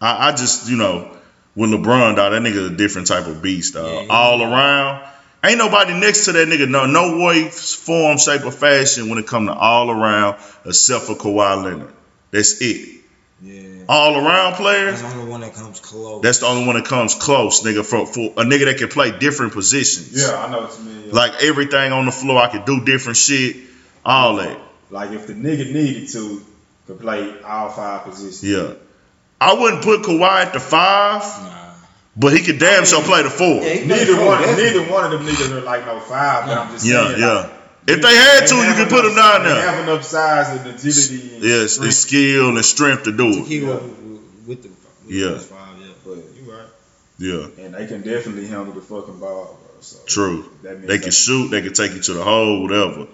I, 0.00 0.28
I 0.28 0.32
just 0.32 0.68
you 0.68 0.76
know 0.76 1.10
with 1.54 1.70
LeBron, 1.70 2.16
dog, 2.16 2.32
that 2.32 2.42
nigga 2.42 2.72
a 2.72 2.76
different 2.76 3.06
type 3.08 3.26
of 3.26 3.42
beast, 3.42 3.74
dog. 3.74 3.90
Yeah, 3.92 4.02
he- 4.02 4.08
All 4.08 4.42
around. 4.42 5.04
Ain't 5.44 5.58
nobody 5.58 5.92
next 5.94 6.24
to 6.24 6.32
that 6.32 6.48
nigga. 6.48 6.68
No, 6.68 6.86
no 6.86 7.24
way, 7.24 7.48
form, 7.48 8.18
shape, 8.18 8.44
or 8.44 8.50
fashion 8.50 9.08
when 9.08 9.18
it 9.18 9.26
come 9.28 9.46
to 9.46 9.54
all 9.54 9.90
around, 9.90 10.38
except 10.64 11.04
for 11.04 11.14
Kawhi 11.14 11.62
Leonard. 11.62 11.92
That's 12.32 12.60
it. 12.60 13.00
Yeah. 13.88 13.94
All 13.94 14.16
around 14.16 14.54
player. 14.54 14.86
That's 14.90 15.02
the 15.02 15.08
only 15.08 15.30
one 15.30 15.40
that 15.42 15.54
comes 15.54 15.80
close. 15.80 16.22
That's 16.22 16.38
the 16.38 16.46
only 16.46 16.66
one 16.66 16.76
that 16.76 16.84
comes 16.86 17.14
close, 17.14 17.62
nigga, 17.62 17.84
for, 17.84 18.06
for 18.06 18.20
a 18.36 18.44
nigga 18.44 18.64
that 18.66 18.78
can 18.78 18.88
play 18.88 19.16
different 19.18 19.52
positions. 19.52 20.20
Yeah, 20.20 20.34
I 20.36 20.50
know 20.50 20.62
what 20.62 20.78
you 20.78 20.84
mean. 20.84 21.06
yeah. 21.08 21.12
Like 21.14 21.42
everything 21.42 21.92
on 21.92 22.06
the 22.06 22.12
floor, 22.12 22.40
I 22.40 22.48
could 22.48 22.64
do 22.64 22.84
different 22.84 23.16
shit, 23.16 23.56
all 24.04 24.36
that. 24.36 24.58
Like 24.90 25.10
if 25.12 25.26
the 25.26 25.34
nigga 25.34 25.72
needed 25.72 26.08
to, 26.10 26.44
could 26.86 27.00
play 27.00 27.34
all 27.42 27.68
five 27.70 28.04
positions. 28.04 28.42
Yeah. 28.44 28.74
I 29.40 29.54
wouldn't 29.54 29.82
put 29.82 30.02
Kawhi 30.02 30.46
at 30.46 30.52
the 30.52 30.60
five, 30.60 31.22
Nah. 31.22 31.74
but 32.16 32.32
he 32.32 32.42
could 32.42 32.58
damn 32.58 32.84
sure 32.86 33.02
play 33.02 33.22
the 33.22 33.30
four. 33.30 33.46
Yeah, 33.46 33.62
Yeah, 33.62 33.72
he 33.74 33.78
can 33.80 33.88
play 33.88 33.98
Neither 33.98 34.24
one, 34.24 34.56
neither 34.56 34.82
one 34.92 35.04
of 35.04 35.10
them 35.12 35.26
niggas 35.26 35.50
are 35.52 35.60
like 35.60 35.84
no 35.86 36.00
five. 36.00 36.46
But 36.46 36.58
I'm 36.58 36.72
just 36.72 36.86
yeah. 36.86 37.08
saying. 37.08 37.20
like, 37.20 37.50
If 37.88 38.02
they 38.02 38.16
had 38.16 38.46
to, 38.48 38.54
you 38.56 38.74
could 38.74 38.88
put 38.88 39.02
them 39.02 39.12
enough- 39.12 39.34
down 39.36 39.42
They 39.44 39.48
there. 39.50 39.70
have 39.70 39.88
enough 39.88 40.04
size 40.04 40.48
and 40.58 40.66
agility. 40.66 41.34
And 41.36 41.44
Yes, 41.44 41.72
strength. 41.74 41.88
it's 41.88 41.98
skill 41.98 42.56
and 42.56 42.64
strength 42.64 43.04
to 43.04 43.12
do 43.12 43.32
To 43.32 43.38
it. 43.40 43.46
keep 43.46 43.62
Yeah. 43.62 43.70
up 43.70 43.82
with, 43.82 44.20
with 44.46 44.62
the 44.62 44.68
with 44.68 45.14
Yeah. 45.14 45.24
those 45.28 45.44
five, 45.46 45.58
yeah. 45.80 45.86
But 46.04 46.16
You 46.16 46.50
right. 46.52 46.66
Yeah, 47.18 47.64
and 47.64 47.74
they 47.74 47.86
can 47.86 48.02
definitely 48.02 48.46
handle 48.48 48.72
the 48.74 48.80
fucking 48.80 49.18
ball, 49.20 49.58
bro. 49.62 49.80
So 49.80 49.98
true. 50.06 50.46
that 50.64 50.74
means 50.78 50.86
They 50.88 50.98
can 50.98 51.12
shoot, 51.12 51.50
they 51.50 51.62
can 51.62 51.72
take 51.74 51.94
you 51.94 52.00
to 52.00 52.12
the 52.14 52.22
hole, 52.24 52.62
whatever. 52.62 53.06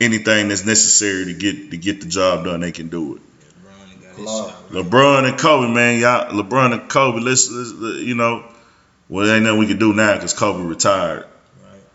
Anything 0.00 0.48
that's 0.48 0.64
necessary 0.64 1.26
to 1.26 1.32
get 1.34 1.72
to 1.72 1.76
get 1.76 2.00
the 2.00 2.06
job 2.06 2.44
done, 2.44 2.60
they 2.60 2.72
can 2.72 2.88
do 2.88 3.16
it. 3.16 3.20
LeBron 4.16 4.24
got 4.24 4.48
shot. 4.50 4.72
LeBron 4.72 5.28
and 5.28 5.38
Kobe, 5.38 5.68
man, 5.74 5.98
y'all. 6.00 6.30
LeBron 6.32 6.72
and 6.72 6.88
Kobe. 6.88 7.20
Let's, 7.20 7.50
let's 7.50 7.72
you 8.00 8.14
know, 8.14 8.44
well, 9.08 9.28
ain't 9.30 9.42
nothing 9.44 9.58
we 9.58 9.66
can 9.66 9.78
do 9.78 9.92
now 9.92 10.14
because 10.14 10.32
Kobe 10.34 10.62
retired. 10.62 11.24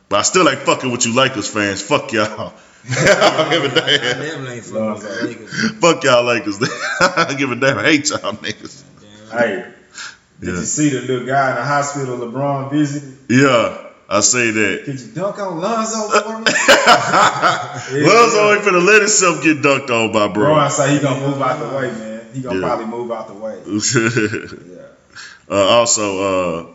Right. 0.06 0.10
But 0.10 0.20
I 0.20 0.22
still 0.24 0.48
ain't 0.50 0.60
fucking 0.60 0.92
with 0.92 1.06
you 1.06 1.16
Lakers 1.16 1.48
fans. 1.50 1.82
Fuck 1.82 2.12
y'all. 2.14 2.54
I 2.90 3.50
don't 3.50 3.50
give 3.52 3.64
a 3.78 3.84
I 3.84 3.98
damn. 3.98 4.22
damn 4.44 4.48
ain't 4.48 4.64
fucking 4.64 4.94
with 4.94 5.24
Lakers. 5.24 5.72
Fuck 5.80 6.04
y'all 6.04 6.24
Lakers. 6.24 6.60
I 7.02 7.26
don't 7.28 7.38
give 7.38 7.52
a 7.52 7.56
damn. 7.56 7.78
I 7.80 7.84
hate 7.84 8.10
y'all 8.10 8.34
niggas. 8.34 8.84
Hey, 9.32 9.66
did 10.40 10.48
Yeah. 10.54 10.60
you 10.60 10.66
see 10.66 10.90
the 10.90 11.02
little 11.02 11.26
guy 11.26 11.50
in 11.52 11.56
the 11.56 11.64
hospital 11.64 12.18
LeBron 12.20 12.70
visited? 12.72 13.18
Yeah, 13.30 13.78
I 14.08 14.20
say 14.20 14.52
that. 14.52 14.84
Could 14.86 15.00
you 15.00 15.08
dunk 15.08 15.40
on 15.40 15.60
Lonzo 15.60 16.10
for 16.10 16.38
me? 16.40 16.46
Lonzo 18.06 18.54
ain't 18.54 18.64
finna 18.64 18.86
let 18.86 19.02
himself 19.02 19.42
get 19.44 19.62
dunked 19.64 19.90
on 19.90 20.12
by 20.14 20.28
Bro, 20.28 20.46
Bro, 20.46 20.56
I 20.56 20.68
say 20.70 20.94
he 20.94 21.00
gonna 21.00 21.28
move 21.28 21.42
out 21.42 21.60
the 21.60 21.76
way, 21.76 21.92
man. 21.92 22.22
He 22.34 22.42
gonna 22.42 22.60
Yeah. 22.60 22.66
probably 22.68 22.86
move 22.86 23.12
out 23.12 23.28
the 23.28 23.34
way. 23.34 23.60
Yeah. 24.76 24.84
uh, 25.50 25.56
also, 25.80 26.20
uh, 26.22 26.66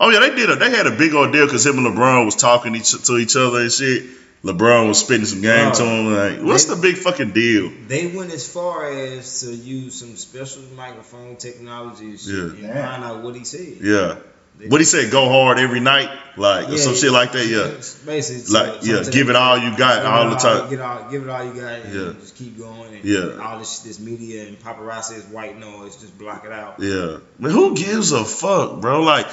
oh 0.00 0.10
yeah, 0.10 0.20
they 0.20 0.34
did. 0.34 0.50
A, 0.50 0.56
they 0.56 0.70
had 0.70 0.86
a 0.86 0.90
big 0.96 1.14
old 1.14 1.32
deal 1.32 1.46
because 1.46 1.64
him 1.66 1.78
and 1.78 1.86
LeBron 1.96 2.24
was 2.24 2.36
talking 2.36 2.74
each, 2.74 2.92
to 3.06 3.16
each 3.16 3.36
other 3.36 3.60
and 3.60 3.72
shit. 3.72 4.04
LeBron 4.44 4.86
was 4.86 5.00
spitting 5.00 5.26
some 5.26 5.40
game 5.40 5.72
to 5.72 5.82
him. 5.84 6.14
Like, 6.14 6.46
what's 6.46 6.66
the 6.66 6.76
big 6.76 6.96
fucking 6.96 7.32
deal? 7.32 7.72
They 7.88 8.06
went 8.08 8.32
as 8.32 8.46
far 8.50 8.88
as 8.92 9.40
to 9.40 9.52
use 9.52 9.94
some 9.98 10.14
special 10.16 10.62
microphone 10.76 11.36
technology 11.36 12.10
and, 12.10 12.20
shit 12.20 12.34
Yeah. 12.34 12.68
and 12.68 12.78
find 12.78 13.04
out 13.04 13.22
what 13.22 13.34
he 13.34 13.44
said. 13.44 13.78
Yeah. 13.80 14.16
They- 14.58 14.68
What 14.68 14.80
he 14.80 14.84
said? 14.86 15.10
Go 15.10 15.28
hard 15.28 15.58
every 15.58 15.80
night, 15.80 16.08
like 16.38 16.68
or 16.70 16.78
some 16.78 16.94
shit 16.94 17.10
like 17.10 17.32
that. 17.32 17.46
Yeah. 17.46 17.72
Basically, 18.06 18.52
Like, 18.54 18.84
yeah, 18.84 19.02
give 19.10 19.28
it 19.28 19.36
all 19.36 19.58
you 19.58 19.76
got 19.76 20.06
all 20.06 20.30
the 20.30 20.36
time. 20.36 20.70
Give, 20.70 20.80
all, 20.80 21.10
give 21.10 21.24
it 21.24 21.28
all 21.28 21.44
you 21.44 21.60
got, 21.60 21.72
and 21.80 21.94
Yeah. 21.94 22.12
just 22.20 22.36
keep 22.36 22.56
going. 22.58 22.94
And 22.94 23.04
Yeah. 23.04 23.42
all 23.42 23.58
this 23.58 23.80
this 23.80 23.98
media 23.98 24.46
and 24.46 24.58
paparazzi 24.58 25.16
is 25.18 25.24
white 25.24 25.58
noise. 25.60 25.96
Just 25.96 26.16
block 26.18 26.44
it 26.46 26.52
out. 26.52 26.76
Yeah. 26.78 27.18
Man, 27.38 27.50
who 27.52 27.74
gives 27.74 28.12
a 28.12 28.24
fuck, 28.24 28.80
bro? 28.80 29.02
Like, 29.02 29.26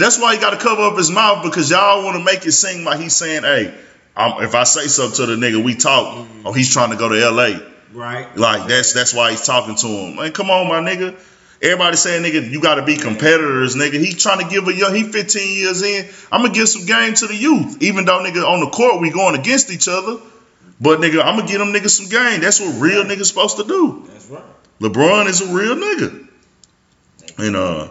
that's 0.00 0.18
why 0.18 0.34
he 0.34 0.40
got 0.40 0.50
to 0.50 0.56
cover 0.56 0.82
up 0.82 0.96
his 0.96 1.10
mouth 1.10 1.44
because 1.44 1.70
y'all 1.70 2.04
want 2.04 2.16
to 2.16 2.24
make 2.24 2.46
it 2.46 2.52
seem 2.52 2.84
like 2.84 3.00
he's 3.00 3.14
saying, 3.14 3.42
hey, 3.42 3.74
I'm, 4.16 4.42
if 4.42 4.54
I 4.54 4.64
say 4.64 4.86
something 4.86 5.26
to 5.26 5.34
the 5.34 5.36
nigga, 5.36 5.62
we 5.62 5.74
talk. 5.74 6.26
Oh, 6.44 6.52
he's 6.52 6.72
trying 6.72 6.90
to 6.90 6.96
go 6.96 7.08
to 7.08 7.22
L.A. 7.22 7.70
Right. 7.92 8.36
Like 8.36 8.68
that's 8.68 8.92
that's 8.92 9.12
why 9.14 9.30
he's 9.30 9.44
talking 9.44 9.74
to 9.76 9.86
him. 9.86 10.16
Man, 10.16 10.32
come 10.32 10.50
on, 10.50 10.68
my 10.68 10.80
nigga. 10.80 11.18
Everybody 11.62 11.96
saying 11.96 12.22
nigga, 12.22 12.48
you 12.48 12.60
got 12.60 12.76
to 12.76 12.84
be 12.84 12.96
competitors, 12.96 13.76
nigga. 13.76 14.02
He 14.02 14.14
trying 14.14 14.38
to 14.38 14.48
give 14.48 14.66
a 14.68 14.74
young. 14.74 14.94
He 14.94 15.02
15 15.02 15.58
years 15.58 15.82
in. 15.82 16.08
I'm 16.32 16.42
gonna 16.42 16.54
give 16.54 16.68
some 16.68 16.86
game 16.86 17.14
to 17.14 17.26
the 17.26 17.34
youth, 17.34 17.82
even 17.82 18.04
though 18.04 18.20
nigga 18.20 18.48
on 18.48 18.60
the 18.60 18.70
court 18.70 19.00
we 19.00 19.10
going 19.10 19.38
against 19.38 19.70
each 19.70 19.88
other. 19.88 20.18
But 20.80 21.00
nigga, 21.00 21.22
I'm 21.22 21.36
gonna 21.36 21.48
give 21.48 21.58
them 21.58 21.72
niggas 21.72 21.90
some 21.90 22.08
game. 22.08 22.40
That's 22.40 22.60
what 22.60 22.80
real 22.80 23.04
niggas 23.04 23.26
supposed 23.26 23.58
to 23.58 23.64
do. 23.64 24.06
That's 24.08 24.26
right. 24.28 24.42
LeBron 24.80 25.26
is 25.26 25.42
a 25.42 25.52
real 25.52 25.76
nigga. 25.76 26.28
And 27.36 27.56
uh, 27.56 27.88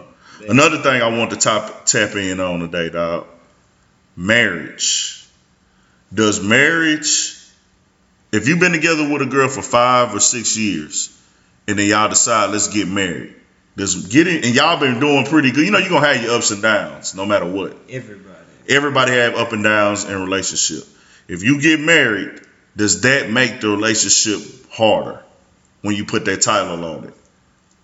another 0.48 0.78
thing 0.78 1.02
I 1.02 1.16
want 1.16 1.30
to 1.30 1.36
tap 1.36 1.86
tap 1.86 2.14
in 2.16 2.40
on 2.40 2.60
today, 2.60 2.90
dog. 2.90 3.26
Marriage. 4.16 5.26
Does 6.12 6.42
marriage, 6.42 7.36
if 8.32 8.48
you've 8.48 8.58
been 8.58 8.72
together 8.72 9.08
with 9.08 9.22
a 9.22 9.26
girl 9.26 9.48
for 9.48 9.62
five 9.62 10.14
or 10.14 10.20
six 10.20 10.56
years, 10.56 11.16
and 11.68 11.78
then 11.78 11.88
y'all 11.88 12.08
decide 12.08 12.50
let's 12.50 12.68
get 12.68 12.88
married, 12.88 13.34
does 13.76 14.08
getting 14.08 14.44
and 14.44 14.54
y'all 14.54 14.80
been 14.80 14.98
doing 14.98 15.24
pretty 15.26 15.52
good. 15.52 15.64
You 15.64 15.70
know 15.70 15.78
you're 15.78 15.90
gonna 15.90 16.06
have 16.06 16.22
your 16.22 16.34
ups 16.34 16.50
and 16.50 16.62
downs 16.62 17.14
no 17.14 17.24
matter 17.26 17.46
what. 17.46 17.76
Everybody. 17.88 18.36
Everybody 18.68 19.12
have 19.12 19.34
up 19.34 19.52
and 19.52 19.62
downs 19.62 20.04
in 20.04 20.20
relationship. 20.20 20.86
If 21.28 21.42
you 21.44 21.60
get 21.60 21.80
married, 21.80 22.40
does 22.76 23.02
that 23.02 23.30
make 23.30 23.60
the 23.60 23.68
relationship 23.68 24.40
harder 24.70 25.22
when 25.82 25.94
you 25.94 26.04
put 26.04 26.24
that 26.24 26.42
title 26.42 26.84
on 26.84 27.04
it? 27.04 27.14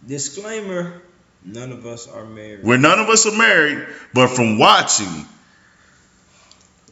Disclaimer: 0.07 1.01
None 1.47 1.71
of 1.73 1.87
us 1.87 2.09
are 2.09 2.25
married. 2.25 2.65
Where 2.65 2.77
none 2.79 2.99
of 2.99 3.09
us 3.09 3.25
are 3.27 3.37
married, 3.37 3.87
but 4.13 4.29
from 4.29 4.59
watching, 4.59 5.27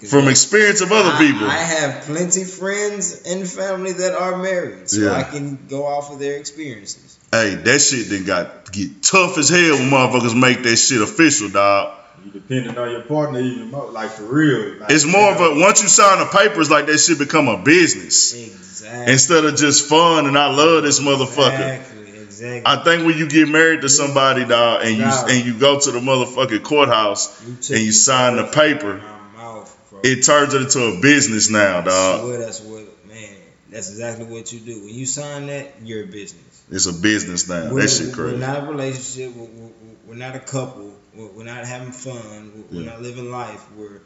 from 0.09 0.29
experience 0.29 0.81
of 0.81 0.93
other 0.93 1.11
I- 1.11 1.19
people, 1.19 1.47
I 1.49 1.57
have 1.59 2.03
plenty 2.05 2.45
friends 2.45 3.23
and 3.27 3.49
family 3.49 3.93
that 3.93 4.15
are 4.15 4.37
married, 4.37 4.89
so 4.91 5.01
Yeah. 5.01 5.13
I 5.13 5.23
can 5.25 5.59
go 5.69 5.87
off 5.87 6.13
of 6.13 6.19
their 6.21 6.37
experiences. 6.37 7.17
hey, 7.33 7.57
that 7.65 7.81
shit 7.81 8.09
then 8.11 8.25
got 8.25 8.71
get 8.71 9.03
tough 9.03 9.39
as 9.39 9.49
hell 9.49 9.75
when 9.77 9.91
motherfuckers 9.91 10.35
make 10.39 10.63
that 10.63 10.77
shit 10.77 11.01
official, 11.03 11.49
dog. 11.49 11.95
You 12.25 12.31
depending 12.33 12.79
on 12.79 12.91
your 12.93 13.03
partner 13.03 13.41
even 13.41 13.71
more, 13.73 13.91
like 13.91 14.11
for 14.13 14.23
real. 14.25 14.81
Like, 14.81 14.91
It's 14.91 15.05
more 15.05 15.31
you 15.33 15.37
of 15.37 15.59
a 15.59 15.61
once 15.61 15.83
you 15.83 15.89
sign 15.89 16.21
the 16.21 16.27
papers, 16.27 16.71
like 16.71 16.87
that 16.87 16.99
shit 16.99 17.19
become 17.19 17.49
a 17.49 17.57
business 17.59 18.33
Exactly. 18.35 19.13
instead 19.13 19.45
of 19.45 19.57
just 19.57 19.87
fun. 19.89 20.27
And 20.27 20.39
I 20.39 20.47
love 20.51 20.85
this 20.85 21.01
motherfucker. 21.01 21.53
Exactly. 21.53 22.04
Exactly. 22.35 22.63
I 22.67 22.83
think 22.85 23.07
when 23.07 23.17
you 23.19 23.29
get 23.29 23.49
married 23.49 23.83
to 23.83 23.89
somebody, 23.89 24.45
dog, 24.45 24.83
and 24.85 24.97
you 24.97 25.05
Dog. 25.05 25.31
and 25.31 25.45
you 25.47 25.59
go 25.59 25.79
to 25.79 25.91
the 25.91 26.01
motherfucking 26.01 26.63
courthouse 26.63 27.39
took 27.39 27.77
and 27.77 27.85
you 27.85 27.93
sign 27.93 28.37
the 28.37 28.45
paper, 28.47 28.99
out 28.99 29.21
of 29.21 29.35
my 29.35 29.43
mouth, 29.43 30.01
it 30.03 30.23
turns 30.25 30.55
it 30.55 30.63
into 30.63 30.81
a 30.97 31.01
business 31.01 31.49
now, 31.51 31.81
dog. 31.81 32.21
swear 32.23 32.39
that's 32.39 32.61
what, 32.61 33.07
man. 33.07 33.37
That's 33.71 33.91
exactly 33.91 34.27
what 34.27 34.53
you 34.53 34.61
do. 34.61 34.81
When 34.85 34.95
you 34.95 35.07
sign 35.07 35.47
that, 35.47 35.75
you're 35.83 36.05
a 36.05 36.07
business. 36.07 36.63
It's 36.71 36.87
a 36.87 36.93
business 36.93 37.49
now. 37.49 37.73
We're, 37.73 37.83
That 37.83 37.89
shit 37.89 38.13
crazy. 38.13 38.33
we're 38.35 38.47
not 38.47 38.65
a 38.65 38.67
relationship. 38.67 39.35
We're, 39.37 39.45
we're, 39.47 39.71
we're 40.09 40.15
not 40.17 40.35
a 40.37 40.41
couple. 40.41 40.93
We're, 41.15 41.29
we're 41.29 41.45
not 41.45 41.65
having 41.67 41.93
fun. 41.93 42.53
We're, 42.71 42.79
we're 42.79 42.85
Yeah. 42.85 42.91
not 42.93 43.03
living 43.03 43.31
life. 43.31 43.65
We're 43.77 44.01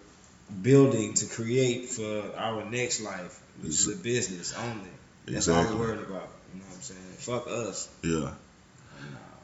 building 0.62 1.14
to 1.14 1.26
create 1.26 1.89
for 1.91 2.22
our 2.37 2.64
next 2.64 3.01
life, 3.01 3.41
which 3.61 3.70
is 3.70 3.89
a 3.89 3.97
business 3.97 4.55
only. 4.57 4.91
That's 5.26 5.49
all 5.49 5.62
we're 5.64 5.76
worried 5.76 6.01
about. 6.01 6.29
You 6.55 6.61
know 6.61 6.66
what 6.66 6.76
I'm 6.76 6.83
saying? 6.83 7.01
Fuck 7.19 7.49
us. 7.49 7.89
Yeah. 8.03 8.21
Nah, 8.21 8.31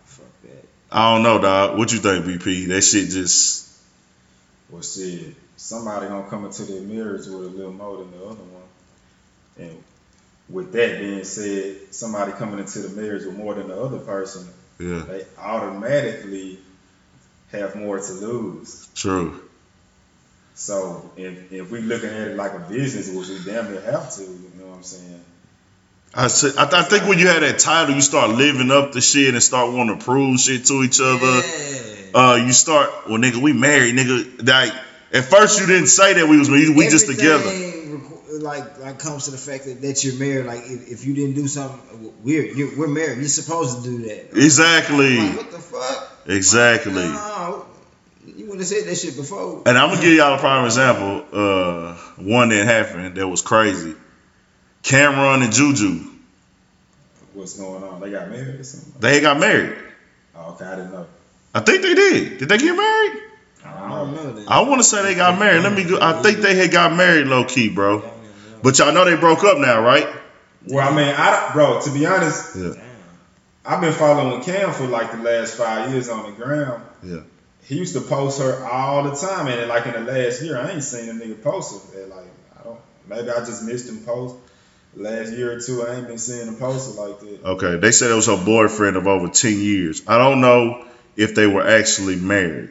fuck 0.05 0.27
that. 0.43 0.65
I 0.91 1.13
don't 1.15 1.23
know, 1.23 1.41
dog. 1.41 1.77
What 1.79 1.93
you 1.93 1.99
think, 1.99 2.25
BP? 2.25 2.69
That 2.69 2.83
shit 2.83 3.11
just 3.11 3.69
Well, 4.71 4.83
shit, 4.83 5.35
somebody 5.57 6.07
gonna 6.07 6.29
come 6.29 6.45
into 6.45 6.65
their 6.65 6.83
marriage 6.83 7.27
with 7.27 7.35
a 7.35 7.51
little 7.51 7.73
more 7.73 7.99
than 7.99 8.11
the 8.13 8.25
other 8.25 8.35
one. 8.35 8.63
And 9.59 9.83
with 10.49 10.73
that 10.73 11.01
being 11.01 11.25
said, 11.25 11.93
somebody 11.95 12.33
coming 12.33 12.59
into 12.61 12.81
the 12.81 13.01
marriage 13.01 13.25
with 13.25 13.37
more 13.37 13.55
than 13.55 13.69
the 13.69 13.81
other 13.81 13.99
person, 13.99 14.47
yeah, 14.79 15.01
they 15.01 15.25
automatically 15.39 16.59
have 17.51 17.75
more 17.77 17.99
to 17.99 18.13
lose. 18.13 18.89
true. 18.95 19.41
So 20.55 21.11
if 21.17 21.53
if 21.53 21.71
we 21.71 21.81
looking 21.81 22.11
at 22.11 22.29
it 22.29 22.37
like 22.37 22.53
a 22.55 22.61
business, 22.61 23.09
which 23.11 23.29
we 23.29 23.45
damn 23.45 23.71
near 23.73 23.81
have 23.81 24.15
to, 24.15 24.23
you 24.23 24.51
know 24.59 24.67
what 24.67 24.77
I'm 24.77 24.83
saying? 24.85 25.25
I 26.17 26.29
said, 26.29 26.53
I, 26.57 26.65
th- 26.67 26.75
I 26.75 26.83
think 26.85 27.09
when 27.09 27.19
you 27.19 27.27
have 27.29 27.41
that 27.41 27.59
title, 27.59 27.95
you 27.95 28.01
start 28.01 28.31
living 28.31 28.71
up 28.71 28.93
the 28.93 29.01
shit 29.01 29.35
and 29.35 29.43
start 29.43 29.73
wanting 29.73 29.99
to 29.99 30.05
prove 30.05 30.39
shit 30.39 30.65
to 30.67 30.83
each 30.83 31.01
other. 31.01 31.19
Yeah. 31.27 32.11
Uh, 32.15 32.37
you 32.37 32.53
start, 32.53 32.91
well, 33.09 33.19
nigga, 33.19 33.37
we 33.37 33.53
married, 33.53 33.97
nigga. 33.97 34.47
Like 34.47 34.73
at 35.13 35.25
first 35.25 35.61
you 35.61 35.67
didn't 35.67 35.89
say 35.89 36.15
that 36.15 36.29
we 36.29 36.39
was 36.39 36.49
we, 36.51 36.71
we 36.71 36.85
just 36.89 37.07
together. 37.07 37.51
Like, 38.41 38.79
like 38.81 38.99
comes 38.99 39.27
to 39.27 39.31
the 39.31 39.39
fact 39.39 39.65
that, 39.67 39.81
that 39.83 40.03
you're 40.05 40.19
married. 40.19 40.47
Like, 40.47 40.63
if, 40.65 40.91
if 40.91 41.05
you 41.07 41.15
didn't 41.15 41.35
do 41.35 41.47
something, 41.47 42.13
we're 42.23 42.45
you're, 42.45 42.77
we're 42.79 42.89
married. 42.89 43.19
You're 43.19 43.29
supposed 43.29 43.85
to 43.85 43.91
do 43.91 43.99
that. 44.09 44.31
Exactly, 44.37 45.19
Like, 45.19 45.37
what 45.37 45.51
the 45.53 45.59
fuck? 45.59 46.13
exactly. 46.27 46.93
No, 46.95 47.65
you 48.27 48.47
would 48.51 48.59
have 48.59 48.67
said 48.67 48.87
that 48.89 48.97
shit 48.97 49.17
before. 49.17 49.63
And 49.67 49.79
I'm 49.79 49.91
gonna 49.91 50.01
give 50.01 50.15
y'all 50.15 50.35
a 50.35 50.39
prime 50.39 50.65
example. 50.65 51.25
Uh, 51.33 51.95
one 52.17 52.49
that 52.49 52.65
happened 52.65 53.17
that 53.17 53.29
was 53.29 53.41
crazy. 53.43 53.95
Cameron 54.85 55.43
and 55.43 55.53
Juju, 55.53 56.11
What's 57.33 57.59
going 57.59 57.83
on? 57.83 58.01
They 58.01 58.11
got 58.13 58.31
married 58.31 58.61
or 58.61 58.65
something? 58.65 58.93
they 59.01 59.21
got 59.21 59.41
married. 59.41 59.77
Oh, 60.37 60.53
okay, 60.53 60.67
I 60.67 60.77
didn't 60.77 60.93
know. 60.93 61.07
I 61.53 61.61
think 61.61 61.83
they 61.83 61.95
did. 61.95 62.39
Did 62.39 62.49
they 62.49 62.59
get 62.59 62.77
married? 62.77 63.23
I 63.65 63.69
I 63.69 63.81
don't 63.81 63.91
don't 63.91 64.15
know. 64.15 64.23
know 64.25 64.33
that. 64.41 64.49
I 64.49 64.61
want 64.61 64.81
to 64.81 64.85
say 64.85 65.03
they 65.03 65.15
got 65.17 65.39
married. 65.39 65.63
Let 65.65 65.73
me 65.73 65.83
go. 65.85 65.99
I 66.01 66.23
think 66.23 66.39
they 66.39 66.55
had 66.55 66.71
got 66.71 66.95
married 66.95 67.27
low 67.27 67.45
key, 67.45 67.71
bro. 67.71 68.09
But 68.63 68.79
y'all 68.79 68.93
know 68.93 69.05
they 69.05 69.17
broke 69.17 69.43
up 69.43 69.59
now, 69.59 69.81
right? 69.81 70.07
Well, 70.69 70.87
I 70.89 70.95
mean, 70.95 71.13
I 71.17 71.51
bro. 71.53 71.81
To 71.81 71.91
be 71.91 72.07
honest, 72.07 72.55
Yeah. 72.57 72.75
I've 73.67 73.81
been 73.81 73.93
following 73.95 74.43
Cam 74.45 74.73
for 74.73 74.87
like 74.87 75.11
the 75.13 75.19
last 75.19 75.57
five 75.57 75.91
years 75.93 76.09
on 76.09 76.27
the 76.31 76.33
ground. 76.37 76.83
Yeah. 77.03 77.21
He 77.65 77.77
used 77.77 77.95
to 77.95 78.01
post 78.03 78.41
her 78.41 78.65
all 78.65 79.03
the 79.05 79.17
time, 79.17 79.47
and 79.49 79.69
like 79.69 79.87
in 79.87 79.93
the 80.05 80.13
last 80.13 80.43
year, 80.43 80.59
I 80.59 80.71
ain't 80.71 80.85
seen 80.85 81.09
a 81.09 81.13
nigga 81.15 81.43
post 81.43 81.95
her. 81.95 82.07
Like 82.07 82.27
I 82.61 82.63
don't, 82.65 82.79
maybe 83.09 83.31
I 83.31 83.39
just 83.45 83.65
missed 83.65 83.89
him 83.89 84.01
post. 84.05 84.37
Last 84.97 85.33
year 85.33 85.57
or 85.57 85.61
two, 85.61 85.83
I 85.83 85.97
ain't 85.97 86.07
been 86.07 86.19
seeing 86.19 86.47
him 86.47 86.57
post 86.57 86.97
her 86.97 87.03
like 87.09 87.21
that. 87.21 87.45
Okay. 87.45 87.77
They 87.79 87.91
said 87.93 88.11
it 88.11 88.15
was 88.15 88.27
her 88.27 88.43
boyfriend 88.45 88.97
of 88.97 89.07
over 89.07 89.29
ten 89.29 89.59
years. 89.59 90.03
I 90.07 90.19
don't 90.19 90.41
know 90.41 90.85
if 91.17 91.35
they 91.35 91.47
were 91.47 91.67
actually 91.67 92.17
married, 92.17 92.71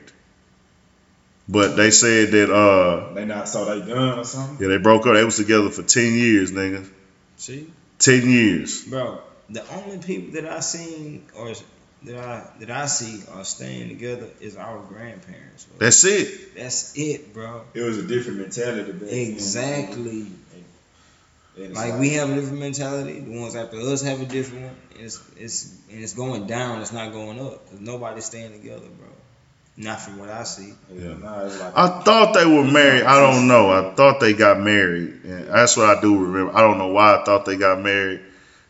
but 1.50 1.76
they 1.76 1.92
said 1.92 2.32
that 2.32 2.50
uh 2.54 3.14
They 3.14 3.26
not 3.26 3.48
saw 3.50 3.66
they 3.66 3.86
done 3.86 4.20
or 4.20 4.24
something. 4.24 4.58
yeah 4.62 4.70
they 4.76 4.82
broke 4.82 5.06
up. 5.06 5.14
They 5.16 5.24
was 5.26 5.38
together 5.38 5.70
for 5.70 5.84
ten 5.84 6.14
years, 6.14 6.52
nigga. 6.52 6.88
See, 7.38 7.72
Ten 8.00 8.30
years. 8.30 8.84
bro, 8.86 9.20
the 9.50 9.64
only 9.76 9.98
people 9.98 10.34
that 10.42 10.50
I 10.50 10.60
seen 10.62 11.26
or 11.38 11.54
that 12.04 12.18
I 12.18 12.44
that 12.60 12.70
I 12.70 12.86
see 12.86 13.22
are 13.34 13.46
staying 13.46 13.90
together 13.90 14.28
is 14.42 14.56
our 14.58 14.80
grandparents. 14.80 15.66
Bro. 15.66 15.78
That's 15.80 16.04
it. 16.04 16.56
That's 16.56 16.98
it, 16.98 17.34
bro. 17.34 17.62
It 17.74 17.82
was 17.82 17.98
a 17.98 18.04
different 18.08 18.40
mentality 18.40 18.92
back. 18.94 19.10
Exactly. 19.12 20.10
And 20.22 20.28
it's 20.28 20.43
Like 21.58 22.00
we 22.00 22.10
have 22.14 22.30
a 22.32 22.36
different 22.36 22.60
mentality. 22.60 23.20
The 23.20 23.40
ones 23.40 23.56
after 23.56 23.78
us 23.78 24.02
have 24.02 24.22
a 24.22 24.26
different 24.26 24.64
one. 24.66 24.76
And 24.96 25.02
it's 25.06 25.22
it's 25.38 25.78
and 25.92 26.04
it's 26.04 26.14
going 26.14 26.48
down. 26.48 26.82
It's 26.82 26.92
not 26.94 27.12
going 27.12 27.40
up 27.40 27.64
because 27.66 27.80
nobody's 27.82 28.26
staying 28.26 28.52
together, 28.54 28.88
bro. 28.98 29.08
Not 29.76 30.00
from 30.02 30.20
what 30.20 30.30
I 30.30 30.44
see. 30.44 30.74
Yeah, 30.94 31.14
nah, 31.16 31.44
like 31.44 31.74
I 31.76 32.02
thought 32.04 32.34
they 32.34 32.46
were 32.46 32.64
married. 32.64 33.04
I 33.04 33.20
don't 33.20 33.48
know. 33.48 33.72
I 33.72 33.94
thought 33.96 34.20
they 34.20 34.34
got 34.34 34.60
married. 34.60 35.22
And 35.24 35.48
that's 35.48 35.76
what 35.78 35.96
I 35.98 36.00
do 36.02 36.18
remember. 36.26 36.56
I 36.56 36.62
don't 36.62 36.78
know 36.78 36.88
why 36.90 37.20
I 37.20 37.24
thought 37.24 37.46
they 37.46 37.56
got 37.58 37.82
married, 37.82 38.22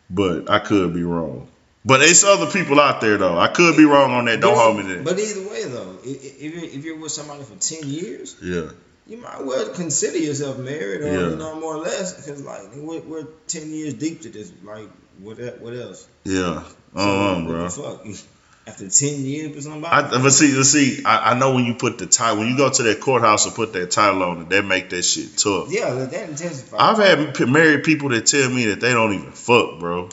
but 0.08 0.48
I 0.50 0.58
could 0.60 0.94
be 0.94 1.02
wrong. 1.02 1.48
But 1.86 2.00
it's 2.00 2.24
other 2.24 2.50
people 2.50 2.80
out 2.80 3.02
there 3.02 3.18
though. 3.18 3.38
I 3.38 3.48
could 3.48 3.76
be 3.76 3.84
wrong 3.84 4.12
on 4.12 4.24
that. 4.26 4.40
Don't 4.40 4.54
But- 4.54 4.62
hold 4.62 4.76
me 4.78 4.82
to 4.84 4.94
that. 4.96 5.04
But 5.04 5.18
either 5.18 5.46
way, 5.48 5.64
though, 5.64 5.98
i- 6.04 6.08
i- 6.08 6.34
if 6.40 6.54
you're, 6.54 6.64
if 6.64 6.84
you're 6.84 6.96
with 6.98 7.12
somebody 7.12 7.44
for 7.44 7.56
ten 7.56 7.86
years, 7.86 8.36
Yeah. 8.42 8.70
You 9.06 9.18
might 9.18 9.44
well 9.44 9.68
consider 9.70 10.18
yourself 10.18 10.58
married, 10.58 11.02
or 11.02 11.06
Yeah. 11.06 11.28
you 11.30 11.36
know, 11.36 11.58
more 11.60 11.76
or 11.76 11.78
less, 11.78 12.14
because 12.14 12.42
like 12.42 12.62
we're, 12.74 13.00
we're 13.00 13.26
ten 13.46 13.70
years 13.70 13.94
deep 13.94 14.22
to 14.22 14.30
this. 14.30 14.52
Like, 14.64 14.88
what 15.20 15.38
what 15.60 15.74
else? 15.74 16.06
Yeah. 16.24 16.62
So, 16.64 17.00
Uh-huh, 17.00 17.40
what 17.40 17.46
bro. 17.46 17.64
the 17.64 17.70
fuck? 17.70 18.06
After 18.66 18.88
ten 18.88 19.24
years 19.26 19.54
with 19.54 19.64
somebody, 19.64 19.94
I, 19.94 20.22
but 20.22 20.30
see, 20.30 20.52
let's 20.56 20.70
see. 20.70 21.02
I, 21.04 21.32
I 21.32 21.38
know 21.38 21.52
when 21.54 21.66
you 21.66 21.74
put 21.74 21.98
the 21.98 22.06
title, 22.06 22.38
when 22.38 22.48
you 22.48 22.56
go 22.56 22.70
to 22.70 22.82
that 22.84 22.98
courthouse 23.00 23.44
and 23.44 23.54
put 23.54 23.74
that 23.74 23.90
title 23.90 24.22
on 24.22 24.40
it, 24.40 24.48
that 24.48 24.64
make 24.64 24.88
that 24.88 25.02
shit 25.02 25.36
tough. 25.36 25.66
yeah, 25.70 25.92
that, 25.92 26.30
intensifies. 26.30 26.80
I've 26.80 26.96
had 26.96 27.46
married 27.46 27.84
people 27.84 28.08
that 28.08 28.24
tell 28.24 28.48
me 28.48 28.64
that 28.66 28.80
they 28.80 28.94
don't 28.94 29.12
even 29.12 29.32
fuck, 29.32 29.78
bro. 29.80 30.08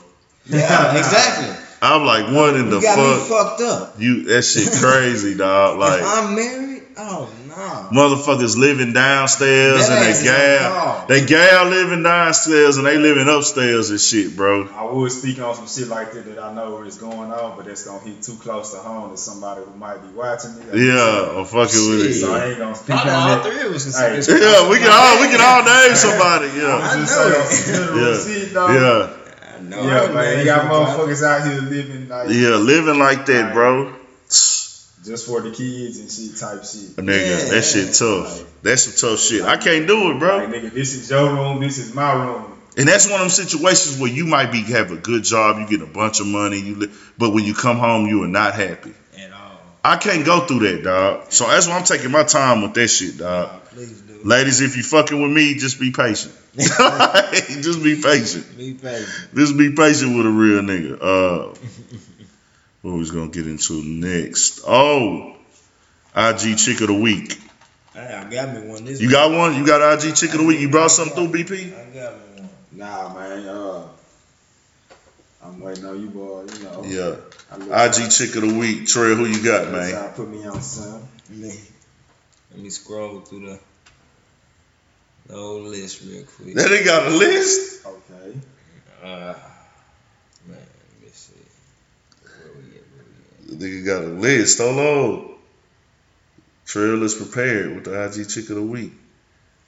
yeah, 0.48 0.98
exactly. 0.98 1.56
I'm 1.82 2.06
like, 2.06 2.26
what 2.36 2.56
in 2.58 2.70
the 2.70 2.76
You 2.76 2.82
got 2.82 2.98
me 3.00 3.26
fuck? 3.26 3.28
fucked 3.30 3.62
up. 3.62 3.96
You 4.00 4.24
that 4.26 4.42
shit 4.44 4.74
crazy, 4.74 5.36
dog. 5.36 5.76
if 5.76 5.80
Like, 5.80 6.02
I'm 6.04 6.36
married, 6.36 6.71
Oh 6.98 7.30
no. 7.48 7.90
Motherfuckers 7.92 8.58
living 8.58 8.94
downstairs 8.94 9.88
That 9.88 10.08
and 10.08 10.16
they 10.16 10.24
gal, 10.24 11.06
they 11.08 11.26
gal 11.26 11.66
living 11.70 12.04
downstairs 12.04 12.78
and 12.78 12.86
they 12.86 12.98
living 12.98 13.28
upstairs 13.28 13.90
and 13.90 14.00
shit, 14.00 14.36
bro. 14.36 14.68
I 14.68 14.84
would 14.84 15.12
speak 15.12 15.40
on 15.40 15.56
some 15.56 15.68
shit 15.68 15.88
like 15.90 16.12
that 16.14 16.26
that 16.26 16.40
I 16.44 16.54
know 16.54 16.82
is 16.84 16.98
going 16.98 17.32
on, 17.32 17.56
but 17.56 17.66
that's 17.66 17.86
gonna 17.86 18.00
hit 18.04 18.22
too 18.22 18.36
close 18.36 18.72
to 18.72 18.78
home 18.80 19.12
to 19.12 19.18
somebody 19.18 19.62
who 19.64 19.74
might 19.78 20.02
be 20.02 20.10
watching 20.10 20.52
it. 20.60 20.76
Yeah, 20.76 21.40
I'm 21.40 21.46
fucking 21.46 21.90
with 21.90 22.06
it. 22.08 22.14
So 22.20 22.34
I 22.34 22.46
ain't 22.50 22.58
gonna 22.60 22.76
speak 22.76 22.88
Probably 22.88 23.12
on 23.12 23.30
all 23.30 23.44
that. 23.44 23.52
three 23.52 23.68
of 23.68 23.74
us 23.76 23.98
Hey. 23.98 24.16
Yeah, 24.18 24.70
we 24.70 24.78
can 24.78 24.92
all 24.92 25.22
we 25.22 25.28
can 25.28 25.42
all 25.42 25.64
name 25.64 25.96
somebody. 25.96 26.48
Yeah, 26.58 26.76
I 26.76 27.00
know 27.00 27.06
saying 27.06 27.32
it. 27.32 27.38
on 27.38 27.52
some 27.52 27.74
literal 27.74 28.74
Yeah. 28.74 28.74
yeah, 28.74 29.18
I 29.56 29.62
know. 29.62 29.82
Yeah, 29.82 30.14
man, 30.14 30.40
you 30.40 30.46
got 30.46 30.72
motherfuckers 30.72 31.24
out 31.24 31.48
here 31.48 31.62
living 31.62 32.08
like 32.10 32.30
yeah. 32.30 32.56
Living 32.56 33.00
like 33.00 33.26
that, 33.28 33.54
bro. 33.54 33.94
Just 35.04 35.26
for 35.28 35.42
the 35.42 35.52
kids 35.52 36.00
and 36.00 36.10
shit 36.12 36.38
type 36.40 36.64
shit. 36.64 36.96
Nigga, 36.98 37.46
Yeah. 37.46 37.50
that 37.56 37.64
shit 37.64 37.94
tough. 37.94 38.44
That's 38.62 38.84
some 38.84 39.10
tough 39.12 39.20
shit. 39.20 39.42
I 39.44 39.58
can't 39.58 39.88
do 39.88 40.12
it, 40.12 40.20
bro. 40.20 40.38
Like, 40.38 40.50
nigga, 40.50 40.72
this 40.74 40.94
is 40.94 41.10
your 41.10 41.34
room, 41.34 41.60
this 41.60 41.78
is 41.78 41.94
my 41.94 42.14
room. 42.14 42.46
And 42.78 42.88
that's 42.88 43.06
one 43.06 43.16
of 43.16 43.20
them 43.22 43.30
situations 43.30 44.00
where 44.00 44.10
you 44.12 44.26
might 44.26 44.52
be 44.52 44.62
have 44.64 44.92
a 44.92 44.96
good 44.98 45.24
job, 45.24 45.60
you 45.60 45.68
get 45.68 45.82
a 45.88 45.92
bunch 45.92 46.20
of 46.22 46.28
money, 46.28 46.60
you 46.60 46.76
li- 46.76 46.92
but 47.18 47.32
when 47.32 47.44
you 47.44 47.54
come 47.54 47.78
home, 47.78 48.08
you 48.08 48.24
are 48.24 48.28
not 48.30 48.54
happy. 48.54 48.94
At 49.18 49.34
all. 49.34 49.60
I 49.84 49.98
can't 49.98 50.26
go 50.26 50.46
through 50.46 50.60
that, 50.60 50.84
dog. 50.84 51.32
So 51.34 51.48
that's 51.48 51.68
why 51.68 51.78
I'm 51.78 51.84
taking 51.84 52.12
my 52.12 52.24
time 52.24 52.62
with 52.62 52.74
that 52.76 52.88
shit, 52.88 53.18
dog. 53.18 53.66
Please 53.72 54.00
do. 54.02 54.22
Ladies, 54.24 54.62
if 54.62 54.78
you 54.78 54.84
fucking 54.84 55.22
with 55.22 55.32
me, 55.32 55.56
just 55.56 55.80
be 55.80 55.92
patient. 55.92 56.34
just 56.56 57.84
be 57.84 58.00
patient. 58.02 58.58
Be 58.58 58.74
patient. 58.76 59.10
Just 59.36 59.58
be 59.58 59.72
patient 59.76 60.16
with 60.16 60.26
a 60.28 60.30
real 60.30 60.62
nigga. 60.62 60.98
Uh, 61.02 61.56
what 62.82 62.94
we 62.94 63.08
are 63.08 63.14
gonna 63.14 63.28
get 63.30 63.48
into 63.48 63.84
next? 63.84 64.62
Oh, 64.68 65.36
IG 66.16 66.58
chick 66.58 66.82
of 66.82 66.88
the 66.88 66.94
week. 66.94 67.40
Hey, 67.94 68.00
I 68.14 68.30
got 68.30 68.56
me 68.56 68.68
one 68.68 68.86
this 68.86 69.02
You 69.02 69.12
got 69.12 69.32
one? 69.32 69.56
You 69.56 69.66
got 69.66 70.04
IG 70.04 70.16
chick 70.16 70.32
of 70.34 70.40
the 70.40 70.46
week? 70.46 70.60
You 70.60 70.70
brought 70.70 70.92
something 70.92 71.30
through, 71.30 71.44
BP? 71.44 71.74
I 71.74 71.94
got 71.94 72.14
me 72.14 72.42
one. 72.42 72.50
Nah, 72.72 73.14
man, 73.14 73.48
uh, 73.48 73.88
I'm 75.44 75.60
waiting 75.60 75.86
on 75.86 76.02
you, 76.02 76.10
boy. 76.10 76.46
You 76.58 76.64
know. 76.64 76.84
Yeah. 76.86 77.16
I 77.52 77.58
look- 77.58 77.98
IG 77.98 78.12
chick 78.12 78.36
of 78.36 78.44
the 78.44 78.54
week. 78.58 78.88
Trey, 78.88 79.14
who 79.16 79.26
you 79.26 79.44
got, 79.44 79.72
That's 79.72 79.92
man? 79.94 80.14
Put 80.14 80.30
me 80.30 80.46
on 80.46 80.62
some. 80.62 81.02
Let 81.30 81.40
me, 81.40 81.54
let 82.52 82.60
me 82.62 82.70
scroll 82.70 83.20
through 83.22 83.46
the, 83.48 83.60
the 85.28 85.34
whole 85.34 85.62
list 85.62 86.02
real 86.04 86.24
quick. 86.24 86.56
That 86.56 86.72
ain't 86.72 86.86
got 86.86 87.08
a 87.08 87.10
list. 87.10 87.86
Okay. 87.86 88.40
Uh, 89.04 89.34
man, 90.48 90.58
let 90.58 91.02
me 91.02 91.10
see. 91.12 91.34
Where 92.24 92.54
we 92.54 92.64
at? 92.78 92.84
Where 92.94 93.06
we 93.50 93.51
at? 93.51 93.51
Nigga 93.62 93.86
got 93.86 94.04
a 94.04 94.08
list. 94.08 94.58
Hold 94.60 94.80
on. 94.80 95.36
Trail 96.66 97.04
is 97.04 97.16
prepared 97.16 97.76
with 97.76 97.84
the 97.86 98.06
IG 98.06 98.28
chick 98.28 98.50
of 98.50 98.56
the 98.56 98.62
week. 98.62 98.94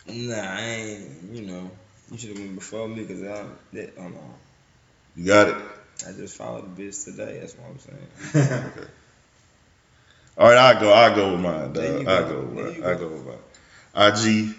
Nah, 0.08 0.36
I 0.36 0.62
ain't. 0.62 1.10
You 1.32 1.42
know, 1.44 1.72
you 2.12 2.18
should 2.18 2.30
have 2.30 2.38
been 2.38 2.56
before 2.56 2.88
me 2.88 3.04
because 3.04 3.24
I. 3.24 3.46
That, 3.74 3.94
oh 3.98 4.10
no, 4.10 4.34
You 5.16 5.26
got 5.26 5.50
it. 5.50 5.56
I 6.08 6.12
just 6.12 6.36
followed 6.36 6.76
the 6.76 6.84
bitch 6.84 7.06
today. 7.06 7.40
That's 7.40 7.56
what 7.56 7.70
I'm 7.70 7.80
saying. 7.80 8.64
okay. 8.66 8.88
All 10.38 10.50
right, 10.50 10.58
I 10.58 10.80
go. 10.80 10.94
I 10.94 11.16
go 11.16 11.32
with 11.34 11.42
mine, 11.42 11.74
dog. 11.74 12.08
I 12.08 12.20
go. 12.22 12.30
go 12.30 12.42
with 12.42 12.54
mine. 12.54 12.76
you 12.76 12.86
I 12.86 12.94
go. 12.96 12.98
go 12.98 13.08
with 13.10 13.26
mine. 13.28 13.38
IG, 13.96 14.56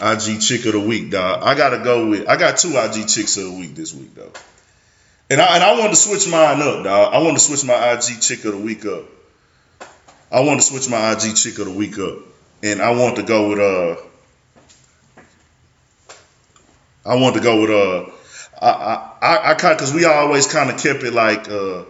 IG 0.00 0.40
chick 0.40 0.64
of 0.64 0.72
the 0.72 0.80
week, 0.80 1.10
dog. 1.10 1.42
I 1.42 1.54
gotta 1.54 1.78
go 1.78 2.08
with. 2.08 2.26
I 2.28 2.36
got 2.36 2.56
two 2.56 2.76
IG 2.78 3.06
chicks 3.08 3.36
of 3.36 3.44
the 3.44 3.52
week 3.52 3.74
this 3.74 3.92
week, 3.92 4.14
though. 4.14 4.32
And 5.30 5.40
I 5.40 5.54
and 5.56 5.64
I 5.64 5.72
wanted 5.78 5.90
to 5.90 5.96
switch 5.96 6.26
mine 6.28 6.62
up, 6.62 6.84
dog. 6.84 7.14
I 7.14 7.18
wanted 7.18 7.34
to 7.34 7.40
switch 7.40 7.64
my 7.64 7.92
IG 7.92 8.20
chick 8.20 8.44
of 8.44 8.52
the 8.52 8.58
week 8.58 8.86
up. 8.86 9.04
I 10.32 10.40
wanted 10.40 10.60
to 10.60 10.62
switch 10.62 10.88
my 10.88 11.12
IG 11.12 11.36
chick 11.36 11.58
of 11.58 11.66
the 11.66 11.72
week 11.72 11.98
up, 11.98 12.18
and 12.62 12.80
I 12.80 12.92
want 12.92 13.16
to 13.16 13.22
go 13.22 13.50
with 13.50 13.58
uh. 13.58 13.96
I 17.04 17.16
want 17.16 17.36
to 17.36 17.42
go 17.42 17.60
with 17.60 17.70
uh. 17.70 18.10
I 18.60 18.70
I 18.70 19.16
I, 19.20 19.50
I 19.50 19.54
kind 19.54 19.76
because 19.76 19.92
we 19.92 20.06
always 20.06 20.46
kind 20.46 20.70
of 20.70 20.80
kept 20.80 21.02
it 21.02 21.12
like 21.12 21.48
uh. 21.48 21.84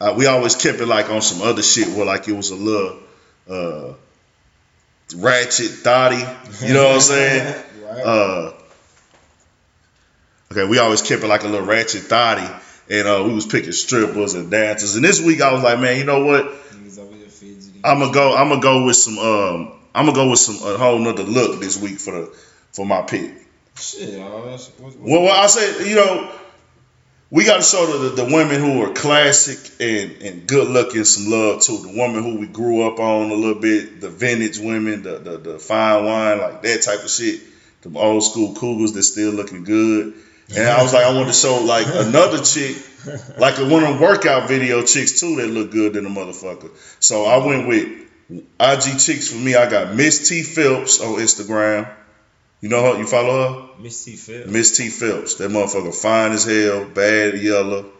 Uh, 0.00 0.14
we 0.16 0.26
always 0.26 0.56
kept 0.56 0.80
it 0.80 0.86
like 0.86 1.10
on 1.10 1.22
some 1.22 1.46
other 1.46 1.62
shit 1.62 1.88
where 1.88 2.06
like 2.06 2.26
it 2.26 2.32
was 2.32 2.50
a 2.50 2.56
little 2.56 2.98
uh, 3.48 3.94
ratchet, 5.16 5.70
thotty. 5.70 6.16
You 6.66 6.74
know 6.74 6.84
what 6.84 6.94
I'm 6.96 7.00
saying? 7.00 7.64
right? 7.84 8.02
Uh, 8.02 8.52
okay, 10.52 10.66
we 10.66 10.78
always 10.78 11.02
kept 11.02 11.22
it 11.22 11.26
like 11.26 11.42
a 11.42 11.48
little 11.48 11.66
ratchet, 11.66 12.02
thotty, 12.02 12.46
and 12.90 13.08
uh, 13.08 13.22
we 13.26 13.32
was 13.34 13.46
picking 13.46 13.72
strippers 13.72 14.34
and 14.34 14.50
dancers. 14.50 14.96
And 14.96 15.04
this 15.04 15.20
week 15.20 15.40
I 15.40 15.52
was 15.52 15.62
like, 15.62 15.80
man, 15.80 15.98
you 15.98 16.04
know 16.04 16.24
what? 16.24 16.46
Niggas 16.46 16.98
over 16.98 17.14
here 17.14 17.26
fidgeting. 17.26 17.80
I'm 17.84 18.00
gonna 18.00 18.12
go. 18.12 18.36
I'm 18.36 18.48
gonna 18.48 18.60
go 18.60 18.84
with 18.84 18.96
some. 18.96 19.18
Um, 19.18 19.72
I'm 19.94 20.06
gonna 20.06 20.16
go 20.16 20.30
with 20.30 20.40
some 20.40 20.56
a 20.56 20.76
whole 20.76 20.98
nother 20.98 21.22
look 21.22 21.60
this 21.60 21.80
week 21.80 21.98
for 21.98 22.12
the 22.12 22.36
for 22.72 22.84
my 22.84 23.02
pick. 23.02 23.32
Shit, 23.76 24.12
that's, 24.12 24.68
what, 24.78 24.96
Well, 24.98 25.22
well, 25.22 25.42
I 25.42 25.46
said, 25.48 25.86
you 25.86 25.96
know, 25.96 26.30
we 27.30 27.44
got 27.44 27.56
to 27.56 27.62
show 27.62 27.86
the, 27.86 28.22
the 28.22 28.24
women 28.24 28.60
who 28.60 28.82
are 28.82 28.92
classic 28.92 29.58
and, 29.80 30.22
and 30.22 30.46
good 30.46 30.68
looking 30.68 31.04
some 31.04 31.30
love 31.30 31.62
too. 31.62 31.78
The 31.78 31.88
woman 31.88 32.22
who 32.22 32.38
we 32.38 32.46
grew 32.46 32.86
up 32.86 33.00
on 33.00 33.32
a 33.32 33.34
little 33.34 33.60
bit, 33.60 34.00
the 34.00 34.10
vintage 34.10 34.58
women, 34.58 35.02
the, 35.02 35.18
the, 35.18 35.38
the 35.38 35.58
fine 35.58 36.04
wine, 36.04 36.38
like 36.38 36.62
that 36.62 36.82
type 36.82 37.02
of 37.02 37.10
shit. 37.10 37.40
The 37.82 37.98
old 37.98 38.22
school 38.22 38.54
cougars 38.54 38.92
that 38.92 39.02
still 39.02 39.32
looking 39.32 39.64
good. 39.64 40.14
And 40.50 40.68
I 40.68 40.82
was 40.82 40.92
like, 40.92 41.04
I 41.04 41.14
wanted 41.14 41.28
to 41.28 41.32
show 41.32 41.62
like 41.62 41.86
another 41.86 42.42
chick, 42.42 42.76
like 43.38 43.58
a, 43.58 43.68
one 43.68 43.82
of 43.82 43.90
them 43.90 44.00
workout 44.00 44.48
video 44.48 44.84
chicks 44.84 45.20
too 45.20 45.36
that 45.36 45.48
look 45.48 45.70
good 45.70 45.94
than 45.94 46.06
a 46.06 46.10
motherfucker. 46.10 46.70
So 47.00 47.24
I 47.24 47.44
went 47.44 47.66
with 47.66 47.86
IG 48.30 48.98
chicks 48.98 49.28
for 49.28 49.38
me. 49.38 49.54
I 49.54 49.70
got 49.70 49.94
Miss 49.94 50.28
T 50.28 50.42
Phelps 50.42 51.00
on 51.00 51.18
Instagram. 51.18 51.88
You 52.60 52.70
know 52.70 52.94
her? 52.94 52.98
You 52.98 53.06
follow 53.06 53.74
her? 53.76 53.82
Miss 53.82 54.04
T. 54.04 54.16
Phil. 54.16 54.46
Miss 54.48 54.76
T 54.76 54.88
Phelps. 54.88 55.34
That 55.34 55.50
motherfucker 55.50 55.94
fine 55.94 56.32
as 56.32 56.44
hell, 56.44 56.86
bad 56.86 57.38
yellow, 57.38 57.90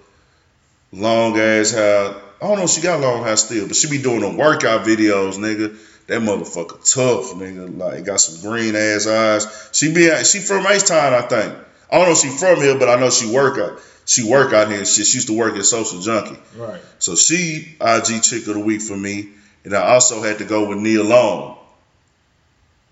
long 0.90 1.38
ass 1.38 1.72
hair. 1.72 2.14
I 2.40 2.46
don't 2.48 2.56
know 2.56 2.64
if 2.64 2.70
she 2.70 2.80
got 2.80 3.00
long 3.00 3.24
hair 3.24 3.36
still, 3.36 3.66
but 3.66 3.76
she 3.76 3.90
be 3.90 4.00
doing 4.00 4.20
them 4.20 4.38
workout 4.38 4.86
videos, 4.86 5.34
nigga. 5.34 5.76
That 6.06 6.22
motherfucker 6.22 6.82
tough, 6.90 7.34
nigga. 7.34 7.76
Like 7.76 8.04
got 8.04 8.20
some 8.20 8.50
green 8.50 8.74
ass 8.74 9.06
eyes. 9.06 9.70
She 9.72 9.92
be 9.92 10.08
she 10.24 10.40
from 10.40 10.66
H 10.66 10.84
Town, 10.84 11.12
I 11.12 11.22
think. 11.22 11.54
I 11.90 11.98
don't 11.98 12.06
know 12.06 12.12
if 12.12 12.18
she 12.18 12.28
from 12.28 12.56
here, 12.56 12.78
but 12.78 12.88
I 12.88 12.98
know 12.98 13.10
she 13.10 13.30
work 13.30 13.58
out. 13.58 13.80
She 14.06 14.28
work 14.28 14.52
out 14.52 14.68
here 14.68 14.78
and 14.78 14.86
shit. 14.86 15.06
She 15.06 15.16
used 15.16 15.28
to 15.28 15.36
work 15.36 15.56
at 15.56 15.64
Social 15.64 16.00
Junkie. 16.00 16.38
Right. 16.56 16.80
So 16.98 17.16
she 17.16 17.76
IG 17.80 18.22
chick 18.22 18.46
of 18.46 18.54
the 18.54 18.60
week 18.60 18.82
for 18.82 18.96
me. 18.96 19.30
And 19.64 19.74
I 19.74 19.94
also 19.94 20.22
had 20.22 20.38
to 20.38 20.44
go 20.44 20.68
with 20.68 20.78
Nia 20.78 21.02
Long. 21.02 21.58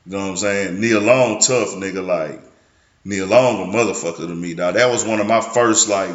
You 0.06 0.12
know 0.12 0.18
what 0.18 0.30
I'm 0.30 0.36
saying? 0.36 0.80
Nia 0.80 1.00
Long 1.00 1.40
tough, 1.40 1.70
nigga. 1.74 2.04
Like 2.04 2.40
Nia 3.04 3.26
Long 3.26 3.68
a 3.68 3.76
motherfucker 3.76 4.26
to 4.26 4.34
me, 4.34 4.54
Now 4.54 4.72
That 4.72 4.90
was 4.90 5.04
one 5.04 5.20
of 5.20 5.26
my 5.26 5.40
first 5.40 5.88
like 5.88 6.14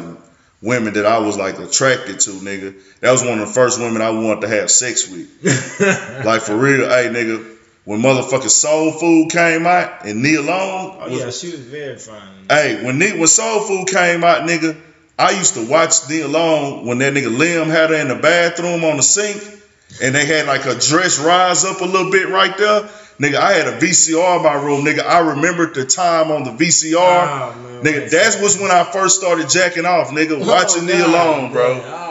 women 0.60 0.94
that 0.94 1.06
I 1.06 1.18
was 1.18 1.38
like 1.38 1.58
attracted 1.58 2.20
to, 2.20 2.30
nigga. 2.30 2.80
That 3.00 3.12
was 3.12 3.22
one 3.22 3.38
of 3.38 3.46
the 3.46 3.54
first 3.54 3.78
women 3.78 4.02
I 4.02 4.10
wanted 4.10 4.42
to 4.42 4.48
have 4.48 4.70
sex 4.70 5.08
with. 5.08 6.24
like 6.24 6.42
for 6.42 6.56
real, 6.56 6.88
hey 6.88 7.08
nigga. 7.08 7.56
When 7.88 8.02
motherfucking 8.02 8.50
Soul 8.50 8.92
Food 8.92 9.30
came 9.30 9.66
out 9.66 10.04
and 10.04 10.22
Nia 10.22 10.42
Long, 10.42 10.98
Oh 11.00 11.08
was- 11.08 11.18
yeah, 11.18 11.30
she 11.30 11.52
was 11.56 11.60
very 11.60 11.96
fine. 11.96 12.20
Hey, 12.50 12.84
when 12.84 12.98
Nick, 12.98 13.14
when 13.14 13.26
Soul 13.28 13.60
Food 13.60 13.88
came 13.88 14.22
out, 14.24 14.42
nigga, 14.42 14.76
I 15.18 15.30
used 15.30 15.54
to 15.54 15.66
watch 15.66 16.06
Nia 16.10 16.28
Long 16.28 16.84
when 16.84 16.98
that 16.98 17.14
nigga 17.14 17.34
Lem 17.34 17.70
had 17.70 17.88
her 17.88 17.96
in 17.96 18.08
the 18.08 18.14
bathroom 18.16 18.84
on 18.84 18.98
the 18.98 19.02
sink, 19.02 19.42
and 20.02 20.14
they 20.14 20.26
had 20.26 20.46
like 20.46 20.66
a 20.66 20.74
dress 20.78 21.18
rise 21.18 21.64
up 21.64 21.80
a 21.80 21.86
little 21.86 22.10
bit 22.12 22.28
right 22.28 22.54
there. 22.58 22.82
Nigga, 23.18 23.36
I 23.36 23.54
had 23.54 23.68
a 23.68 23.78
VCR 23.80 24.36
in 24.36 24.42
my 24.42 24.52
room, 24.52 24.84
nigga. 24.84 25.02
I 25.06 25.20
remembered 25.20 25.74
the 25.74 25.86
time 25.86 26.30
on 26.30 26.44
the 26.44 26.50
VCR. 26.50 26.94
Oh, 26.94 27.54
man, 27.58 27.82
nigga, 27.84 28.10
that 28.10 28.42
was 28.42 28.60
when 28.60 28.70
I 28.70 28.84
first 28.84 29.18
started 29.18 29.48
jacking 29.48 29.86
off, 29.86 30.10
nigga, 30.10 30.38
oh, 30.42 30.46
watching 30.46 30.82
Oh, 30.82 30.92
Nia 30.92 31.06
Long, 31.08 31.52
bro. 31.52 31.74
man. 31.76 31.84
Oh. 31.86 32.07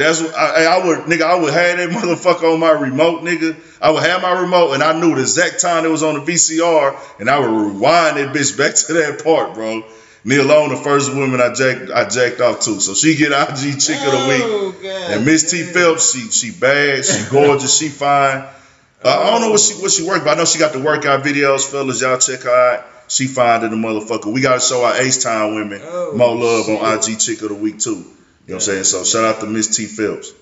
That's 0.00 0.22
what 0.22 0.34
I, 0.34 0.64
I 0.64 0.86
would, 0.86 0.98
nigga. 1.00 1.22
I 1.22 1.34
would 1.38 1.52
have 1.52 1.76
that 1.78 1.90
motherfucker 1.98 2.52
on 2.54 2.58
my 2.60 2.70
remote, 2.70 3.22
nigga. 3.22 3.54
I 3.82 3.90
would 3.90 4.02
have 4.02 4.22
my 4.22 4.40
remote, 4.40 4.72
and 4.72 4.82
I 4.82 4.98
knew 4.98 5.14
the 5.14 5.20
exact 5.20 5.60
time 5.60 5.84
it 5.84 5.88
was 5.90 6.02
on 6.02 6.14
the 6.14 6.20
VCR, 6.20 7.20
and 7.20 7.28
I 7.28 7.38
would 7.38 7.50
rewind 7.50 8.16
that 8.16 8.34
bitch 8.34 8.56
back 8.56 8.74
to 8.86 8.92
that 8.94 9.22
part, 9.22 9.54
bro. 9.54 9.84
Nia 10.24 10.42
Long, 10.42 10.68
the 10.70 10.76
first 10.76 11.14
woman 11.14 11.40
I 11.40 11.54
jacked, 11.54 11.90
I 11.90 12.08
jacked 12.08 12.40
off 12.40 12.60
to, 12.60 12.80
so 12.80 12.94
she 12.94 13.14
get 13.16 13.32
IG 13.32 13.80
chick 13.80 13.96
of 14.04 14.12
the 14.12 14.26
week. 14.28 14.42
Oh, 14.44 14.74
God. 14.82 15.10
And 15.12 15.24
Miss 15.26 15.50
T. 15.50 15.62
Phelps, 15.62 16.12
she 16.12 16.30
she 16.30 16.50
bad, 16.50 17.04
she 17.04 17.22
gorgeous, 17.30 17.76
she 17.78 17.88
fine. 17.88 18.44
Uh, 19.02 19.08
I 19.08 19.30
don't 19.30 19.40
know 19.40 19.50
what 19.50 19.60
she 19.60 19.72
what 19.80 19.90
she 19.90 20.02
work, 20.06 20.24
but 20.24 20.32
I 20.32 20.34
know 20.34 20.44
she 20.44 20.58
got 20.58 20.74
the 20.74 20.78
workout 20.78 21.24
videos, 21.24 21.64
fellas. 21.64 22.02
Y'all 22.02 22.18
check 22.18 22.40
her 22.40 22.50
out. 22.74 22.84
She 23.08 23.28
fine 23.28 23.62
to 23.62 23.68
the 23.70 23.74
motherfucker. 23.74 24.30
We 24.30 24.42
gotta 24.42 24.60
show 24.60 24.84
our 24.84 24.94
H 24.94 25.22
Town 25.22 25.54
women 25.54 25.80
Oh, 25.82 26.12
more 26.14 26.36
love 26.36 26.66
shit. 26.66 26.82
on 26.82 26.98
IG 26.98 27.18
chick 27.18 27.40
of 27.40 27.48
the 27.48 27.54
week 27.54 27.78
too. 27.78 28.04
You 28.50 28.54
know 28.54 28.56
what 28.56 28.66
I'm 28.66 28.82
saying? 28.82 28.84
So 28.84 29.04
shout 29.04 29.24
out 29.36 29.40
to 29.42 29.46
Miss 29.46 29.76
T 29.76 29.86
Phelps. 29.86 30.32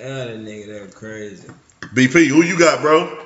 Oh, 0.00 0.26
that 0.26 0.38
nigga 0.38 0.80
that 0.80 0.94
crazy. 0.94 1.48
BP, 1.80 2.28
who 2.28 2.44
you 2.44 2.56
got, 2.56 2.82
bro? 2.82 3.18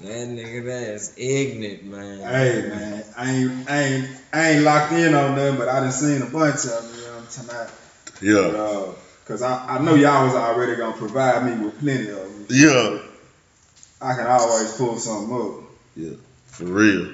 That 0.00 0.28
nigga 0.28 0.64
that's 0.64 1.12
ignorant, 1.18 1.84
man. 1.84 2.20
Hey 2.20 2.68
man, 2.70 3.04
I 3.18 3.30
ain't, 3.32 3.70
I 3.70 3.82
ain't, 3.82 4.08
I 4.32 4.50
ain't 4.52 4.64
locked 4.64 4.94
in 4.94 5.12
on 5.12 5.36
them, 5.36 5.58
but 5.58 5.68
I 5.68 5.80
done 5.80 5.92
seen 5.92 6.22
a 6.22 6.24
bunch 6.24 6.64
of 6.64 6.70
them. 6.70 6.90
You 6.96 7.02
know 7.02 7.16
what 7.16 7.20
I'm 7.20 7.26
talking 7.26 7.50
about? 7.50 7.70
Yeah. 8.22 8.58
Uh, 8.58 8.92
Cause 9.26 9.42
I, 9.42 9.76
I 9.76 9.82
know 9.82 9.94
y'all 9.94 10.24
was 10.24 10.34
already 10.34 10.76
gonna 10.76 10.96
provide 10.96 11.44
me 11.44 11.62
with 11.62 11.78
plenty 11.80 12.08
of 12.08 12.16
them. 12.16 12.46
Yeah, 12.48 12.98
I 14.00 14.14
can 14.14 14.26
always 14.26 14.72
pull 14.78 14.98
something 14.98 15.36
up. 15.36 15.70
Yeah, 15.96 16.16
for 16.46 16.64
real. 16.64 17.12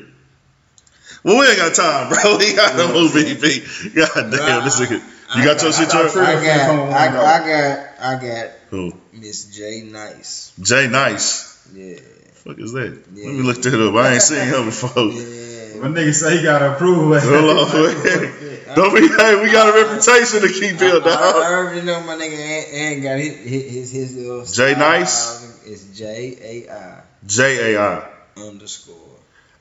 Well, 1.24 1.38
we 1.40 1.48
ain't 1.48 1.58
got 1.58 1.74
time, 1.74 2.08
bro. 2.08 2.36
We 2.38 2.54
got 2.54 2.76
no 2.76 2.92
move 2.92 3.14
VP. 3.14 3.90
God 3.96 4.30
damn, 4.30 4.64
this 4.64 4.78
nigga. 4.78 5.02
You 5.34 5.44
got 5.44 5.60
your 5.62 5.72
I 5.72 5.74
shit, 5.74 5.88
got 5.90 6.12
Trey? 6.12 6.22
Trey. 6.22 6.22
I 6.22 7.08
got, 7.08 7.16
I, 7.24 7.46
got, 7.46 7.88
I 8.00 8.26
got 8.26 8.50
Who? 8.70 8.92
Miss 9.12 9.44
J 9.46 9.82
Nice. 9.82 10.52
Jay 10.60 10.86
Nice. 10.88 11.66
Yeah, 11.74 11.96
Fuck 12.34 12.58
is 12.58 12.72
that? 12.72 13.02
Yeah. 13.12 13.26
Let 13.26 13.34
me 13.34 13.42
look 13.42 13.60
that 13.62 13.88
up. 13.88 13.94
I 13.96 14.12
ain't 14.14 14.22
seen 14.22 14.46
him 14.46 14.66
before. 14.66 14.90
yeah. 15.10 15.80
My 15.82 15.88
nigga 15.88 16.14
say 16.14 16.36
he 16.38 16.42
gotta 16.44 16.74
approve. 16.74 17.20
Hold 17.22 17.58
on. 17.58 18.76
Don't 18.76 18.94
be, 18.94 19.08
hey, 19.08 19.42
we 19.42 19.50
got 19.50 19.68
a 19.74 19.84
reputation 19.84 20.40
to 20.42 20.48
keep 20.48 20.78
here, 20.78 20.94
I, 20.94 20.96
I 20.96 21.00
dog. 21.00 21.36
already 21.36 21.82
know 21.82 22.00
my 22.02 22.14
nigga 22.14 22.36
and, 22.38 22.94
and 22.94 23.02
got 23.02 23.18
his 23.18 23.34
his 23.36 23.72
his, 23.72 23.90
his 23.92 24.16
little 24.16 24.44
J 24.44 24.74
style. 24.74 24.78
Nice? 24.78 25.66
It's 25.66 25.98
J 25.98 26.36
A 26.68 26.72
I 26.72 27.00
J 27.26 27.74
A 27.74 27.80
I. 27.82 28.08
underscore. 28.36 28.94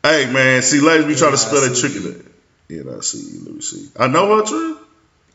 Hey, 0.04 0.32
man, 0.32 0.62
see, 0.62 0.80
ladies 0.82 1.08
we 1.08 1.16
try 1.16 1.32
to 1.32 1.38
spell 1.38 1.62
that 1.62 1.70
N-I-C-E. 1.72 2.02
tricky. 2.02 2.80
N 2.80 2.96
I 2.96 3.00
C 3.02 3.18
E. 3.18 3.40
Let 3.44 3.56
me 3.56 3.62
see. 3.62 3.90
I 3.98 4.08
know 4.08 4.38
her, 4.38 4.44
Trey. 4.46 4.85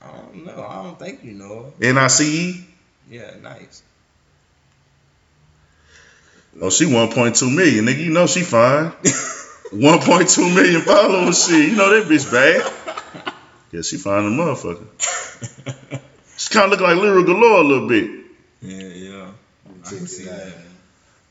Um, 0.03 0.11
I 0.11 0.13
don't 0.13 0.47
know. 0.47 0.67
I 0.67 0.83
don't 0.83 0.99
think 0.99 1.25
you 1.25 1.33
know. 1.33 1.73
N 1.81 1.99
I 1.99 2.07
C 2.09 2.51
E. 2.51 2.67
Yeah, 3.11 3.33
nice. 3.43 3.83
Oh, 6.61 6.71
she 6.71 6.85
1.2 6.85 7.55
million, 7.55 7.87
nigga. 7.87 8.05
You 8.05 8.11
know 8.11 8.27
she 8.27 8.43
fine. 8.43 8.91
1.2 9.03 10.55
million 10.55 10.81
followers. 10.83 11.47
Shit, 11.47 11.69
you 11.71 11.77
know 11.77 11.91
that 11.91 12.09
bitch 12.09 12.31
bad. 12.31 13.35
Yeah, 13.73 13.83
she 13.83 13.97
fine 13.99 14.25
a 14.25 14.29
motherfucker. 14.29 14.87
She 16.37 16.49
kind 16.55 16.73
of 16.73 16.79
look 16.79 16.81
like 16.81 16.97
Lira 16.97 17.23
Galore 17.23 17.61
a 17.61 17.65
little 17.65 17.89
bit. 17.89 18.11
Yeah, 18.63 18.83
yeah. 18.83 19.31
I 19.85 19.89
can 19.89 20.07
see 20.07 20.25
that. 20.25 20.55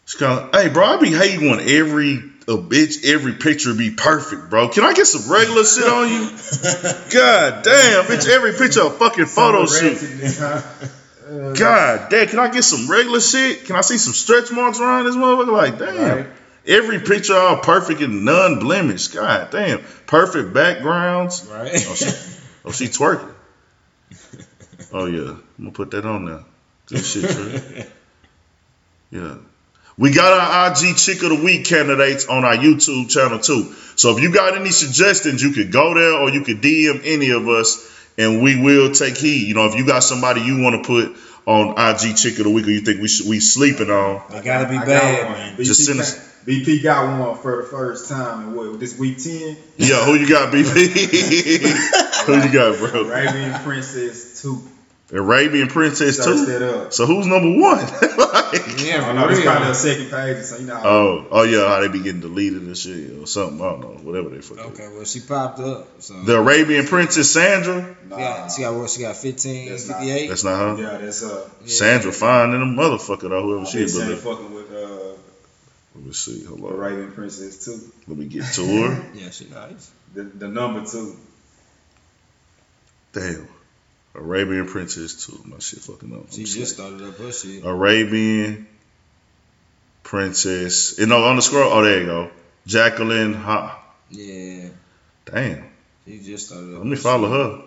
She 0.05 0.17
kind 0.17 0.39
of, 0.39 0.53
hey, 0.53 0.69
bro, 0.69 0.85
I 0.85 0.97
be 0.97 1.11
hating 1.11 1.49
when 1.49 1.59
every 1.59 2.23
a 2.49 2.57
bitch, 2.57 3.05
every 3.05 3.33
picture 3.33 3.75
be 3.75 3.91
perfect, 3.91 4.49
bro. 4.49 4.69
Can 4.69 4.83
I 4.83 4.93
get 4.93 5.05
some 5.05 5.31
regular 5.31 5.63
shit 5.63 5.87
on 5.87 6.09
you? 6.09 6.29
God 7.11 7.63
damn, 7.63 8.05
bitch, 8.05 8.27
every 8.27 8.53
picture 8.53 8.81
a 8.81 8.89
fucking 8.89 9.27
photo 9.27 9.67
shoot. 9.67 9.99
God 11.55 12.09
damn, 12.09 12.27
can 12.27 12.39
I 12.39 12.49
get 12.49 12.63
some 12.63 12.89
regular 12.89 13.19
shit? 13.19 13.65
Can 13.65 13.75
I 13.75 13.81
see 13.81 13.99
some 13.99 14.13
stretch 14.13 14.51
marks 14.51 14.79
around 14.79 15.05
this 15.05 15.15
motherfucker? 15.15 15.51
Like, 15.51 15.77
damn. 15.77 16.17
Right. 16.17 16.27
Every 16.65 16.99
picture 16.99 17.35
all 17.35 17.57
perfect 17.57 18.01
and 18.01 18.25
none 18.25 18.59
blemished. 18.59 19.13
God 19.13 19.51
damn. 19.51 19.81
Perfect 20.07 20.51
backgrounds. 20.51 21.47
Right. 21.49 21.71
Oh, 21.73 21.95
she, 21.95 22.05
oh, 22.65 22.71
she 22.71 22.85
twerking. 22.85 23.33
Oh, 24.91 25.05
yeah. 25.05 25.19
I'm 25.19 25.43
going 25.59 25.71
to 25.71 25.71
put 25.71 25.91
that 25.91 26.03
on 26.03 26.25
there. 26.25 26.43
This 26.87 27.11
shit. 27.11 27.87
Yeah. 29.11 29.37
We 29.99 30.11
got 30.11 30.31
our 30.31 30.71
IG 30.71 30.95
Chick 30.95 31.21
of 31.23 31.29
the 31.37 31.43
Week 31.43 31.65
candidates 31.65 32.25
on 32.27 32.45
our 32.45 32.55
YouTube 32.55 33.09
channel, 33.09 33.37
too. 33.37 33.73
So 33.97 34.15
if 34.15 34.23
you 34.23 34.31
got 34.33 34.55
any 34.55 34.69
suggestions, 34.71 35.43
you 35.43 35.51
could 35.51 35.73
go 35.73 35.93
there 35.93 36.13
or 36.13 36.29
you 36.29 36.41
could 36.41 36.61
DM 36.61 37.01
any 37.03 37.31
of 37.31 37.49
us 37.49 37.85
and 38.17 38.41
we 38.41 38.57
will 38.61 38.93
take 38.93 39.17
heed. 39.17 39.47
You 39.49 39.55
know, 39.55 39.65
if 39.67 39.75
you 39.75 39.85
got 39.85 39.99
somebody 40.03 40.39
you 40.41 40.61
want 40.61 40.81
to 40.81 40.87
put 40.87 41.17
on 41.45 41.71
IG 41.77 42.15
Chick 42.15 42.37
of 42.39 42.45
the 42.45 42.49
Week 42.49 42.65
or 42.65 42.71
you 42.71 42.79
think 42.79 43.01
we 43.01 43.09
should, 43.09 43.27
we 43.27 43.41
sleeping 43.41 43.89
on, 43.89 44.21
I 44.29 44.41
gotta 44.41 44.69
be 44.69 44.77
I 44.77 44.85
bad, 44.85 45.25
one. 45.25 45.33
man. 45.33 45.57
BP 45.57 45.65
Just 45.65 45.85
send 45.85 45.97
got- 45.99 46.07
us- 46.07 46.25
BP 46.45 46.81
got 46.81 47.19
one 47.19 47.37
for 47.37 47.57
the 47.61 47.67
first 47.67 48.07
time 48.09 48.47
in 48.47 48.55
what 48.55 48.79
this 48.79 48.97
week 48.97 49.17
ten. 49.21 49.57
yeah, 49.77 50.05
who 50.05 50.15
you 50.15 50.27
got, 50.27 50.51
BP? 50.53 50.63
who 52.25 52.33
you 52.41 52.51
got, 52.53 52.77
bro? 52.79 53.03
Arabian 53.05 53.53
Princess 53.61 54.41
two. 54.41 54.63
Arabian 55.11 55.67
Princess 55.69 56.17
Search 56.17 56.25
2. 56.37 56.45
that 56.45 56.61
up. 56.61 56.93
So 56.93 57.05
who's 57.07 57.25
number 57.25 57.49
one? 57.59 57.79
Like- 58.29 58.83
Yeah, 58.83 59.01
I 59.01 59.05
for 59.07 59.13
know 59.13 59.27
it's 59.29 59.39
real. 59.39 59.47
probably 59.51 59.69
a 59.71 59.73
second 59.73 60.09
page, 60.11 60.43
so 60.43 60.57
you 60.57 60.65
know. 60.67 60.75
How 60.75 60.89
oh, 60.89 61.27
oh 61.31 61.43
yeah, 61.43 61.67
how 61.67 61.81
they 61.81 61.87
be 61.87 62.01
getting 62.01 62.21
deleted 62.21 62.61
and 62.63 62.75
shit 62.77 63.17
or 63.19 63.25
something. 63.27 63.59
I 63.61 63.69
don't 63.71 63.81
know, 63.81 63.87
whatever 64.03 64.29
they 64.29 64.41
fucking. 64.41 64.63
Okay, 64.73 64.87
well 64.87 65.05
she 65.05 65.19
popped 65.21 65.59
up. 65.59 65.87
So 66.01 66.13
The 66.21 66.37
Arabian 66.39 66.85
Princess 66.85 67.31
Sandra. 67.31 67.95
she 68.03 68.09
got, 68.09 68.51
she 68.51 68.61
got 68.63 68.75
what? 68.75 68.89
She 68.89 69.01
got 69.01 69.15
15, 69.17 69.69
That's 69.69 69.87
not- 69.89 69.97
58. 69.99 70.27
That's 70.29 70.43
not 70.43 70.77
her. 70.77 70.81
yeah, 70.83 70.97
that's 70.99 71.23
uh. 71.23 71.49
Yeah. 71.61 71.67
Sandra 71.67 72.11
fine 72.11 72.49
in 72.53 72.61
a 72.61 72.65
motherfucker 72.65 73.29
though, 73.29 73.41
whoever 73.43 73.65
she 73.65 73.77
She 73.79 73.83
is. 73.85 73.97
been 73.97 74.09
let, 74.09 74.17
fucking 74.19 74.53
with 74.53 74.71
uh 74.71 75.15
let 75.95 76.05
me 76.05 76.11
see. 76.13 76.43
Hold 76.45 76.63
on. 76.65 76.71
Arabian 76.73 77.11
Princess 77.11 77.65
too. 77.65 77.79
Let 78.07 78.17
me 78.17 78.25
get 78.25 78.45
to 78.53 78.65
her. 78.65 79.05
Yeah, 79.15 79.29
she 79.31 79.45
nice. 79.49 79.91
The, 80.13 80.23
the 80.23 80.47
number 80.47 80.85
two. 80.85 81.15
Damn. 83.13 83.47
Arabian 84.15 84.67
Princess 84.67 85.25
2. 85.27 85.41
My 85.45 85.59
shit 85.59 85.79
fucking 85.79 86.13
up. 86.13 86.31
She 86.31 86.41
I'm 86.41 86.45
just 86.45 86.75
sorry. 86.77 86.89
started 86.89 87.07
up 87.09 87.17
her 87.17 87.31
shit. 87.31 87.63
Arabian 87.63 88.67
Princess. 90.03 90.97
Eh, 90.97 91.03
you 91.03 91.07
know, 91.07 91.23
on 91.23 91.35
the 91.35 91.41
scroll. 91.41 91.71
Oh, 91.71 91.83
there 91.83 91.99
you 92.01 92.05
go. 92.05 92.31
Jacqueline. 92.65 93.33
Ha. 93.33 93.81
Yeah, 94.11 94.69
Damn. 95.25 95.65
she 96.05 96.19
just 96.19 96.47
started 96.47 96.73
up. 96.73 96.79
Let 96.79 96.85
me 96.87 96.95
her 96.95 97.01
follow 97.01 97.27
shit. 97.27 97.59
her. 97.61 97.65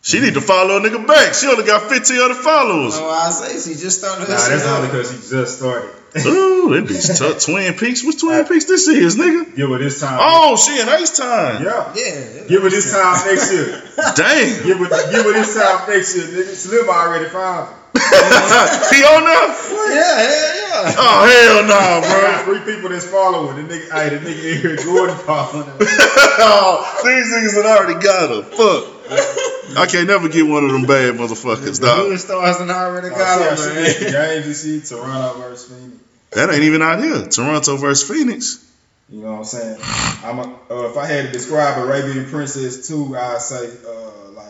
She 0.00 0.20
need 0.20 0.34
to 0.34 0.40
follow 0.40 0.76
a 0.76 0.80
nigga 0.80 1.04
back. 1.06 1.34
She 1.34 1.48
only 1.48 1.64
got 1.64 1.90
15 1.90 2.18
other 2.20 2.34
followers. 2.34 2.98
No, 2.98 3.08
I 3.10 3.30
say 3.30 3.58
she 3.58 3.78
just 3.78 3.98
started 3.98 4.28
Nah, 4.28 4.36
that's 4.36 4.64
only 4.64 4.88
because 4.88 5.10
she 5.10 5.28
just 5.30 5.58
started. 5.58 5.90
Ooh, 6.16 6.70
that 6.74 6.84
bitch 6.88 7.18
tough. 7.18 7.44
Twin 7.44 7.74
Peaks. 7.74 8.02
What's 8.04 8.20
Twin 8.20 8.44
Peaks 8.46 8.64
this 8.64 8.88
is, 8.88 9.16
nigga? 9.16 9.54
Give 9.54 9.68
her 9.70 9.78
this 9.78 10.00
time. 10.00 10.18
Oh, 10.20 10.56
she 10.56 10.80
in 10.80 10.88
Ace 10.88 11.16
Time. 11.16 11.62
Yeah. 11.62 11.92
Yeah. 11.94 12.44
Give 12.48 12.62
her 12.62 12.70
this 12.70 12.90
time 12.92 13.26
next 13.26 13.52
year. 13.52 13.82
Dang. 14.16 14.64
Give 14.66 14.78
her, 14.78 14.88
give 15.12 15.24
her 15.24 15.32
this 15.32 15.54
time 15.54 15.88
next 15.88 16.16
year. 16.16 16.24
Nigga, 16.26 16.54
Slim 16.54 16.88
already 16.88 17.28
found 17.28 17.68
her. 17.94 18.94
he 18.94 19.02
on 19.04 19.24
there? 19.24 19.48
Yeah, 19.94 20.18
hell 20.18 20.54
yeah. 20.54 20.94
Oh, 20.96 21.26
hell 21.26 21.64
no, 21.66 21.74
I 21.76 22.44
bro. 22.44 22.54
three 22.56 22.74
people 22.74 22.90
that's 22.90 23.06
following. 23.06 23.66
The 23.66 23.74
nigga, 23.74 23.90
hey, 23.92 24.08
the 24.10 24.18
nigga 24.18 24.54
in 24.54 24.60
here, 24.60 24.76
Jordan 24.76 25.16
following 25.16 25.66
her. 25.66 25.76
oh, 25.80 27.00
these 27.04 27.32
niggas 27.32 27.54
that 27.56 27.66
already 27.66 27.98
got 28.04 28.30
her. 28.30 28.42
Fuck. 28.42 28.97
I 29.10 29.86
can't 29.90 30.06
never 30.08 30.28
get 30.28 30.46
one 30.46 30.64
of 30.64 30.72
them 30.72 30.82
bad 30.86 31.14
motherfuckers, 31.14 31.80
The 31.80 31.86
dog. 31.86 32.08
hood 32.08 32.20
stars 32.20 32.60
and 32.60 32.70
already 32.70 33.08
Oh, 33.08 33.10
got 33.10 33.58
see 33.58 33.62
how 33.64 33.74
man. 33.74 33.84
get 33.84 33.98
the 34.00 34.10
games 34.10 34.46
you 34.46 34.54
see, 34.54 34.80
Toronto 34.96 35.38
versus 35.40 35.68
Phoenix. 35.70 35.96
That 36.32 36.50
ain't 36.50 36.62
even 36.64 36.82
out 36.82 37.02
here. 37.02 37.26
Toronto 37.26 37.76
versus 37.76 38.08
Phoenix. 38.08 38.64
You 39.10 39.22
know 39.22 39.32
what 39.32 39.38
I'm 39.38 39.44
saying? 39.44 39.78
I'm 40.24 40.38
a, 40.38 40.42
uh, 40.70 40.90
if 40.90 40.96
I 40.98 41.06
had 41.06 41.26
to 41.26 41.32
describe 41.32 41.78
Arabian 41.78 42.26
Princess 42.28 42.86
2, 42.88 43.16
I'd 43.16 43.40
say 43.40 43.66
uh, 43.86 44.30
like 44.32 44.46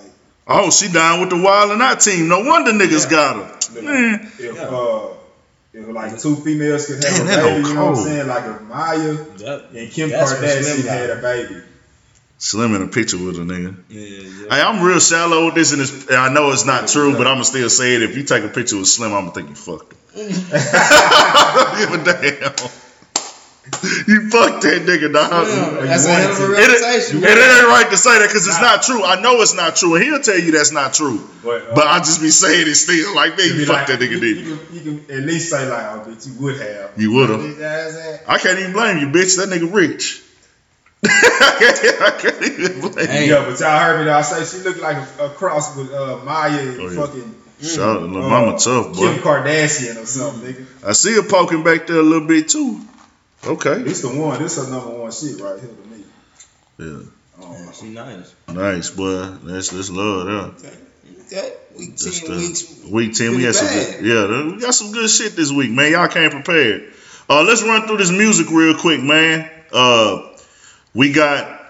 Oh, 0.48 0.70
she 0.70 0.88
down 0.90 1.20
with 1.20 1.30
the 1.30 1.36
Wild 1.40 1.70
and 1.72 1.82
Out 1.82 2.00
team. 2.00 2.26
No 2.28 2.40
wonder 2.40 2.72
niggas 2.72 3.08
got 3.08 3.36
her. 3.36 3.82
Man. 3.82 4.32
if 4.38 4.56
Yeah. 4.56 4.62
uh 4.62 5.08
if 5.74 5.86
like 5.88 6.18
two 6.18 6.34
females 6.36 6.86
could 6.86 7.04
have 7.04 7.26
Damn, 7.28 7.28
a 7.28 7.44
baby, 7.54 7.68
you 7.68 7.74
know 7.74 7.90
what 7.90 7.98
I'm 7.98 8.04
saying? 8.04 8.26
Like 8.26 8.44
if 8.46 8.60
Maya 8.62 9.12
That- 9.38 9.66
and 9.74 9.90
Kim 9.92 10.08
That's 10.10 10.32
Kardashian 10.32 10.84
got. 10.86 10.96
had 10.98 11.10
a 11.10 11.16
baby. 11.16 11.60
Slim 12.40 12.74
in 12.76 12.82
a 12.82 12.86
picture 12.86 13.16
with 13.18 13.34
a 13.36 13.40
nigga. 13.40 13.74
Yeah, 13.88 14.00
yeah. 14.00 14.54
Hey, 14.54 14.62
I'm 14.62 14.80
real 14.84 15.00
shallow 15.00 15.46
with 15.46 15.56
this, 15.56 15.72
and 15.72 15.82
it's, 15.82 16.08
I 16.10 16.32
know 16.32 16.52
it's 16.52 16.64
not 16.64 16.86
true, 16.88 17.16
but 17.16 17.26
I'ma 17.26 17.42
still 17.42 17.68
say 17.68 17.94
it. 17.96 18.02
If 18.02 18.16
you 18.16 18.22
take 18.22 18.44
a 18.44 18.48
picture 18.48 18.76
with 18.76 18.86
Slim, 18.86 19.12
I'ma 19.12 19.30
think 19.30 19.48
you 19.48 19.54
fucked 19.56 19.92
him. 19.92 19.98
Don't 20.14 20.28
give 21.78 21.92
a 21.94 22.04
damn. 22.04 22.54
You 24.08 24.30
fucked 24.30 24.62
that 24.62 24.82
nigga, 24.86 25.12
dog. 25.12 25.30
Yeah, 25.48 25.84
that's 25.84 26.06
a 26.06 26.08
you 26.08 26.14
hell 26.14 26.30
of 26.30 26.38
a 26.38 26.42
wanted 26.42 26.58
It, 26.58 26.70
it, 26.70 27.38
it 27.38 27.58
ain't 27.58 27.68
right 27.68 27.86
to 27.90 27.96
say 27.96 28.18
that 28.18 28.28
because 28.28 28.46
it's 28.46 28.60
not 28.60 28.82
true. 28.82 29.04
I 29.04 29.20
know 29.20 29.40
it's 29.42 29.54
not 29.54 29.76
true, 29.76 29.96
and 29.96 30.04
he'll 30.04 30.22
tell 30.22 30.38
you 30.38 30.52
that's 30.52 30.72
not 30.72 30.94
true. 30.94 31.28
But, 31.44 31.62
uh, 31.62 31.74
But 31.74 31.86
I 31.88 31.98
just 31.98 32.22
be 32.22 32.30
saying 32.30 32.66
it 32.68 32.74
still 32.76 33.14
like, 33.16 33.36
man, 33.36 33.46
you 33.48 33.66
fucked 33.66 33.90
like- 33.90 33.98
that 33.98 34.00
nigga, 34.00 34.10
you, 34.12 34.20
did 34.20 34.36
you, 34.46 34.56
can, 34.56 34.74
you 34.74 35.00
can 35.02 35.16
at 35.18 35.22
least 35.24 35.50
say 35.50 35.68
like, 35.68 35.84
oh, 35.84 36.08
bitch, 36.08 36.26
you 36.26 36.34
would 36.40 36.60
have. 36.60 36.92
You 36.96 37.12
would 37.14 37.30
have. 37.30 37.42
His 37.42 37.60
ass 37.60 38.20
at. 38.22 38.30
I 38.30 38.38
can't 38.38 38.58
even 38.60 38.72
blame 38.72 38.98
you, 38.98 39.08
bitch. 39.08 39.36
That 39.36 39.48
nigga 39.48 39.72
rich. 39.72 40.22
I 41.04 42.18
can't 42.20 42.42
even 42.42 42.80
blame 42.80 43.06
Hey. 43.06 43.26
you. 43.26 43.34
Yeah, 43.34 43.44
but 43.48 43.60
y'all 43.60 43.78
heard 43.78 43.98
me 44.00 44.04
though. 44.06 44.14
I 44.14 44.22
say 44.22 44.44
she 44.58 44.62
looked 44.64 44.80
like 44.80 44.96
a, 44.96 45.26
a 45.26 45.28
cross 45.30 45.76
with 45.76 45.92
uh, 45.92 46.18
Maya 46.24 46.58
and 46.60 46.80
Oh, 46.80 46.88
yeah. 46.88 47.06
fucking 47.06 47.34
Shout 47.62 47.78
out 47.80 48.00
to 48.00 48.06
little 48.06 48.24
uh, 48.24 48.28
mama 48.28 48.58
tough, 48.58 48.94
boy. 48.94 49.14
Kim 49.14 49.22
Kardashian 49.22 50.00
or 50.00 50.06
something, 50.06 50.52
nigga. 50.54 50.88
I 50.88 50.92
see 50.92 51.14
her 51.14 51.22
poking 51.22 51.64
back 51.64 51.86
there 51.88 51.98
a 51.98 52.02
little 52.02 52.26
bit 52.28 52.48
too. 52.48 52.80
Okay. 53.44 53.82
This 53.82 54.02
the 54.02 54.08
one. 54.08 54.40
This 54.42 54.56
her 54.64 54.70
number 54.70 54.90
one 54.90 55.10
shit 55.12 55.40
right 55.40 55.58
here 55.58 55.68
to 55.68 55.88
me. 55.88 56.04
Yeah. 56.78 57.08
Oh, 57.40 57.52
Yeah, 57.64 57.72
she 57.72 57.88
nice. 57.88 58.34
Nice, 58.48 58.90
boy. 58.90 59.22
That's 59.44 59.70
that's 59.70 59.90
love 59.90 60.26
there. 60.26 60.68
Okay. 60.70 60.78
Okay. 61.26 61.52
Week 61.76 61.96
Just, 61.96 62.26
10 62.26 62.34
uh, 62.34 62.38
weeks. 62.38 62.84
Week 62.84 63.14
ten, 63.14 63.26
we 63.30 63.42
Pretty 63.42 63.46
had 63.46 63.54
some 63.54 63.68
good, 63.68 64.04
yeah, 64.06 64.54
we 64.54 64.60
got 64.60 64.74
some 64.74 64.92
good 64.92 65.10
shit 65.10 65.36
this 65.36 65.52
week, 65.52 65.70
man. 65.70 65.92
Y'all 65.92 66.08
came 66.08 66.30
prepared. 66.30 66.92
Uh, 67.28 67.42
let's 67.42 67.62
run 67.62 67.86
through 67.86 67.98
this 67.98 68.10
music 68.10 68.48
real 68.50 68.74
quick, 68.76 69.02
man. 69.02 69.50
Uh, 69.72 70.27
we 70.98 71.12
got 71.12 71.60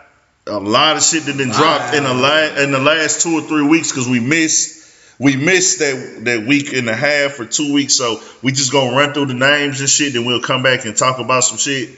a 0.46 0.58
lot 0.58 0.96
of 0.96 1.02
shit 1.02 1.24
that 1.26 1.36
been 1.36 1.50
dropped 1.50 1.94
in 1.94 2.02
the 2.04 2.14
la- 2.14 2.62
in 2.62 2.70
the 2.72 2.78
last 2.78 3.20
two 3.20 3.34
or 3.38 3.42
three 3.42 3.66
weeks 3.66 3.90
because 3.92 4.08
we 4.08 4.20
missed 4.20 4.76
we 5.18 5.36
missed 5.36 5.80
that 5.80 6.24
that 6.24 6.46
week 6.46 6.72
and 6.72 6.88
a 6.88 6.96
half 6.96 7.38
or 7.38 7.44
two 7.44 7.74
weeks. 7.74 7.94
So 7.94 8.20
we 8.42 8.52
just 8.52 8.72
gonna 8.72 8.96
run 8.96 9.12
through 9.12 9.26
the 9.26 9.34
names 9.34 9.80
and 9.80 9.88
shit, 9.90 10.14
then 10.14 10.24
we'll 10.24 10.40
come 10.40 10.62
back 10.62 10.86
and 10.86 10.96
talk 10.96 11.18
about 11.18 11.44
some 11.44 11.58
shit. 11.58 11.90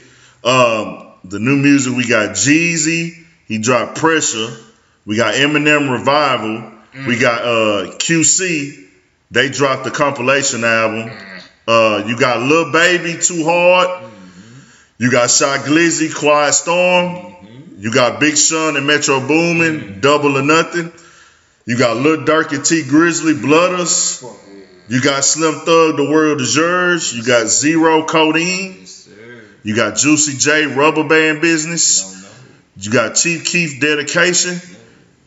Um, 0.43 1.07
the 1.23 1.39
new 1.39 1.55
music 1.55 1.95
we 1.95 2.07
got 2.07 2.31
Jeezy, 2.35 3.23
he 3.47 3.59
dropped 3.59 3.97
Pressure. 3.97 4.49
We 5.05 5.15
got 5.15 5.35
Eminem 5.35 5.89
Revival. 5.89 6.71
We 7.07 7.17
got 7.17 7.41
uh 7.43 7.91
QC 7.97 8.87
They 9.31 9.47
dropped 9.49 9.85
the 9.85 9.91
compilation 9.91 10.65
album. 10.65 11.09
Uh, 11.67 12.03
you 12.07 12.17
got 12.19 12.41
Lil 12.41 12.71
Baby, 12.73 13.17
Too 13.21 13.45
Hard. 13.45 14.11
You 15.01 15.09
got 15.09 15.31
Shy 15.31 15.57
Glizzy, 15.57 16.13
Quiet 16.13 16.53
Storm. 16.53 17.33
You 17.79 17.91
got 17.91 18.19
Big 18.19 18.37
Sean 18.37 18.77
and 18.77 18.85
Metro 18.85 19.19
Boomin, 19.19 19.99
Double 19.99 20.37
or 20.37 20.43
Nothing. 20.43 20.91
You 21.65 21.75
got 21.75 21.97
Lil 21.97 22.17
Durk 22.17 22.53
and 22.53 22.63
Tee 22.63 22.83
Grizzley, 22.83 23.33
Bloodas. 23.33 24.21
Fuck 24.21 24.29
with 24.45 24.61
it. 24.61 24.93
You 24.93 25.01
got 25.01 25.25
Slim 25.25 25.55
Thug, 25.65 25.97
The 25.97 26.07
World 26.07 26.39
is 26.39 26.55
Yours. 26.55 27.17
You 27.17 27.23
got 27.23 27.47
Zero 27.47 28.05
Codeine. 28.05 28.75
Yes. 28.81 29.09
You 29.63 29.75
got 29.75 29.97
Juicy 29.97 30.37
J, 30.37 30.67
Rubber 30.67 31.07
Band 31.07 31.41
Business. 31.41 32.05
You 32.77 32.91
got 32.91 33.15
Chief 33.15 33.43
Keef, 33.43 33.81
Dedication. 33.81 34.59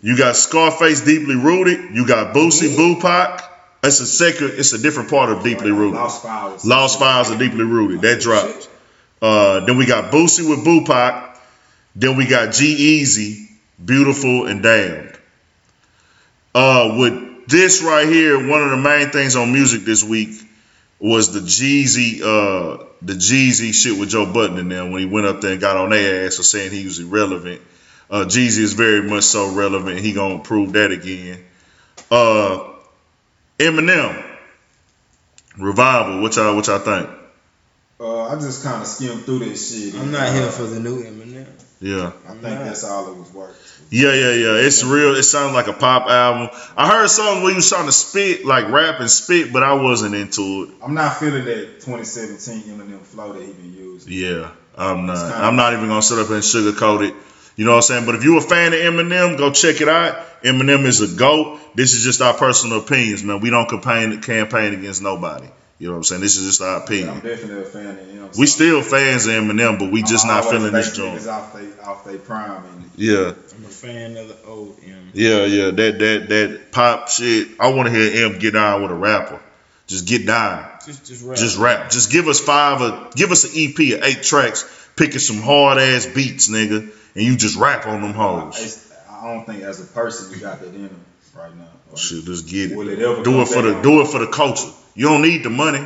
You 0.02 0.16
got 0.16 0.36
Scarface, 0.36 1.00
Deeply 1.00 1.34
Rooted. 1.34 1.96
You 1.96 2.06
got 2.06 2.32
Boosie, 2.32 2.76
BooPac. 2.76 3.42
It's 3.82 3.98
a 3.98 4.06
second. 4.06 4.52
It's 4.54 4.72
a 4.72 4.78
different 4.78 5.10
part 5.10 5.30
of 5.30 5.42
Deeply 5.42 5.72
Rooted. 5.72 5.98
Lost 5.98 6.22
files. 6.22 6.64
Lost 6.64 7.00
Files 7.00 7.30
of 7.30 7.40
Deeply 7.40 7.64
Rooted. 7.64 8.02
That 8.02 8.20
dropped. 8.20 8.68
Uh, 9.24 9.60
then 9.60 9.78
we 9.78 9.86
got 9.86 10.12
Boosie 10.12 10.46
with 10.46 10.66
BooPac. 10.66 11.38
Then 11.96 12.18
we 12.18 12.26
got 12.26 12.52
G-Eazy, 12.52 13.48
Beautiful 13.82 14.46
and 14.46 14.62
Damned. 14.62 15.16
Uh, 16.54 16.96
with 16.98 17.48
this 17.48 17.82
right 17.82 18.06
here, 18.06 18.36
one 18.46 18.60
of 18.60 18.68
the 18.68 18.76
main 18.76 19.08
things 19.08 19.34
on 19.34 19.50
music 19.50 19.86
this 19.86 20.04
week 20.04 20.28
was 20.98 21.32
the 21.32 21.40
Jeezy, 21.40 22.20
uh, 22.20 22.84
the 23.00 23.14
Jeezy 23.14 23.72
shit 23.72 23.98
with 23.98 24.10
Joe 24.10 24.30
Budden 24.30 24.58
in 24.58 24.68
there 24.68 24.84
when 24.84 25.00
he 25.00 25.06
went 25.06 25.26
up 25.26 25.40
there 25.40 25.52
and 25.52 25.60
got 25.60 25.78
on 25.78 25.88
their 25.88 26.26
ass 26.26 26.36
for 26.36 26.42
saying 26.42 26.72
he 26.72 26.84
was 26.84 26.98
irrelevant. 26.98 27.62
Uh, 28.10 28.26
Jeezy 28.26 28.58
is 28.58 28.74
very 28.74 29.08
much 29.08 29.24
so 29.24 29.54
relevant. 29.54 30.00
He 30.00 30.12
gonna 30.12 30.40
prove 30.40 30.74
that 30.74 30.90
again. 30.90 31.42
Uh, 32.10 32.74
Eminem, 33.58 34.22
Revival. 35.56 36.20
What 36.20 36.36
y'all, 36.36 36.54
what 36.54 36.66
y'all 36.66 36.78
think? 36.78 37.08
Uh, 38.00 38.24
I 38.24 38.34
just 38.34 38.64
kind 38.64 38.82
of 38.82 38.88
skimmed 38.88 39.24
through 39.24 39.40
this 39.40 39.70
shit. 39.70 39.94
I'm 39.94 40.10
not 40.10 40.32
here 40.32 40.50
for 40.50 40.64
the 40.64 40.80
new 40.80 41.02
Eminem. 41.02 41.46
Yeah. 41.80 42.12
I 42.26 42.32
think 42.32 42.42
that's 42.42 42.82
all 42.82 43.12
it 43.12 43.16
was 43.16 43.32
worth. 43.32 43.86
Yeah, 43.90 44.12
yeah, 44.14 44.32
yeah. 44.32 44.66
It's 44.66 44.82
real. 44.82 45.14
It 45.14 45.22
sounds 45.22 45.54
like 45.54 45.66
a 45.66 45.72
pop 45.72 46.08
album. 46.08 46.48
I 46.76 46.88
heard 46.88 47.08
songs 47.08 47.42
where 47.42 47.50
you 47.50 47.56
was 47.56 47.68
trying 47.68 47.86
to 47.86 47.92
spit, 47.92 48.44
like 48.44 48.68
rap 48.70 49.00
and 49.00 49.10
spit, 49.10 49.52
but 49.52 49.62
I 49.62 49.74
wasn't 49.74 50.14
into 50.14 50.64
it. 50.64 50.70
I'm 50.82 50.94
not 50.94 51.16
feeling 51.18 51.44
that 51.44 51.80
2017 51.80 52.62
Eminem 52.74 53.00
flow 53.00 53.32
that 53.32 53.44
he 53.44 53.52
been 53.52 53.74
using. 53.74 54.12
Yeah, 54.12 54.50
I'm 54.76 55.06
not. 55.06 55.18
I'm 55.18 55.56
not 55.56 55.74
even 55.74 55.88
gonna 55.88 56.02
sit 56.02 56.18
up 56.18 56.30
and 56.30 56.42
sugarcoat 56.42 57.08
it. 57.08 57.14
You 57.56 57.64
know 57.64 57.72
what 57.72 57.76
I'm 57.76 57.82
saying? 57.82 58.06
But 58.06 58.16
if 58.16 58.24
you're 58.24 58.38
a 58.38 58.40
fan 58.40 58.72
of 58.72 58.80
Eminem, 58.80 59.38
go 59.38 59.52
check 59.52 59.80
it 59.80 59.88
out. 59.88 60.42
Eminem 60.42 60.86
is 60.86 61.00
a 61.00 61.16
goat. 61.16 61.60
This 61.74 61.94
is 61.94 62.02
just 62.02 62.20
our 62.20 62.34
personal 62.34 62.80
opinions, 62.80 63.22
man. 63.22 63.40
We 63.40 63.50
don't 63.50 63.68
campaign 63.68 64.20
campaign 64.22 64.74
against 64.74 65.02
nobody. 65.02 65.48
You 65.78 65.88
know 65.88 65.94
what 65.94 65.98
I'm 65.98 66.04
saying? 66.04 66.20
This 66.20 66.36
is 66.36 66.46
just 66.46 66.62
our 66.62 66.76
I'm 66.76 66.82
opinion. 66.82 67.14
definitely 67.20 67.62
a 67.62 67.64
fan 67.64 67.86
of 67.98 68.08
him. 68.08 68.30
We 68.38 68.46
still 68.46 68.80
fans 68.82 69.26
of 69.26 69.32
Eminem, 69.34 69.78
but 69.78 69.90
we 69.90 70.02
just 70.02 70.24
I 70.24 70.28
not 70.28 70.44
feeling 70.44 70.72
this 70.72 70.96
joint. 70.96 71.26
Off 71.26 71.52
they, 71.52 71.68
off 71.82 72.04
they 72.04 72.16
prime. 72.16 72.64
And 72.64 72.90
Yeah. 72.96 73.32
I'm 73.56 73.64
a 73.64 73.68
fan 73.68 74.16
of 74.16 74.28
the 74.28 74.36
old 74.46 74.78
M. 74.86 75.10
Yeah, 75.14 75.44
yeah, 75.46 75.70
that 75.70 75.98
that 75.98 76.28
that 76.28 76.72
pop 76.72 77.08
shit. 77.08 77.48
I 77.60 77.68
want 77.72 77.88
to 77.88 77.94
hear 77.94 78.26
M 78.26 78.38
get 78.38 78.52
down 78.54 78.82
with 78.82 78.92
a 78.92 78.94
rapper. 78.94 79.40
Just 79.86 80.06
get 80.08 80.26
down, 80.26 80.66
Just, 80.86 81.04
just 81.04 81.24
rap. 81.26 81.36
just 81.36 81.58
rap. 81.58 81.90
Just 81.90 82.10
give 82.10 82.26
us 82.28 82.40
five, 82.40 82.80
or 82.80 83.10
give 83.14 83.30
us 83.32 83.44
an 83.44 83.50
EP 83.54 83.98
of 83.98 84.02
eight 84.04 84.22
tracks, 84.22 84.64
picking 84.96 85.18
some 85.18 85.42
hard 85.42 85.76
ass 85.76 86.06
beats, 86.06 86.48
nigga, 86.48 86.78
and 87.14 87.22
you 87.22 87.36
just 87.36 87.56
rap 87.56 87.86
on 87.86 88.00
them 88.00 88.14
hoes. 88.14 88.58
it's, 88.64 88.92
I 89.10 89.34
don't 89.34 89.44
think 89.44 89.62
as 89.62 89.80
a 89.82 89.86
person 89.92 90.32
you 90.32 90.38
got 90.40 90.60
that 90.60 90.68
in 90.68 90.88
him 90.88 91.00
right 91.36 91.54
now. 91.54 91.66
Like, 91.90 91.98
Shit, 91.98 92.24
just 92.24 92.48
get 92.48 92.72
it. 92.72 92.76
Will 92.78 92.88
it 92.88 92.98
ever 92.98 93.22
Do 93.22 93.42
it 93.42 93.48
for 93.48 93.60
the 93.60 93.76
on? 93.76 93.82
do 93.82 94.00
it 94.00 94.06
for 94.08 94.20
the 94.20 94.28
culture. 94.28 94.70
You 94.94 95.08
don't 95.08 95.22
need 95.22 95.42
the 95.42 95.50
money. 95.50 95.84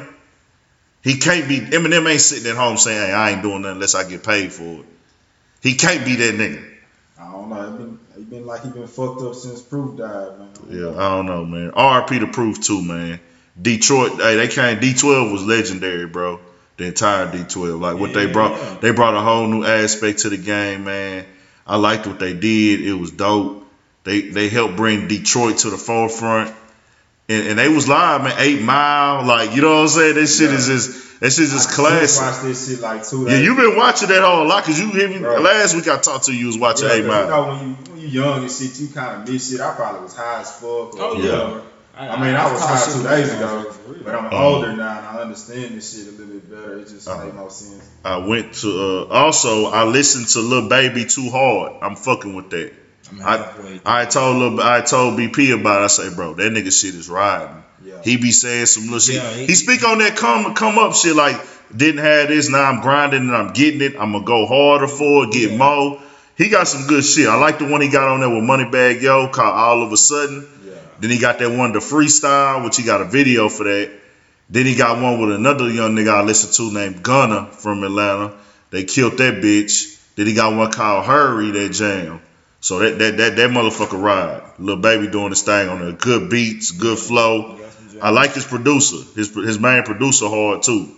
He 1.02 1.16
can't 1.18 1.48
be 1.48 1.60
Eminem 1.60 2.10
ain't 2.10 2.20
sitting 2.20 2.50
at 2.50 2.56
home 2.56 2.76
saying, 2.76 3.08
"Hey, 3.08 3.12
I 3.12 3.30
ain't 3.30 3.42
doing 3.42 3.62
nothing 3.62 3.76
unless 3.76 3.94
I 3.94 4.08
get 4.08 4.22
paid 4.24 4.52
for 4.52 4.80
it." 4.80 4.86
He 5.62 5.74
can't 5.74 6.04
be 6.04 6.16
that 6.16 6.34
nigga. 6.34 6.64
I 7.18 7.32
don't 7.32 7.48
know. 7.48 7.72
He 7.72 7.78
been, 7.78 7.98
he 8.16 8.24
been 8.24 8.46
like 8.46 8.62
he 8.62 8.70
been 8.70 8.86
fucked 8.86 9.22
up 9.22 9.34
since 9.34 9.60
Proof 9.60 9.96
died, 9.96 10.38
man. 10.38 10.48
Yeah, 10.68 10.90
I 10.90 11.16
don't 11.16 11.26
know, 11.26 11.44
man. 11.44 11.72
RP 11.72 12.20
to 12.20 12.26
proof 12.28 12.60
too, 12.60 12.82
man. 12.82 13.20
Detroit, 13.60 14.20
hey, 14.20 14.36
they 14.36 14.48
came. 14.48 14.78
D12 14.78 15.32
was 15.32 15.44
legendary, 15.44 16.06
bro. 16.06 16.40
The 16.76 16.86
entire 16.86 17.26
D12, 17.26 17.80
like 17.80 17.98
what 17.98 18.14
they 18.14 18.26
brought, 18.26 18.52
yeah. 18.52 18.76
they 18.80 18.92
brought 18.92 19.14
a 19.14 19.20
whole 19.20 19.48
new 19.48 19.64
aspect 19.64 20.20
to 20.20 20.28
the 20.28 20.36
game, 20.36 20.84
man. 20.84 21.26
I 21.66 21.76
liked 21.76 22.06
what 22.06 22.20
they 22.20 22.34
did. 22.34 22.80
It 22.80 22.94
was 22.94 23.10
dope. 23.10 23.66
They 24.04 24.20
they 24.20 24.48
helped 24.48 24.76
bring 24.76 25.08
Detroit 25.08 25.58
to 25.58 25.70
the 25.70 25.76
forefront, 25.76 26.54
and, 27.28 27.46
and 27.48 27.58
they 27.58 27.68
was 27.68 27.86
live, 27.88 28.22
man. 28.24 28.34
Eight 28.38 28.62
Mile, 28.62 29.24
like 29.26 29.54
you 29.54 29.62
know 29.62 29.74
what 29.76 29.82
I'm 29.82 29.88
saying. 29.88 30.14
That 30.14 30.26
shit 30.26 30.50
Yeah. 30.50 30.56
is 30.56 30.66
just 30.66 31.20
that 31.20 31.30
shit 31.32 31.44
is 31.44 31.52
I 31.52 31.56
just 31.56 31.70
classic. 31.70 32.22
watched 32.22 32.42
this 32.42 32.68
shit 32.68 32.80
like 32.80 33.06
two 33.06 33.24
Yeah, 33.24 33.30
days. 33.36 33.44
you 33.44 33.54
been 33.56 33.76
watching 33.76 34.08
that 34.08 34.22
whole 34.22 34.46
lot 34.46 34.64
because 34.64 34.80
you 34.80 34.90
hit 34.90 35.10
me 35.10 35.18
Bro. 35.18 35.40
last 35.40 35.74
week. 35.74 35.88
I 35.88 35.98
talked 35.98 36.26
to 36.26 36.32
you. 36.32 36.38
You 36.40 36.46
was 36.46 36.58
watching 36.58 36.88
Yeah, 36.88 36.94
Eight 36.94 37.04
'cause 37.04 37.08
Mile. 37.08 37.24
you 37.24 37.28
know 37.30 37.46
when 37.48 37.68
you 37.68 37.74
when 37.92 38.00
you 38.00 38.08
young 38.08 38.42
and 38.42 38.50
shit, 38.52 38.78
you 38.80 38.88
kind 38.88 39.22
of 39.22 39.28
miss 39.28 39.50
shit. 39.50 39.60
I 39.60 39.74
probably 39.74 40.02
was 40.02 40.14
high 40.16 40.40
as 40.40 40.52
fuck. 40.52 40.62
Or 40.64 40.92
Oh, 41.00 41.14
yeah. 41.20 41.32
whatever. 41.32 41.62
I 42.00 42.24
mean, 42.24 42.36
I 42.36 42.52
was 42.52 42.62
high 42.62 42.78
shit 42.84 42.94
two 42.94 43.02
days 43.02 43.28
ago, 43.34 43.40
motherfucker, 43.46 43.72
for 43.72 43.92
real. 43.92 44.02
but 44.04 44.14
I'm 44.14 44.26
Uh-huh. 44.26 44.46
older 44.54 44.72
now 44.76 44.98
and 44.98 45.06
I 45.18 45.20
understand 45.22 45.74
this 45.76 45.92
shit 45.92 46.06
a 46.06 46.10
little 46.12 46.26
bit 46.26 46.48
better. 46.48 46.78
It 46.78 46.88
just 46.88 47.08
Uh-huh. 47.08 47.24
make 47.24 47.34
no 47.34 47.48
sense. 47.48 47.82
I 48.04 48.18
went 48.18 48.52
to 48.62 49.06
uh, 49.10 49.12
also 49.12 49.66
I 49.66 49.82
listened 49.84 50.28
to 50.28 50.40
Lil 50.40 50.68
Baby 50.68 51.04
Too 51.06 51.28
Hard. 51.30 51.72
I'm 51.82 51.96
fucking 51.96 52.34
with 52.36 52.48
that. 52.50 52.70
I- 53.24 54.04
told 54.06 54.60
I 54.60 54.80
told 54.82 55.18
BP 55.18 55.58
about 55.58 55.82
it. 55.82 55.84
I 55.84 55.86
say, 55.88 56.14
bro, 56.14 56.34
that 56.34 56.52
nigga 56.52 56.72
shit 56.78 56.94
is 56.94 57.08
riding. 57.08 57.62
Yeah. 57.84 58.02
He 58.02 58.16
be 58.16 58.32
saying 58.32 58.66
some 58.66 58.84
little 58.84 58.98
shit. 58.98 59.16
Yeah, 59.16 59.30
he, 59.34 59.46
he- 59.46 59.54
speak 59.54 59.84
on 59.86 59.98
that 59.98 60.16
come 60.16 60.54
come 60.54 60.78
up 60.78 60.94
shit 60.94 61.14
like 61.16 61.36
didn't 61.74 62.02
have 62.02 62.28
this, 62.28 62.48
now 62.48 62.62
I'm 62.64 62.80
grinding 62.80 63.22
and 63.22 63.34
I'm 63.36 63.52
getting 63.52 63.80
it. 63.82 63.94
I'm 63.98 64.12
gonna 64.12 64.24
go 64.24 64.46
harder 64.46 64.88
for 64.88 65.24
it, 65.24 65.32
get 65.32 65.50
Yeah. 65.52 65.56
more. 65.58 66.00
He 66.36 66.48
got 66.48 66.68
some 66.68 66.86
good 66.86 67.04
shit. 67.04 67.28
I 67.28 67.34
like 67.36 67.58
the 67.58 67.66
one 67.66 67.80
he 67.80 67.88
got 67.88 68.08
on 68.08 68.20
there 68.20 68.30
with 68.30 68.42
Moneybagg 68.44 69.02
Yo 69.02 69.28
called 69.28 69.54
All 69.54 69.82
of 69.82 69.92
a 69.92 69.96
Sudden. 69.96 70.46
yeah. 70.64 70.72
Then 71.00 71.10
he 71.10 71.18
got 71.18 71.38
that 71.40 71.50
one, 71.50 71.72
the 71.72 71.80
freestyle, 71.80 72.64
which 72.64 72.76
he 72.76 72.84
got 72.84 73.00
a 73.00 73.04
video 73.04 73.48
for 73.48 73.64
that. 73.64 73.90
Then 74.48 74.64
he 74.64 74.74
got 74.76 75.00
one 75.02 75.20
with 75.20 75.34
another 75.34 75.68
young 75.68 75.94
nigga 75.94 76.10
I 76.14 76.22
listen 76.22 76.52
to 76.52 76.72
named 76.72 77.02
Gunna 77.02 77.46
from 77.52 77.82
Atlanta. 77.84 78.32
They 78.70 78.84
killed 78.84 79.18
that 79.18 79.42
bitch. 79.42 79.98
Then 80.16 80.26
he 80.26 80.32
got 80.34 80.54
one 80.56 80.70
called 80.72 81.04
Hurry, 81.04 81.50
that 81.50 81.70
jam. 81.72 82.20
So 82.60 82.80
that 82.80 82.98
that 82.98 83.16
that, 83.16 83.36
that 83.36 83.50
motherfucker 83.50 84.00
ride. 84.00 84.42
Little 84.58 84.82
baby 84.82 85.06
doing 85.08 85.30
his 85.30 85.42
thing 85.42 85.68
on 85.68 85.80
there. 85.80 85.92
Good 85.92 86.30
beats, 86.30 86.72
good 86.72 86.98
flow. 86.98 87.60
I 88.00 88.10
like 88.10 88.32
his 88.32 88.44
producer. 88.44 88.96
His 89.14 89.34
his 89.34 89.58
main 89.58 89.82
producer 89.84 90.28
hard 90.28 90.62
too. 90.62 90.94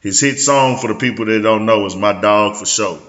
His 0.00 0.20
hit 0.20 0.40
song 0.40 0.78
for 0.78 0.88
the 0.88 0.94
people 0.94 1.24
that 1.26 1.42
don't 1.42 1.66
know 1.66 1.86
is 1.86 1.94
My 1.94 2.12
Dog 2.12 2.56
for 2.56 2.66
Show. 2.66 3.00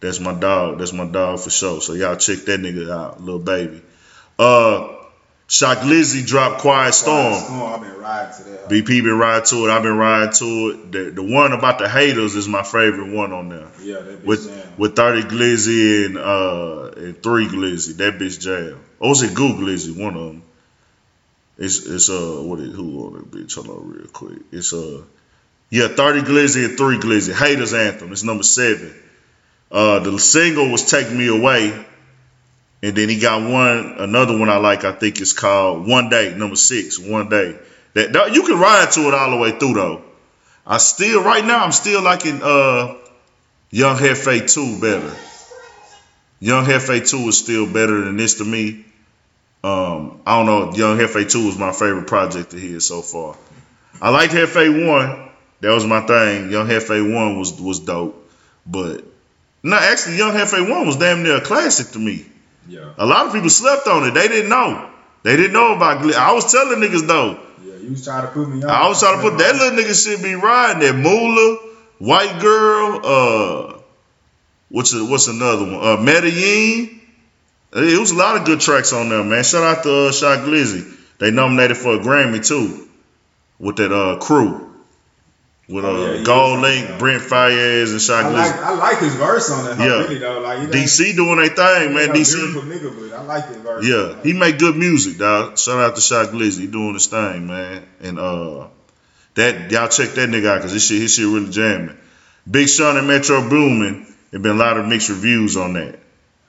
That's 0.00 0.20
my 0.20 0.32
dog. 0.32 0.78
That's 0.78 0.92
my 0.92 1.06
dog 1.06 1.40
for 1.40 1.50
sure. 1.50 1.80
So 1.80 1.92
y'all 1.94 2.16
check 2.16 2.38
that 2.44 2.60
nigga 2.60 2.90
out, 2.90 3.20
little 3.20 3.40
baby. 3.40 3.82
Uh 4.38 4.97
Shy 5.50 5.74
Glizzy 5.76 6.26
dropped 6.26 6.60
Quiet 6.60 6.92
Storm. 6.92 7.32
Quiet 7.32 7.44
Storm, 7.46 7.72
I've 7.72 7.80
been 7.80 8.00
riding 8.00 8.34
to 8.36 8.42
that. 8.50 8.68
BP 8.68 9.02
been 9.02 9.18
riding 9.18 9.46
to 9.46 9.56
it. 9.66 9.70
I've 9.70 9.82
been 9.82 9.96
riding 9.96 10.32
to 10.34 10.44
it. 10.70 10.92
The, 10.92 11.10
the 11.10 11.22
one 11.22 11.52
about 11.52 11.78
the 11.78 11.88
haters 11.88 12.34
is 12.34 12.46
my 12.46 12.62
favorite 12.62 13.10
one 13.14 13.32
on 13.32 13.48
there. 13.48 13.66
Yeah, 13.82 14.00
that 14.00 14.22
bitch 14.22 14.24
With 14.24 14.46
jam. 14.48 14.72
with 14.76 14.94
30 14.96 15.22
Glizzy 15.22 16.04
and 16.06 16.18
uh 16.18 16.90
and 16.96 17.22
three 17.22 17.46
Glizzy. 17.48 17.96
That 17.96 18.18
bitch 18.18 18.40
jam. 18.40 18.78
Or 19.00 19.08
was 19.08 19.22
it 19.22 19.34
Goo 19.34 19.54
Glizzy? 19.54 19.96
One 19.98 20.16
of 20.16 20.26
them. 20.26 20.42
It's 21.56 21.86
it's 21.86 22.10
uh 22.10 22.42
what 22.42 22.60
is 22.60 22.74
who 22.74 23.06
on 23.06 23.12
that 23.14 23.30
bitch? 23.30 23.54
Hold 23.54 23.70
on 23.70 23.90
real 23.90 24.06
quick. 24.08 24.40
It's 24.52 24.74
uh 24.74 25.00
yeah, 25.70 25.88
30 25.88 26.20
Glizzy 26.22 26.66
and 26.66 26.76
three 26.76 26.98
Glizzy. 26.98 27.32
Haters 27.32 27.72
Anthem. 27.72 28.12
It's 28.12 28.22
number 28.22 28.42
seven. 28.42 28.94
Uh 29.72 30.00
the 30.00 30.18
single 30.18 30.70
was 30.70 30.84
Take 30.90 31.10
Me 31.10 31.28
Away. 31.28 31.86
And 32.82 32.94
then 32.96 33.08
he 33.08 33.18
got 33.18 33.42
one, 33.42 33.96
another 33.98 34.38
one 34.38 34.48
I 34.48 34.58
like. 34.58 34.84
I 34.84 34.92
think 34.92 35.20
it's 35.20 35.32
called 35.32 35.86
One 35.86 36.08
Day, 36.10 36.34
number 36.36 36.56
six. 36.56 36.98
One 36.98 37.28
Day. 37.28 37.56
That, 37.94 38.12
that- 38.12 38.34
you 38.34 38.44
can 38.44 38.58
ride 38.58 38.90
to 38.92 39.00
it 39.08 39.14
all 39.14 39.30
the 39.30 39.36
way 39.36 39.50
through 39.52 39.74
though. 39.74 40.02
I 40.66 40.78
still 40.78 41.22
right 41.24 41.44
now 41.44 41.64
I'm 41.64 41.72
still 41.72 42.02
liking 42.02 42.40
uh 42.42 42.94
Young 43.70 43.98
Jefe 43.98 44.46
two 44.46 44.78
better. 44.80 45.14
Young 46.40 46.66
Jefe 46.66 47.06
two 47.08 47.28
is 47.28 47.38
still 47.38 47.66
better 47.66 48.04
than 48.04 48.16
this 48.16 48.34
to 48.34 48.44
me. 48.44 48.84
Um, 49.64 50.20
I 50.26 50.36
don't 50.36 50.46
know. 50.46 50.72
Young 50.76 50.98
Jefe 50.98 51.28
two 51.28 51.48
is 51.48 51.58
my 51.58 51.72
favorite 51.72 52.06
project 52.06 52.50
to 52.50 52.58
hear 52.60 52.80
so 52.80 53.02
far. 53.02 53.36
I 54.00 54.10
liked 54.10 54.32
Jefe 54.32 54.54
one. 54.86 55.30
That 55.60 55.70
was 55.74 55.84
my 55.86 56.02
thing. 56.02 56.50
Young 56.52 56.68
Jefe 56.68 56.90
one 56.90 57.38
was 57.38 57.58
was 57.60 57.80
dope, 57.80 58.30
but 58.66 59.04
no, 59.62 59.76
actually 59.76 60.18
Young 60.18 60.32
Jefe 60.34 60.52
one 60.68 60.86
was 60.86 60.96
damn 60.96 61.22
near 61.24 61.38
a 61.38 61.40
classic 61.40 61.88
to 61.92 61.98
me. 61.98 62.26
Yeah, 62.66 62.92
A 62.98 63.06
lot 63.06 63.26
of 63.26 63.32
people 63.32 63.48
slept 63.50 63.86
on 63.86 64.08
it. 64.08 64.14
They 64.14 64.28
didn't 64.28 64.50
know. 64.50 64.90
They 65.22 65.36
didn't 65.36 65.52
know 65.52 65.74
about 65.76 66.02
Glee. 66.02 66.14
I 66.14 66.32
was 66.32 66.50
telling 66.50 66.78
niggas 66.80 67.06
though. 67.06 67.38
yeah. 67.64 67.76
You 67.76 67.90
was 67.90 68.04
trying 68.04 68.22
to 68.22 68.28
put 68.28 68.48
me 68.48 68.62
on. 68.62 68.70
I 68.70 68.88
was 68.88 69.00
trying 69.00 69.16
to 69.16 69.22
put 69.22 69.38
that 69.38 69.54
little 69.54 69.78
nigga 69.78 69.94
should 70.04 70.22
be 70.22 70.34
riding 70.34 70.80
that 70.80 70.94
Moolah, 70.94 71.56
White 71.98 72.40
Girl, 72.40 73.00
uh, 73.04 73.80
what's 74.68 74.92
a, 74.94 75.04
what's 75.04 75.28
another 75.28 75.64
one? 75.64 75.74
Uh, 75.76 75.96
Medellin. 76.00 77.00
It 77.70 78.00
was 78.00 78.12
a 78.12 78.16
lot 78.16 78.36
of 78.36 78.44
good 78.46 78.60
tracks 78.60 78.92
on 78.94 79.08
there, 79.10 79.22
man. 79.24 79.44
Shout 79.44 79.62
out 79.62 79.82
to 79.82 80.08
uh, 80.08 80.12
Shy 80.12 80.36
Glizzy. 80.36 80.94
They 81.18 81.30
nominated 81.30 81.76
for 81.76 81.94
a 81.96 81.98
Grammy 81.98 82.46
too, 82.46 82.88
with 83.58 83.76
that 83.76 83.92
uh 83.92 84.18
crew. 84.18 84.67
With 85.68 85.84
uh, 85.84 85.88
Oh, 85.88 86.14
yeah, 86.14 86.22
Gold. 86.22 86.60
Link, 86.60 86.88
Yeah. 86.88 86.98
Brent 86.98 87.22
Faiyaz, 87.22 87.90
and 87.90 88.00
Shaq 88.00 88.24
I 88.24 88.28
like 88.30 88.54
I 88.56 88.74
like 88.74 88.98
his 89.00 89.14
verse 89.14 89.50
on 89.50 89.64
that. 89.66 89.78
Yeah. 89.78 89.84
Yeah. 89.84 89.92
Really 90.02 90.18
though, 90.18 90.40
like 90.40 90.60
you 90.60 90.66
know, 90.66 90.72
DC 90.72 91.14
doing 91.14 91.36
their 91.36 91.48
thing, 91.48 91.94
man. 91.94 92.08
DC. 92.08 92.54
nigga, 92.54 93.10
but 93.10 93.18
I 93.18 93.22
like 93.22 93.48
his 93.48 93.56
verse. 93.58 93.86
Yeah, 93.86 94.22
he 94.22 94.32
make 94.32 94.58
good 94.58 94.76
music, 94.76 95.18
dog. 95.18 95.58
Shout 95.58 95.78
out 95.78 95.94
to 95.96 96.00
Shy 96.00 96.24
Glizzy, 96.24 96.60
he 96.60 96.66
doing 96.68 96.94
his 96.94 97.06
thing, 97.06 97.46
man. 97.46 97.86
And 98.00 98.18
uh, 98.18 98.68
that 99.34 99.70
y'all 99.70 99.88
check 99.88 100.10
that 100.14 100.30
nigga 100.30 100.46
out, 100.48 100.62
cause 100.62 100.72
this 100.72 100.88
shit, 100.88 101.02
his 101.02 101.14
shit 101.14 101.26
really 101.26 101.50
jamming. 101.50 101.98
Big 102.50 102.68
Sean 102.68 102.96
and 102.96 103.06
Metro 103.06 103.46
Boomin. 103.46 104.06
There 104.30 104.40
been 104.40 104.52
a 104.52 104.54
lot 104.54 104.78
of 104.78 104.86
mixed 104.86 105.08
reviews 105.10 105.56
on 105.56 105.74
that. 105.74 105.98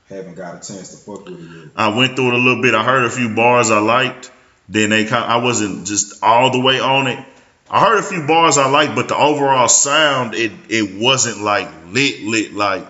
haven't 0.09 0.35
got 0.35 0.55
a 0.55 0.67
chance 0.67 0.91
to 0.91 0.97
fuck 0.97 1.25
with 1.25 1.39
it 1.39 1.57
yet. 1.63 1.71
I 1.75 1.89
went 1.89 2.15
through 2.15 2.29
it 2.29 2.33
a 2.35 2.37
little 2.37 2.61
bit. 2.61 2.73
I 2.73 2.83
heard 2.83 3.05
a 3.05 3.09
few 3.09 3.35
bars 3.35 3.69
I 3.69 3.79
liked. 3.79 4.31
Then 4.69 4.91
they 4.91 5.09
I 5.09 5.37
wasn't 5.37 5.87
just 5.87 6.23
all 6.23 6.51
the 6.51 6.59
way 6.59 6.79
on 6.79 7.07
it. 7.07 7.25
I 7.71 7.81
heard 7.81 7.99
a 7.99 8.03
few 8.03 8.25
bars 8.25 8.57
I 8.57 8.67
liked, 8.69 8.95
but 8.95 9.07
the 9.09 9.15
overall 9.17 9.67
sound, 9.67 10.33
it 10.35 10.51
it 10.69 10.99
wasn't 11.01 11.41
like 11.41 11.67
lit 11.87 12.21
lit 12.23 12.53
like 12.53 12.85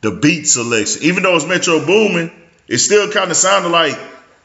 the 0.00 0.10
beat 0.12 0.44
selection. 0.44 1.02
Even 1.02 1.22
though 1.22 1.36
it's 1.36 1.46
Metro 1.46 1.84
Boomin, 1.84 2.32
it 2.68 2.78
still 2.78 3.10
kind 3.12 3.30
of 3.30 3.36
sounded 3.36 3.68
like 3.70 3.98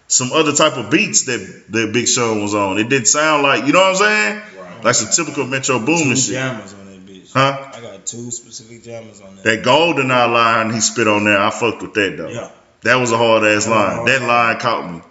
some 0.08 0.32
other 0.34 0.54
type 0.54 0.74
of 0.78 0.90
beats 0.92 1.26
that 1.26 1.64
that 1.70 1.94
Big 1.94 2.08
Sean 2.08 2.42
was 2.42 2.54
on. 2.54 2.78
It 2.78 2.90
didn't 2.90 3.08
sound 3.08 3.44
like 3.44 3.66
you 3.66 3.74
know 3.74 3.80
what 3.82 3.90
I'm 3.92 3.96
saying, 3.96 4.42
Right. 4.60 4.84
like 4.84 4.96
some 4.96 5.10
typical 5.26 5.46
Metro 5.48 5.80
Boomin 5.80 6.16
shit. 6.18 6.34
jammers 6.34 6.74
on 6.74 6.86
that 6.86 7.06
bitch. 7.06 7.32
Huh? 7.34 7.72
I 7.74 7.80
got 7.82 8.06
two 8.06 8.30
specific 8.32 8.84
jammers 8.84 9.22
on 9.22 9.36
that. 9.38 9.44
That 9.44 9.64
golden 9.64 10.12
eye 10.12 10.26
line 10.26 10.74
he 10.74 10.80
spit 10.82 11.08
on 11.08 11.24
there, 11.24 11.40
I 11.40 11.50
fucked 11.50 11.82
with 11.82 11.94
that 11.94 12.18
though. 12.18 12.28
Yeah. 12.30 12.50
That 12.82 12.96
was 12.96 13.12
a 13.12 13.18
hard 13.18 13.44
ass 13.44 13.68
line. 13.68 14.06
That 14.06 14.22
line 14.22 14.60
caught 14.60 14.92
me. 14.92 15.02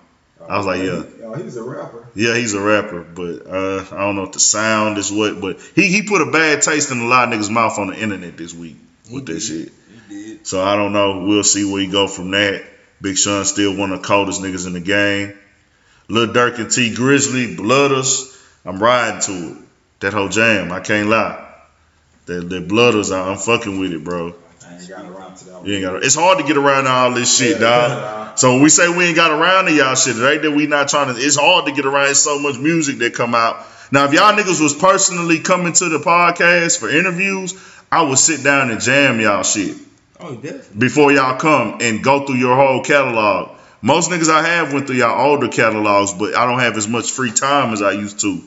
I 0.48 0.56
was 0.58 0.66
like, 0.66 0.82
yeah. 0.82 1.02
He's 1.34 1.56
a 1.56 1.62
rapper. 1.62 2.06
Yeah, 2.14 2.36
he's 2.36 2.54
a 2.54 2.60
rapper, 2.60 3.02
but 3.02 3.46
uh, 3.46 3.84
I 3.92 3.98
don't 4.00 4.16
know 4.16 4.24
if 4.24 4.32
the 4.32 4.40
sound 4.40 4.98
is 4.98 5.10
what. 5.12 5.40
But 5.40 5.60
he 5.74 5.88
he 5.88 6.02
put 6.02 6.20
a 6.22 6.30
bad 6.30 6.62
taste 6.62 6.90
in 6.90 7.00
a 7.00 7.06
lot 7.06 7.32
of 7.32 7.38
niggas' 7.38 7.50
mouth 7.50 7.78
on 7.78 7.88
the 7.88 7.98
internet 8.00 8.36
this 8.36 8.54
week 8.54 8.76
with 9.10 9.26
He 9.28 9.34
that 9.34 9.40
shit. 9.40 9.72
He 10.08 10.14
did. 10.14 10.46
So 10.46 10.62
I 10.62 10.76
don't 10.76 10.92
know. 10.92 11.24
We'll 11.26 11.42
see 11.44 11.64
where 11.70 11.80
he 11.80 11.86
go 11.88 12.06
from 12.06 12.30
that. 12.32 12.64
Big 13.00 13.18
Sean 13.18 13.44
still 13.44 13.76
one 13.76 13.92
of 13.92 14.00
the 14.02 14.06
coldest 14.08 14.40
niggas 14.40 14.66
in 14.66 14.72
the 14.72 14.80
game. 14.80 15.36
Lil 16.08 16.28
Durk 16.28 16.58
and 16.58 16.70
Tee 16.70 16.94
Grizzley, 16.94 17.56
Bloodas. 17.56 18.32
I'm 18.64 18.82
riding 18.82 19.20
to 19.22 19.32
it. 19.50 19.56
That 20.00 20.12
whole 20.12 20.28
jam, 20.28 20.72
I 20.72 20.80
can't 20.80 21.08
lie. 21.08 21.42
That 22.26 22.48
that 22.48 22.68
Bloodas, 22.68 23.14
I- 23.14 23.30
I'm 23.30 23.38
fucking 23.38 23.78
with 23.78 23.92
it, 23.92 24.02
bro. 24.04 24.34
Ain't 24.80 24.88
got 24.88 25.04
around 25.06 25.36
to 25.36 25.44
that 25.46 25.54
one. 25.54 25.66
You 25.66 25.74
ain't 25.74 25.84
got. 25.84 26.02
It's 26.04 26.14
hard 26.14 26.38
to 26.38 26.44
get 26.44 26.56
around 26.56 26.84
to 26.84 26.90
all 26.90 27.12
this 27.14 27.36
shit, 27.36 27.60
Yeah, 27.60 27.86
dog. 27.86 28.38
So 28.38 28.52
when 28.54 28.62
we 28.62 28.68
say 28.68 28.88
we 28.88 29.04
ain't 29.06 29.16
got 29.16 29.30
around 29.30 29.66
to 29.66 29.72
y'all 29.72 29.94
shit, 29.94 30.16
it 30.16 30.24
ain't 30.32 30.42
that 30.42 30.50
we 30.52 30.66
not 30.66 30.88
trying 30.88 31.14
to. 31.14 31.20
It's 31.20 31.36
hard 31.36 31.66
to 31.66 31.72
get 31.72 31.86
around. 31.86 32.10
It's 32.10 32.20
so 32.20 32.38
much 32.38 32.58
music 32.58 32.98
that 32.98 33.14
come 33.14 33.34
out. 33.34 33.64
Now, 33.92 34.04
if 34.06 34.12
y'all 34.12 34.32
niggas 34.34 34.60
was 34.60 34.74
personally 34.74 35.38
coming 35.38 35.72
to 35.74 35.88
the 35.88 35.98
podcast 35.98 36.78
for 36.80 36.88
interviews, 36.90 37.54
I 37.90 38.02
would 38.02 38.18
sit 38.18 38.42
down 38.42 38.70
and 38.70 38.80
jam 38.80 39.20
y'all 39.20 39.44
shit 39.44 39.76
Oh, 40.18 40.34
definitely. 40.34 40.78
before 40.78 41.12
y'all 41.12 41.38
come 41.38 41.78
and 41.80 42.02
go 42.02 42.26
through 42.26 42.36
your 42.36 42.56
whole 42.56 42.82
catalog. 42.82 43.56
Most 43.82 44.10
niggas 44.10 44.28
I 44.28 44.42
have 44.42 44.72
went 44.72 44.86
through 44.88 44.96
y'all 44.96 45.30
older 45.30 45.46
catalogs, 45.48 46.12
but 46.14 46.34
I 46.34 46.46
don't 46.46 46.58
have 46.58 46.76
as 46.76 46.88
much 46.88 47.12
free 47.12 47.30
time 47.30 47.72
as 47.72 47.80
I 47.80 47.92
used 47.92 48.20
to. 48.22 48.42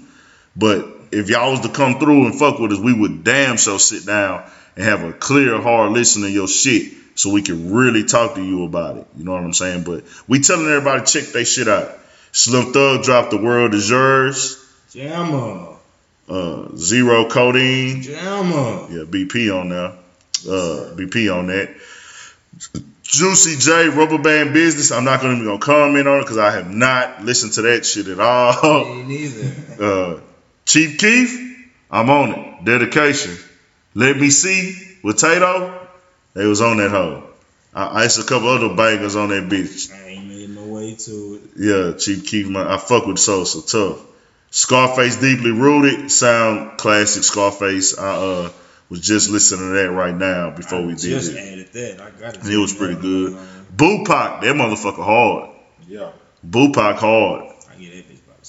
But 0.57 0.98
if 1.11 1.29
y'all 1.29 1.51
was 1.51 1.61
to 1.61 1.69
come 1.69 1.99
through 1.99 2.25
and 2.25 2.37
fuck 2.37 2.59
with 2.59 2.71
us, 2.71 2.79
we 2.79 2.93
would 2.93 3.23
damn 3.23 3.57
sure 3.57 3.79
sit 3.79 4.05
down 4.05 4.49
and 4.75 4.85
have 4.85 5.03
a 5.03 5.13
clear, 5.13 5.61
hard 5.61 5.91
listen 5.91 6.21
to 6.23 6.29
your 6.29 6.47
shit 6.47 6.93
so 7.15 7.31
we 7.31 7.41
can 7.41 7.73
really 7.73 8.03
talk 8.03 8.35
to 8.35 8.43
you 8.43 8.63
about 8.63 8.97
it. 8.97 9.07
You 9.17 9.25
know 9.25 9.33
what 9.33 9.43
I'm 9.43 9.53
saying? 9.53 9.83
But 9.83 10.03
we 10.27 10.39
telling 10.39 10.67
everybody 10.67 11.05
check 11.05 11.25
they 11.25 11.43
shit 11.43 11.67
out. 11.67 11.91
Slim 12.31 12.71
Thug 12.71 13.03
dropped 13.03 13.31
The 13.31 13.37
World 13.37 13.73
Is 13.73 13.89
Yours. 13.89 14.63
Jammer. 14.91 15.75
Uh, 16.27 16.75
Zero 16.75 17.27
Codeine. 17.27 18.01
Jammer. 18.03 18.87
Yeah, 18.89 19.03
BP 19.03 19.53
on 19.53 19.69
there. 19.69 19.93
Uh, 20.47 20.95
BP 20.95 21.35
on 21.35 21.47
that. 21.47 21.75
Juicy 23.03 23.57
J, 23.57 23.89
Rubber 23.89 24.19
Band 24.19 24.53
Business. 24.53 24.91
I'm 24.91 25.03
not 25.03 25.21
gonna, 25.21 25.43
gonna 25.43 25.57
comment 25.57 26.07
on 26.07 26.19
it 26.19 26.21
because 26.21 26.37
I 26.37 26.51
have 26.51 26.69
not 26.69 27.23
listened 27.23 27.53
to 27.53 27.63
that 27.63 27.85
shit 27.85 28.07
at 28.07 28.19
all. 28.19 28.93
Me 28.95 29.03
neither. 29.03 29.55
Uh, 29.79 30.19
Chief 30.69 30.99
Keef, 30.99 31.67
I'm 31.89 32.11
on 32.11 32.31
it. 32.31 32.63
Dedication. 32.63 33.35
Let 33.95 34.17
Me 34.17 34.29
See 34.29 34.75
with 35.01 35.17
Tadoe. 35.17 35.87
They 36.35 36.45
was 36.45 36.61
on 36.61 36.77
that 36.77 36.91
hoe. 36.91 37.23
I, 37.73 37.85
I 37.85 38.05
it's 38.05 38.19
a 38.19 38.23
couple 38.23 38.49
other 38.49 38.75
bangers 38.75 39.15
on 39.15 39.29
that 39.29 39.49
bitch. 39.49 39.91
I 39.91 40.09
ain't 40.09 40.27
made 40.27 40.49
my 40.51 40.61
way 40.61 40.93
to 40.93 41.41
it. 41.41 41.41
Yeah, 41.57 41.97
Chief 41.97 42.23
Keef, 42.23 42.49
man, 42.49 42.67
I 42.67 42.77
fuck 42.77 43.07
with 43.07 43.17
Sosa 43.17 43.65
tough. 43.65 43.99
Scarface 44.51 45.15
deeply 45.19 45.49
rooted, 45.49 46.11
sound 46.11 46.77
classic 46.77 47.23
Scarface. 47.23 47.97
I 47.97 48.07
uh 48.07 48.51
was 48.91 49.01
just 49.01 49.31
listening 49.31 49.69
to 49.69 49.73
that 49.73 49.89
right 49.89 50.15
now 50.15 50.51
before 50.51 50.81
I 50.81 50.85
we 50.85 50.91
did 50.93 50.99
just 50.99 51.31
it. 51.31 51.37
added 51.37 51.73
that. 51.73 51.99
I 51.99 52.11
got 52.11 52.35
it. 52.35 52.45
It 52.45 52.57
was 52.57 52.75
pretty 52.75 53.01
good. 53.01 53.33
BooPac, 53.75 54.41
that 54.41 54.55
motherfucker 54.55 55.03
hard. 55.03 55.49
Yeah. 55.87 56.11
BooPac 56.47 56.97
hard. 56.97 57.55
I 57.71 57.75
get 57.81 57.91
that 57.91 58.13
bitch 58.13 58.23
about 58.27 58.45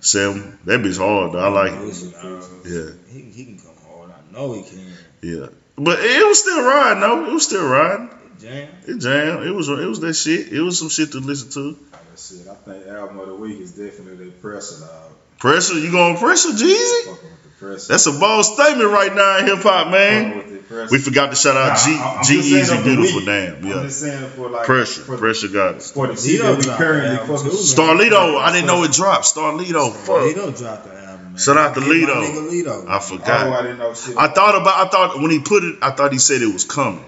seven. 0.00 0.42
Seven. 0.42 0.58
That 0.64 0.80
bitch 0.80 0.98
hard 0.98 1.32
though. 1.32 1.38
I 1.38 1.48
like 1.48 1.72
it. 1.72 2.14
Uh, 2.14 2.42
Yeah, 2.68 2.90
He, 3.12 3.20
he 3.30 3.44
can 3.44 3.58
come 3.58 3.74
hard. 3.88 4.10
I 4.10 4.32
know 4.32 4.52
he 4.54 4.62
can. 4.62 4.86
yeah. 5.22 5.46
But 5.76 5.98
it 6.00 6.26
was 6.26 6.38
still 6.40 6.62
riding 6.62 7.00
though. 7.00 7.26
It 7.26 7.32
was 7.32 7.44
still 7.44 7.66
riding. 7.66 8.10
Jam. 8.40 8.68
It 8.86 8.98
jammed. 8.98 9.46
It 9.46 9.52
was 9.52 9.68
it 9.68 9.86
was 9.86 10.00
that 10.00 10.14
shit. 10.14 10.52
It 10.52 10.60
was 10.62 10.78
some 10.78 10.88
shit 10.88 11.12
to 11.12 11.18
listen 11.20 11.50
to. 11.50 11.78
That's 12.10 12.32
it. 12.32 12.48
I 12.48 12.54
think 12.54 12.86
album 12.86 13.18
of 13.20 13.28
the 13.28 13.34
week 13.34 13.60
is 13.60 13.72
definitely 13.72 14.30
Pressure, 14.30 14.80
dog. 14.80 15.12
Pressure, 15.38 15.78
you 15.78 15.90
going 15.90 16.16
pressure, 16.16 16.48
Jeezy? 16.50 17.04
Fucking 17.04 17.30
with 17.30 17.42
the 17.42 17.48
Pressure. 17.66 17.88
That's 17.88 18.06
a 18.06 18.12
bold 18.12 18.44
statement 18.44 18.90
right 18.90 19.14
now 19.14 19.38
in 19.38 19.46
hip 19.46 19.58
hop, 19.62 19.90
man. 19.90 20.32
Fucking 20.70 20.82
with 20.82 20.90
the 20.90 20.90
Pressure. 20.90 20.92
We 20.92 20.98
forgot 20.98 21.30
to 21.30 21.36
shout 21.36 21.56
out 21.56 21.78
G 21.84 21.96
Nah, 21.96 22.04
I- 22.18 22.22
G-Eazy 22.22 22.84
Beautiful 22.84 23.16
week. 23.18 23.26
Damn. 23.26 23.54
I'm 23.56 23.66
Yeah. 23.66 23.82
just 23.82 24.00
saying 24.00 24.30
for 24.36 24.48
like 24.50 24.66
Pressure. 24.66 25.00
for, 25.02 25.16
Pressure 25.18 25.48
got 25.48 25.74
it. 25.76 25.82
for 25.82 26.06
the 26.06 26.16
shit 26.16 26.40
that 26.42 26.56
we 26.56 26.62
dropped 26.62 26.78
currently 26.78 27.10
the 27.16 27.38
fucking. 27.38 27.50
Starlito, 27.50 28.40
I 28.40 28.52
didn't 28.52 28.66
know 28.66 28.84
it 28.84 28.92
dropped. 28.92 29.24
Starlito, 29.24 29.92
fuck. 29.92 30.16
Lito 30.16 30.56
dropped 30.56 30.84
the 30.84 30.94
album, 31.04 31.26
man. 31.32 31.36
Shout 31.38 31.56
out 31.56 31.74
to 31.74 31.80
Lito. 31.80 32.48
Lito. 32.50 32.88
I 32.88 32.96
Oh, 32.96 33.00
forgot. 33.00 33.46
I 33.52 33.62
didn't 33.62 33.78
know 33.78 33.94
shit. 33.94 34.16
I 34.16 34.28
thought 34.28 34.54
about. 34.60 34.86
I 34.86 34.88
thought 34.90 35.20
when 35.20 35.30
he 35.30 35.40
put 35.40 35.64
it, 35.64 35.76
I 35.82 35.90
thought 35.90 36.12
he 36.12 36.18
said 36.18 36.40
it 36.42 36.52
was 36.52 36.64
coming. 36.64 37.04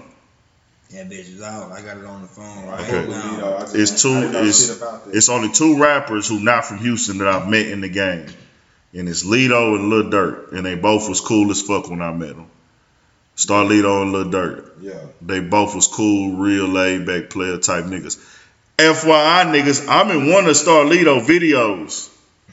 That 0.91 1.09
bitch 1.09 1.33
is 1.35 1.41
out. 1.41 1.71
I 1.71 1.81
got 1.81 1.97
it 1.97 2.05
on 2.05 2.21
the 2.21 2.27
phone 2.27 2.67
right 2.67 2.79
Okay. 2.81 3.07
now. 3.09 3.59
Just- 3.61 3.75
It's 3.75 4.01
two. 4.03 4.09
I 4.11 4.19
didn't 4.21 4.31
know 4.33 4.43
It's 4.43 4.67
shit 4.67 4.77
about 4.77 5.05
that. 5.05 5.15
it's 5.17 5.27
only 5.29 5.49
two 5.49 5.77
rappers 5.79 6.27
who 6.27 6.39
not 6.39 6.65
from 6.65 6.77
Houston 6.79 7.17
that 7.19 7.27
I've 7.27 7.47
met 7.47 7.65
in 7.65 7.81
the 7.81 7.89
game, 7.89 8.27
and 8.93 9.09
it's 9.09 9.23
Lito 9.23 9.75
and 9.75 9.89
Lil 9.89 10.03
Durk, 10.11 10.51
and 10.51 10.63
they 10.63 10.75
both 10.75 11.09
was 11.09 11.19
cool 11.19 11.49
as 11.49 11.61
fuck 11.61 11.89
when 11.89 12.01
I 12.01 12.11
met 12.13 12.35
them. 12.35 12.45
Starlito 13.35 14.01
and 14.03 14.11
Lil 14.11 14.25
Durk. 14.25 14.69
yeah. 14.81 14.93
They 15.21 15.39
both 15.39 15.73
was 15.75 15.87
cool, 15.87 16.37
real 16.37 16.67
laid 16.67 17.05
back 17.05 17.29
player 17.29 17.57
type 17.57 17.85
niggas. 17.85 18.17
FYI 18.77 19.45
niggas, 19.53 19.87
I'm 19.87 20.09
in 20.11 20.31
one 20.31 20.45
of 20.45 20.55
Starlito 20.55 21.21
videos. 21.25 22.09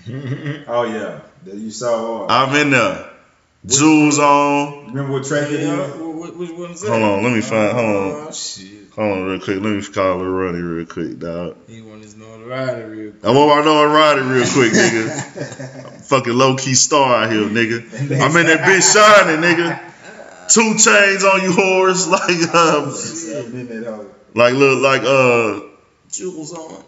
Oh 0.69 0.85
yeah. 0.85 1.21
That 1.45 1.55
you 1.57 1.71
saw. 1.71 2.25
Uh, 2.25 2.27
I'm 2.29 2.55
in 2.57 2.71
there. 2.71 3.11
Jewels 3.67 4.19
on. 4.19 4.87
remember 4.89 5.13
what 5.13 5.25
track 5.25 5.51
it 5.51 5.61
Yeah, 5.61 5.85
is? 5.85 5.95
which 6.37 6.51
one 6.53 6.71
is 6.71 6.81
that? 6.81 6.89
Hold 6.91 7.03
on, 7.03 7.23
let 7.25 7.33
me 7.35 7.41
find. 7.43 7.73
Hold 7.73 7.87
on. 7.87 8.27
Oh, 8.29 8.33
shit. 8.33 8.91
Hold 8.97 9.13
on, 9.13 9.25
real 9.25 9.41
quick. 9.41 9.61
Let 9.61 9.71
me 9.73 9.83
call 9.83 10.17
Lil 10.17 10.27
Ronnie 10.31 10.59
real 10.61 10.87
quick, 10.87 11.19
dog. 11.19 11.57
He 11.69 11.83
want 11.83 12.03
his 12.03 12.17
notoriety 12.17 12.83
real 12.89 13.13
quick. 13.13 13.25
I 13.25 13.31
want 13.33 13.51
I 13.61 13.65
know 13.65 13.83
I 13.83 13.87
ride 13.93 14.19
real 14.23 14.47
quick, 14.53 14.73
nigga. 14.73 16.03
Fucking 16.09 16.33
low 16.33 16.57
key 16.57 16.75
star 16.75 17.25
out 17.25 17.31
here, 17.33 17.43
nigga. 17.43 17.83
I'm 18.21 18.35
in 18.37 18.47
that 18.47 18.61
bitch 18.61 18.93
shining, 18.95 19.43
nigga. 19.43 19.79
Two 20.51 20.75
chains 20.77 21.25
on 21.25 21.43
you, 21.43 21.51
whores. 21.53 22.09
Like, 22.11 22.55
um, 22.55 22.95
Yeah, 23.55 23.61
in 23.61 23.83
that 23.83 23.87
hoe. 23.89 24.07
like, 24.35 24.55
look, 24.55 24.81
like, 24.83 25.03
uh, 25.03 25.67
Jewels 26.11 26.53
on. 26.53 26.83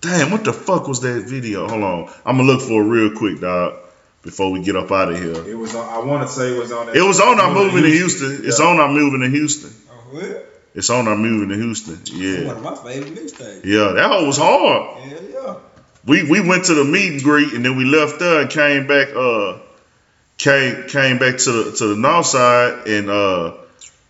damn, 0.00 0.30
what 0.30 0.44
the 0.44 0.52
fuck 0.52 0.86
was 0.88 1.00
that 1.00 1.24
video? 1.28 1.68
Hold 1.68 1.82
on, 1.82 2.12
I'm 2.24 2.36
gonna 2.36 2.44
look 2.50 2.60
for 2.62 2.82
it 2.82 2.86
real 2.86 3.16
quick, 3.16 3.40
dog, 3.40 3.78
before 4.22 4.50
we 4.52 4.62
get 4.62 4.76
up 4.76 4.90
out 4.92 5.10
of 5.12 5.18
here. 5.18 5.48
It 5.48 5.54
was 5.56 5.74
on. 5.74 5.88
I 5.88 5.98
want 6.04 6.26
to 6.26 6.32
say 6.32 6.54
it 6.54 6.58
was 6.58 6.72
on. 6.72 6.86
That, 6.86 6.96
It 6.96 7.02
was 7.02 7.20
on 7.20 7.38
our 7.40 7.52
moving 7.52 7.82
to 7.82 7.90
Houston. 7.90 8.40
It's 8.44 8.58
Yeah. 8.60 8.66
on 8.66 8.78
our 8.80 8.88
moving 8.90 9.20
to 9.20 9.28
Houston. 9.28 9.72
Oh, 9.90 9.94
what? 10.16 10.44
It's 10.74 10.90
on 10.90 11.08
our 11.08 11.16
moving 11.16 11.48
to 11.48 11.56
Houston. 11.56 12.00
Yeah. 12.06 12.46
One 12.46 12.56
of 12.58 12.62
my 12.62 12.74
favorite 12.76 13.14
mixtapes. 13.14 13.64
yeah, 13.64 13.92
that 13.94 14.08
hoe 14.10 14.26
was 14.26 14.36
hard. 14.38 14.98
Hell 15.02 15.18
yeah. 15.32 15.54
we 16.04 16.22
we 16.30 16.40
went 16.40 16.66
to 16.66 16.74
the 16.74 16.84
meet 16.84 17.12
and 17.12 17.22
greet 17.22 17.52
and 17.54 17.64
then 17.64 17.76
we 17.76 17.84
left 17.84 18.18
there 18.20 18.40
and 18.42 18.50
came 18.50 18.86
back 18.86 19.08
uh 19.14 19.58
came 20.38 20.88
came 20.88 21.18
back 21.18 21.36
to 21.38 21.52
the 21.52 21.72
to 21.72 21.86
the 21.88 21.96
north 21.96 22.26
side 22.26 22.86
and 22.86 23.10
uh 23.10 23.54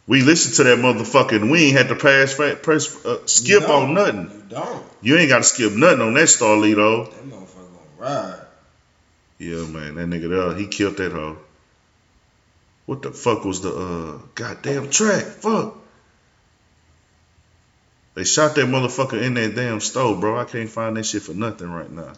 we 0.06 0.22
listened 0.22 0.54
to 0.56 0.64
that 0.64 0.78
motherfucker 0.78 1.36
and 1.36 1.50
we 1.50 1.66
ain't 1.66 1.76
had 1.76 1.88
to 1.88 1.94
pass 1.94 2.34
press 2.34 3.04
uh, 3.04 3.26
skip 3.26 3.62
You 3.62 3.66
on 3.66 3.94
nothing. 3.94 4.24
You 4.24 4.42
don't. 4.48 4.84
You 5.02 5.16
ain't 5.16 5.28
got 5.28 5.38
to 5.38 5.44
skip 5.44 5.72
nothing 5.72 6.00
on 6.00 6.14
that 6.14 6.28
Starlito. 6.28 7.10
That 7.10 7.24
motherfucker 7.24 7.98
gonna 7.98 7.98
ride. 7.98 8.40
Yeah, 9.38 9.66
man, 9.66 9.94
that 9.96 10.08
nigga 10.08 10.28
there, 10.30 10.58
he 10.58 10.66
killed 10.66 10.96
that 10.96 11.12
hoe. 11.12 11.38
What 12.86 13.02
the 13.02 13.12
fuck 13.12 13.44
was 13.44 13.60
the 13.60 13.70
uh 13.70 14.18
goddamn 14.34 14.90
track? 14.90 15.24
Fuck. 15.24 15.76
They 18.14 18.24
shot 18.24 18.54
that 18.54 18.66
motherfucker 18.66 19.22
in 19.22 19.34
that 19.34 19.54
damn 19.54 19.80
stove, 19.80 20.20
bro. 20.20 20.40
I 20.40 20.44
can't 20.44 20.70
find 20.70 20.96
that 20.96 21.04
shit 21.04 21.22
for 21.22 21.34
nothing 21.34 21.70
right 21.70 21.90
now. 21.90 22.14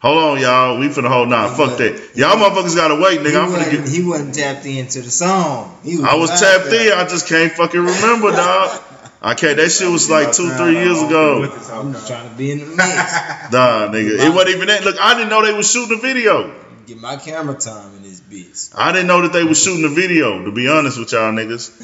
Hold 0.00 0.18
on, 0.18 0.40
y'all. 0.40 0.78
We 0.78 0.86
finna 0.88 1.08
hold 1.08 1.28
nah. 1.28 1.48
Fuck 1.48 1.78
that. 1.78 2.12
Y'all 2.14 2.36
motherfuckers 2.36 2.76
gotta 2.76 2.94
wait, 3.02 3.18
nigga. 3.18 3.42
I'm 3.42 3.50
finna 3.50 3.70
get. 3.70 3.88
he 3.88 4.04
wasn't 4.04 4.32
tapped 4.32 4.64
into 4.64 5.02
the 5.02 5.10
song. 5.10 5.76
Was 5.84 6.00
I 6.04 6.14
was 6.14 6.30
tapped 6.40 6.66
in. 6.66 6.92
I 6.92 7.04
just 7.08 7.26
can't 7.26 7.50
fucking 7.52 7.80
remember, 7.80 8.30
dog. 8.30 8.80
I 9.20 9.34
can't. 9.34 9.56
That 9.56 9.70
shit 9.70 9.90
was 9.90 10.08
like 10.08 10.32
two, 10.32 10.50
three 10.50 10.74
years 10.74 11.02
ago. 11.02 11.50
I'm 11.72 11.92
just 11.92 12.06
trying 12.06 12.30
to 12.30 12.36
be 12.36 12.52
in 12.52 12.58
the 12.60 12.66
mix. 12.66 12.78
Nah, 13.50 13.88
nigga. 13.88 14.24
It 14.24 14.32
wasn't 14.32 14.54
even 14.54 14.68
that. 14.68 14.84
Look, 14.84 15.00
I 15.00 15.14
didn't 15.14 15.30
know 15.30 15.44
they 15.44 15.52
was 15.52 15.68
shooting 15.70 15.98
a 15.98 16.00
video. 16.00 16.54
Get 16.86 16.98
my 16.98 17.16
camera 17.16 17.56
time 17.56 17.96
in 17.96 18.02
this 18.04 18.20
bitch. 18.20 18.72
I 18.76 18.92
didn't 18.92 19.08
know 19.08 19.22
that 19.22 19.32
they 19.32 19.42
was 19.42 19.60
shooting 19.60 19.84
a 19.84 19.88
video. 19.88 20.44
To 20.44 20.52
be 20.52 20.68
honest 20.68 20.98
with 20.98 21.10
y'all 21.10 21.32
niggas, 21.32 21.74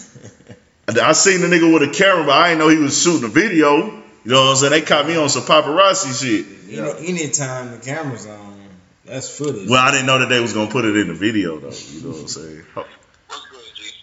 I 1.02 1.12
seen 1.12 1.40
the 1.40 1.48
nigga 1.48 1.72
with 1.72 1.82
a 1.82 1.92
camera, 1.92 2.24
but 2.24 2.32
I 2.32 2.48
didn't 2.50 2.60
know 2.60 2.68
he 2.68 2.76
was 2.76 3.02
shooting 3.02 3.24
a 3.24 3.32
video. 3.32 4.03
You 4.24 4.32
know 4.32 4.44
what 4.44 4.50
I'm 4.50 4.56
saying? 4.56 4.70
They 4.72 4.80
caught 4.80 5.06
me 5.06 5.16
on 5.16 5.28
some 5.28 5.42
paparazzi 5.42 6.18
shit. 6.18 6.46
Any 6.78 7.08
anytime 7.08 7.72
the 7.72 7.78
camera's 7.78 8.26
on, 8.26 8.68
that's 9.04 9.36
footage. 9.36 9.68
Well, 9.68 9.84
I 9.84 9.90
didn't 9.90 10.06
know 10.06 10.18
that 10.20 10.30
they 10.30 10.40
was 10.40 10.54
gonna 10.54 10.70
put 10.70 10.86
it 10.86 10.96
in 10.96 11.08
the 11.08 11.14
video 11.14 11.58
though. 11.58 11.68
You 11.68 12.00
know 12.00 12.08
what 12.08 12.20
I'm 12.20 12.28
saying? 12.28 12.62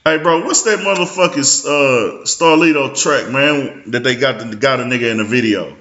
Hey, 0.05 0.17
bro, 0.17 0.45
what's 0.45 0.61
that 0.63 0.79
motherfucking 0.79 1.65
uh, 1.65 2.23
Starlito 2.25 2.95
track, 2.95 3.31
man? 3.31 3.91
That 3.91 4.03
they 4.03 4.15
got 4.15 4.37
the 4.39 4.55
got 4.55 4.79
a 4.79 4.83
nigga 4.83 5.09
in 5.09 5.17
the 5.17 5.23
video. 5.23 5.75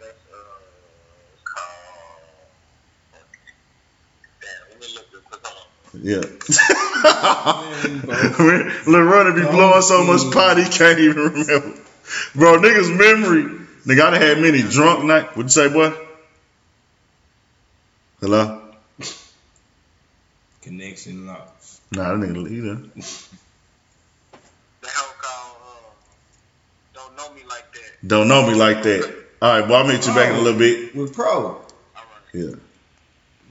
That's 0.00 0.12
uh, 0.32 0.36
called. 1.44 2.22
Damn, 4.40 4.50
let 4.70 4.80
me 4.80 4.86
look 4.94 5.12
this 5.12 5.22
quick. 5.22 5.46
Hold 5.46 5.66
on. 5.94 6.02
Yeah. 6.02 6.22
Lil 8.90 9.02
Runner 9.02 9.32
be 9.32 9.42
blowing 9.42 9.82
so 9.82 10.04
much 10.04 10.32
pot 10.32 10.58
he 10.58 10.64
can't 10.64 10.98
even 10.98 11.16
remember. 11.16 11.85
Bro, 12.34 12.60
niggas 12.60 12.90
memory. 12.96 13.44
Nigga, 13.86 14.00
I 14.02 14.10
done 14.10 14.20
had 14.20 14.38
many 14.40 14.62
drunk 14.62 15.04
night. 15.04 15.36
What'd 15.36 15.44
you 15.44 15.48
say, 15.48 15.68
boy? 15.68 15.92
Hello? 18.20 18.62
Connection 20.62 21.26
lost. 21.26 21.80
Nah, 21.92 22.14
that 22.16 22.26
nigga 22.26 22.50
either. 22.50 22.74
The 24.80 24.88
hell 24.88 25.14
called 25.20 25.56
uh, 25.62 25.90
Don't 26.94 27.16
Know 27.16 27.32
Me 27.34 27.42
Like 27.48 27.72
That. 27.72 28.08
Don't 28.08 28.28
know 28.28 28.46
me 28.46 28.54
like 28.54 28.82
that. 28.82 29.14
All 29.42 29.60
right, 29.60 29.68
boy, 29.68 29.74
I'll 29.74 29.86
meet 29.86 30.06
you 30.06 30.14
back 30.14 30.30
in 30.30 30.36
a 30.36 30.40
little 30.40 30.58
bit. 30.58 30.94
With 30.96 31.14
Pro. 31.14 31.28
All 31.28 31.54
right. 31.94 32.04
Yeah. 32.32 32.54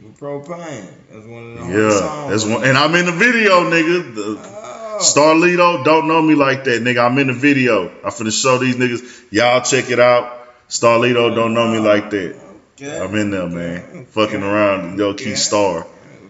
With 0.03 0.17
Pro 0.17 0.41
Pain. 0.41 0.87
That's 1.11 1.25
one 1.25 1.57
of 1.57 1.67
the 1.67 1.73
Yeah. 1.73 1.99
songs. 1.99 2.31
That's 2.31 2.45
one, 2.45 2.63
and 2.65 2.77
I'm 2.77 2.93
in 2.95 3.05
the 3.05 3.11
video, 3.13 3.69
nigga. 3.69 4.15
The, 4.15 4.37
Oh. 4.43 4.64
Starlito, 4.99 5.83
don't 5.83 6.07
know 6.07 6.21
me 6.21 6.35
like 6.35 6.63
that, 6.65 6.81
nigga. 6.81 7.05
I'm 7.05 7.17
in 7.17 7.27
the 7.27 7.33
video. 7.33 7.89
I'm 8.03 8.11
finna 8.11 8.31
show 8.31 8.57
these 8.57 8.75
niggas. 8.75 9.31
Y'all 9.31 9.61
check 9.61 9.89
it 9.89 9.99
out. 9.99 10.31
Starlito, 10.69 11.33
don't 11.35 11.53
know 11.53 11.71
me 11.71 11.79
like 11.79 12.09
that. 12.11 12.41
Okay. 12.81 12.99
I'm 12.99 13.15
in 13.15 13.31
there, 13.31 13.47
man. 13.47 14.05
Fucking 14.07 14.43
around, 14.43 14.99
yo, 14.99 15.13
key 15.13 15.35
star. 15.35 15.85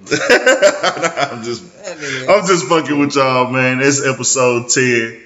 I'm 0.11 1.43
just, 1.43 1.63
I'm 2.29 2.45
just 2.45 2.65
fucking 2.67 2.99
with 2.99 3.15
y'all, 3.15 3.49
man. 3.51 3.81
It's 3.81 4.05
episode 4.05 4.69
ten. 4.69 5.23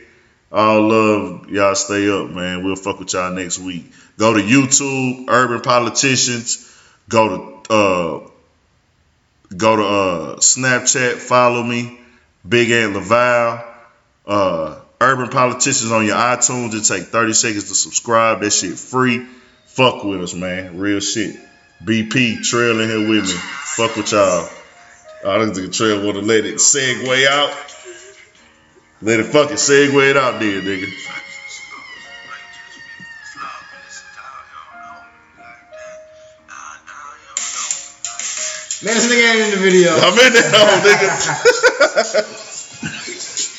All 0.51 0.81
love, 0.87 1.49
y'all. 1.49 1.75
Stay 1.75 2.09
up, 2.09 2.29
man. 2.29 2.63
We'll 2.63 2.77
fuck 2.77 2.99
with 2.99 3.13
y'all 3.13 3.33
next 3.33 3.59
week. 3.59 3.91
Go 4.17 4.33
to 4.33 4.39
YouTube, 4.39 5.25
Urban 5.27 5.61
Politicians. 5.61 6.65
Go 7.09 7.61
to, 7.67 7.73
uh, 7.73 8.29
go 9.55 9.75
to 9.75 9.83
uh, 9.83 10.35
Snapchat. 10.37 11.15
Follow 11.17 11.61
me, 11.61 11.98
Big 12.47 12.71
Ant 12.71 12.93
Laval. 12.93 13.65
Uh, 14.25 14.79
Urban 15.01 15.29
Politicians 15.29 15.91
on 15.91 16.05
your 16.05 16.15
iTunes. 16.15 16.73
It 16.73 16.85
take 16.85 17.07
30 17.07 17.33
seconds 17.33 17.69
to 17.69 17.75
subscribe. 17.75 18.41
That 18.41 18.51
shit 18.51 18.77
free. 18.77 19.25
Fuck 19.67 20.03
with 20.03 20.21
us, 20.21 20.33
man. 20.33 20.77
Real 20.77 20.99
shit. 20.99 21.35
BP 21.83 22.43
trailing 22.43 22.89
here 22.89 23.07
with 23.07 23.23
me. 23.23 23.33
Fuck 23.33 23.95
with 23.95 24.11
y'all. 24.11 24.49
I 25.25 25.37
don't 25.37 25.53
think 25.53 25.67
the 25.67 25.73
Trail 25.73 26.03
want 26.03 26.17
to 26.17 26.23
let 26.23 26.45
it 26.45 26.55
segue 26.55 27.27
out. 27.27 27.55
Let 29.01 29.19
it 29.19 29.25
fucking 29.25 29.55
segue 29.55 30.09
it 30.09 30.17
out 30.17 30.39
there, 30.39 30.61
nigga. 30.61 31.28
Man, 38.81 38.95
this 38.95 39.11
nigga 39.11 39.33
ain't 39.33 39.41
in 39.41 39.51
the 39.51 39.57
video. 39.57 39.91
I'm 39.91 40.13
in 40.13 40.31
there, 40.31 40.51
nigga. 40.87 42.48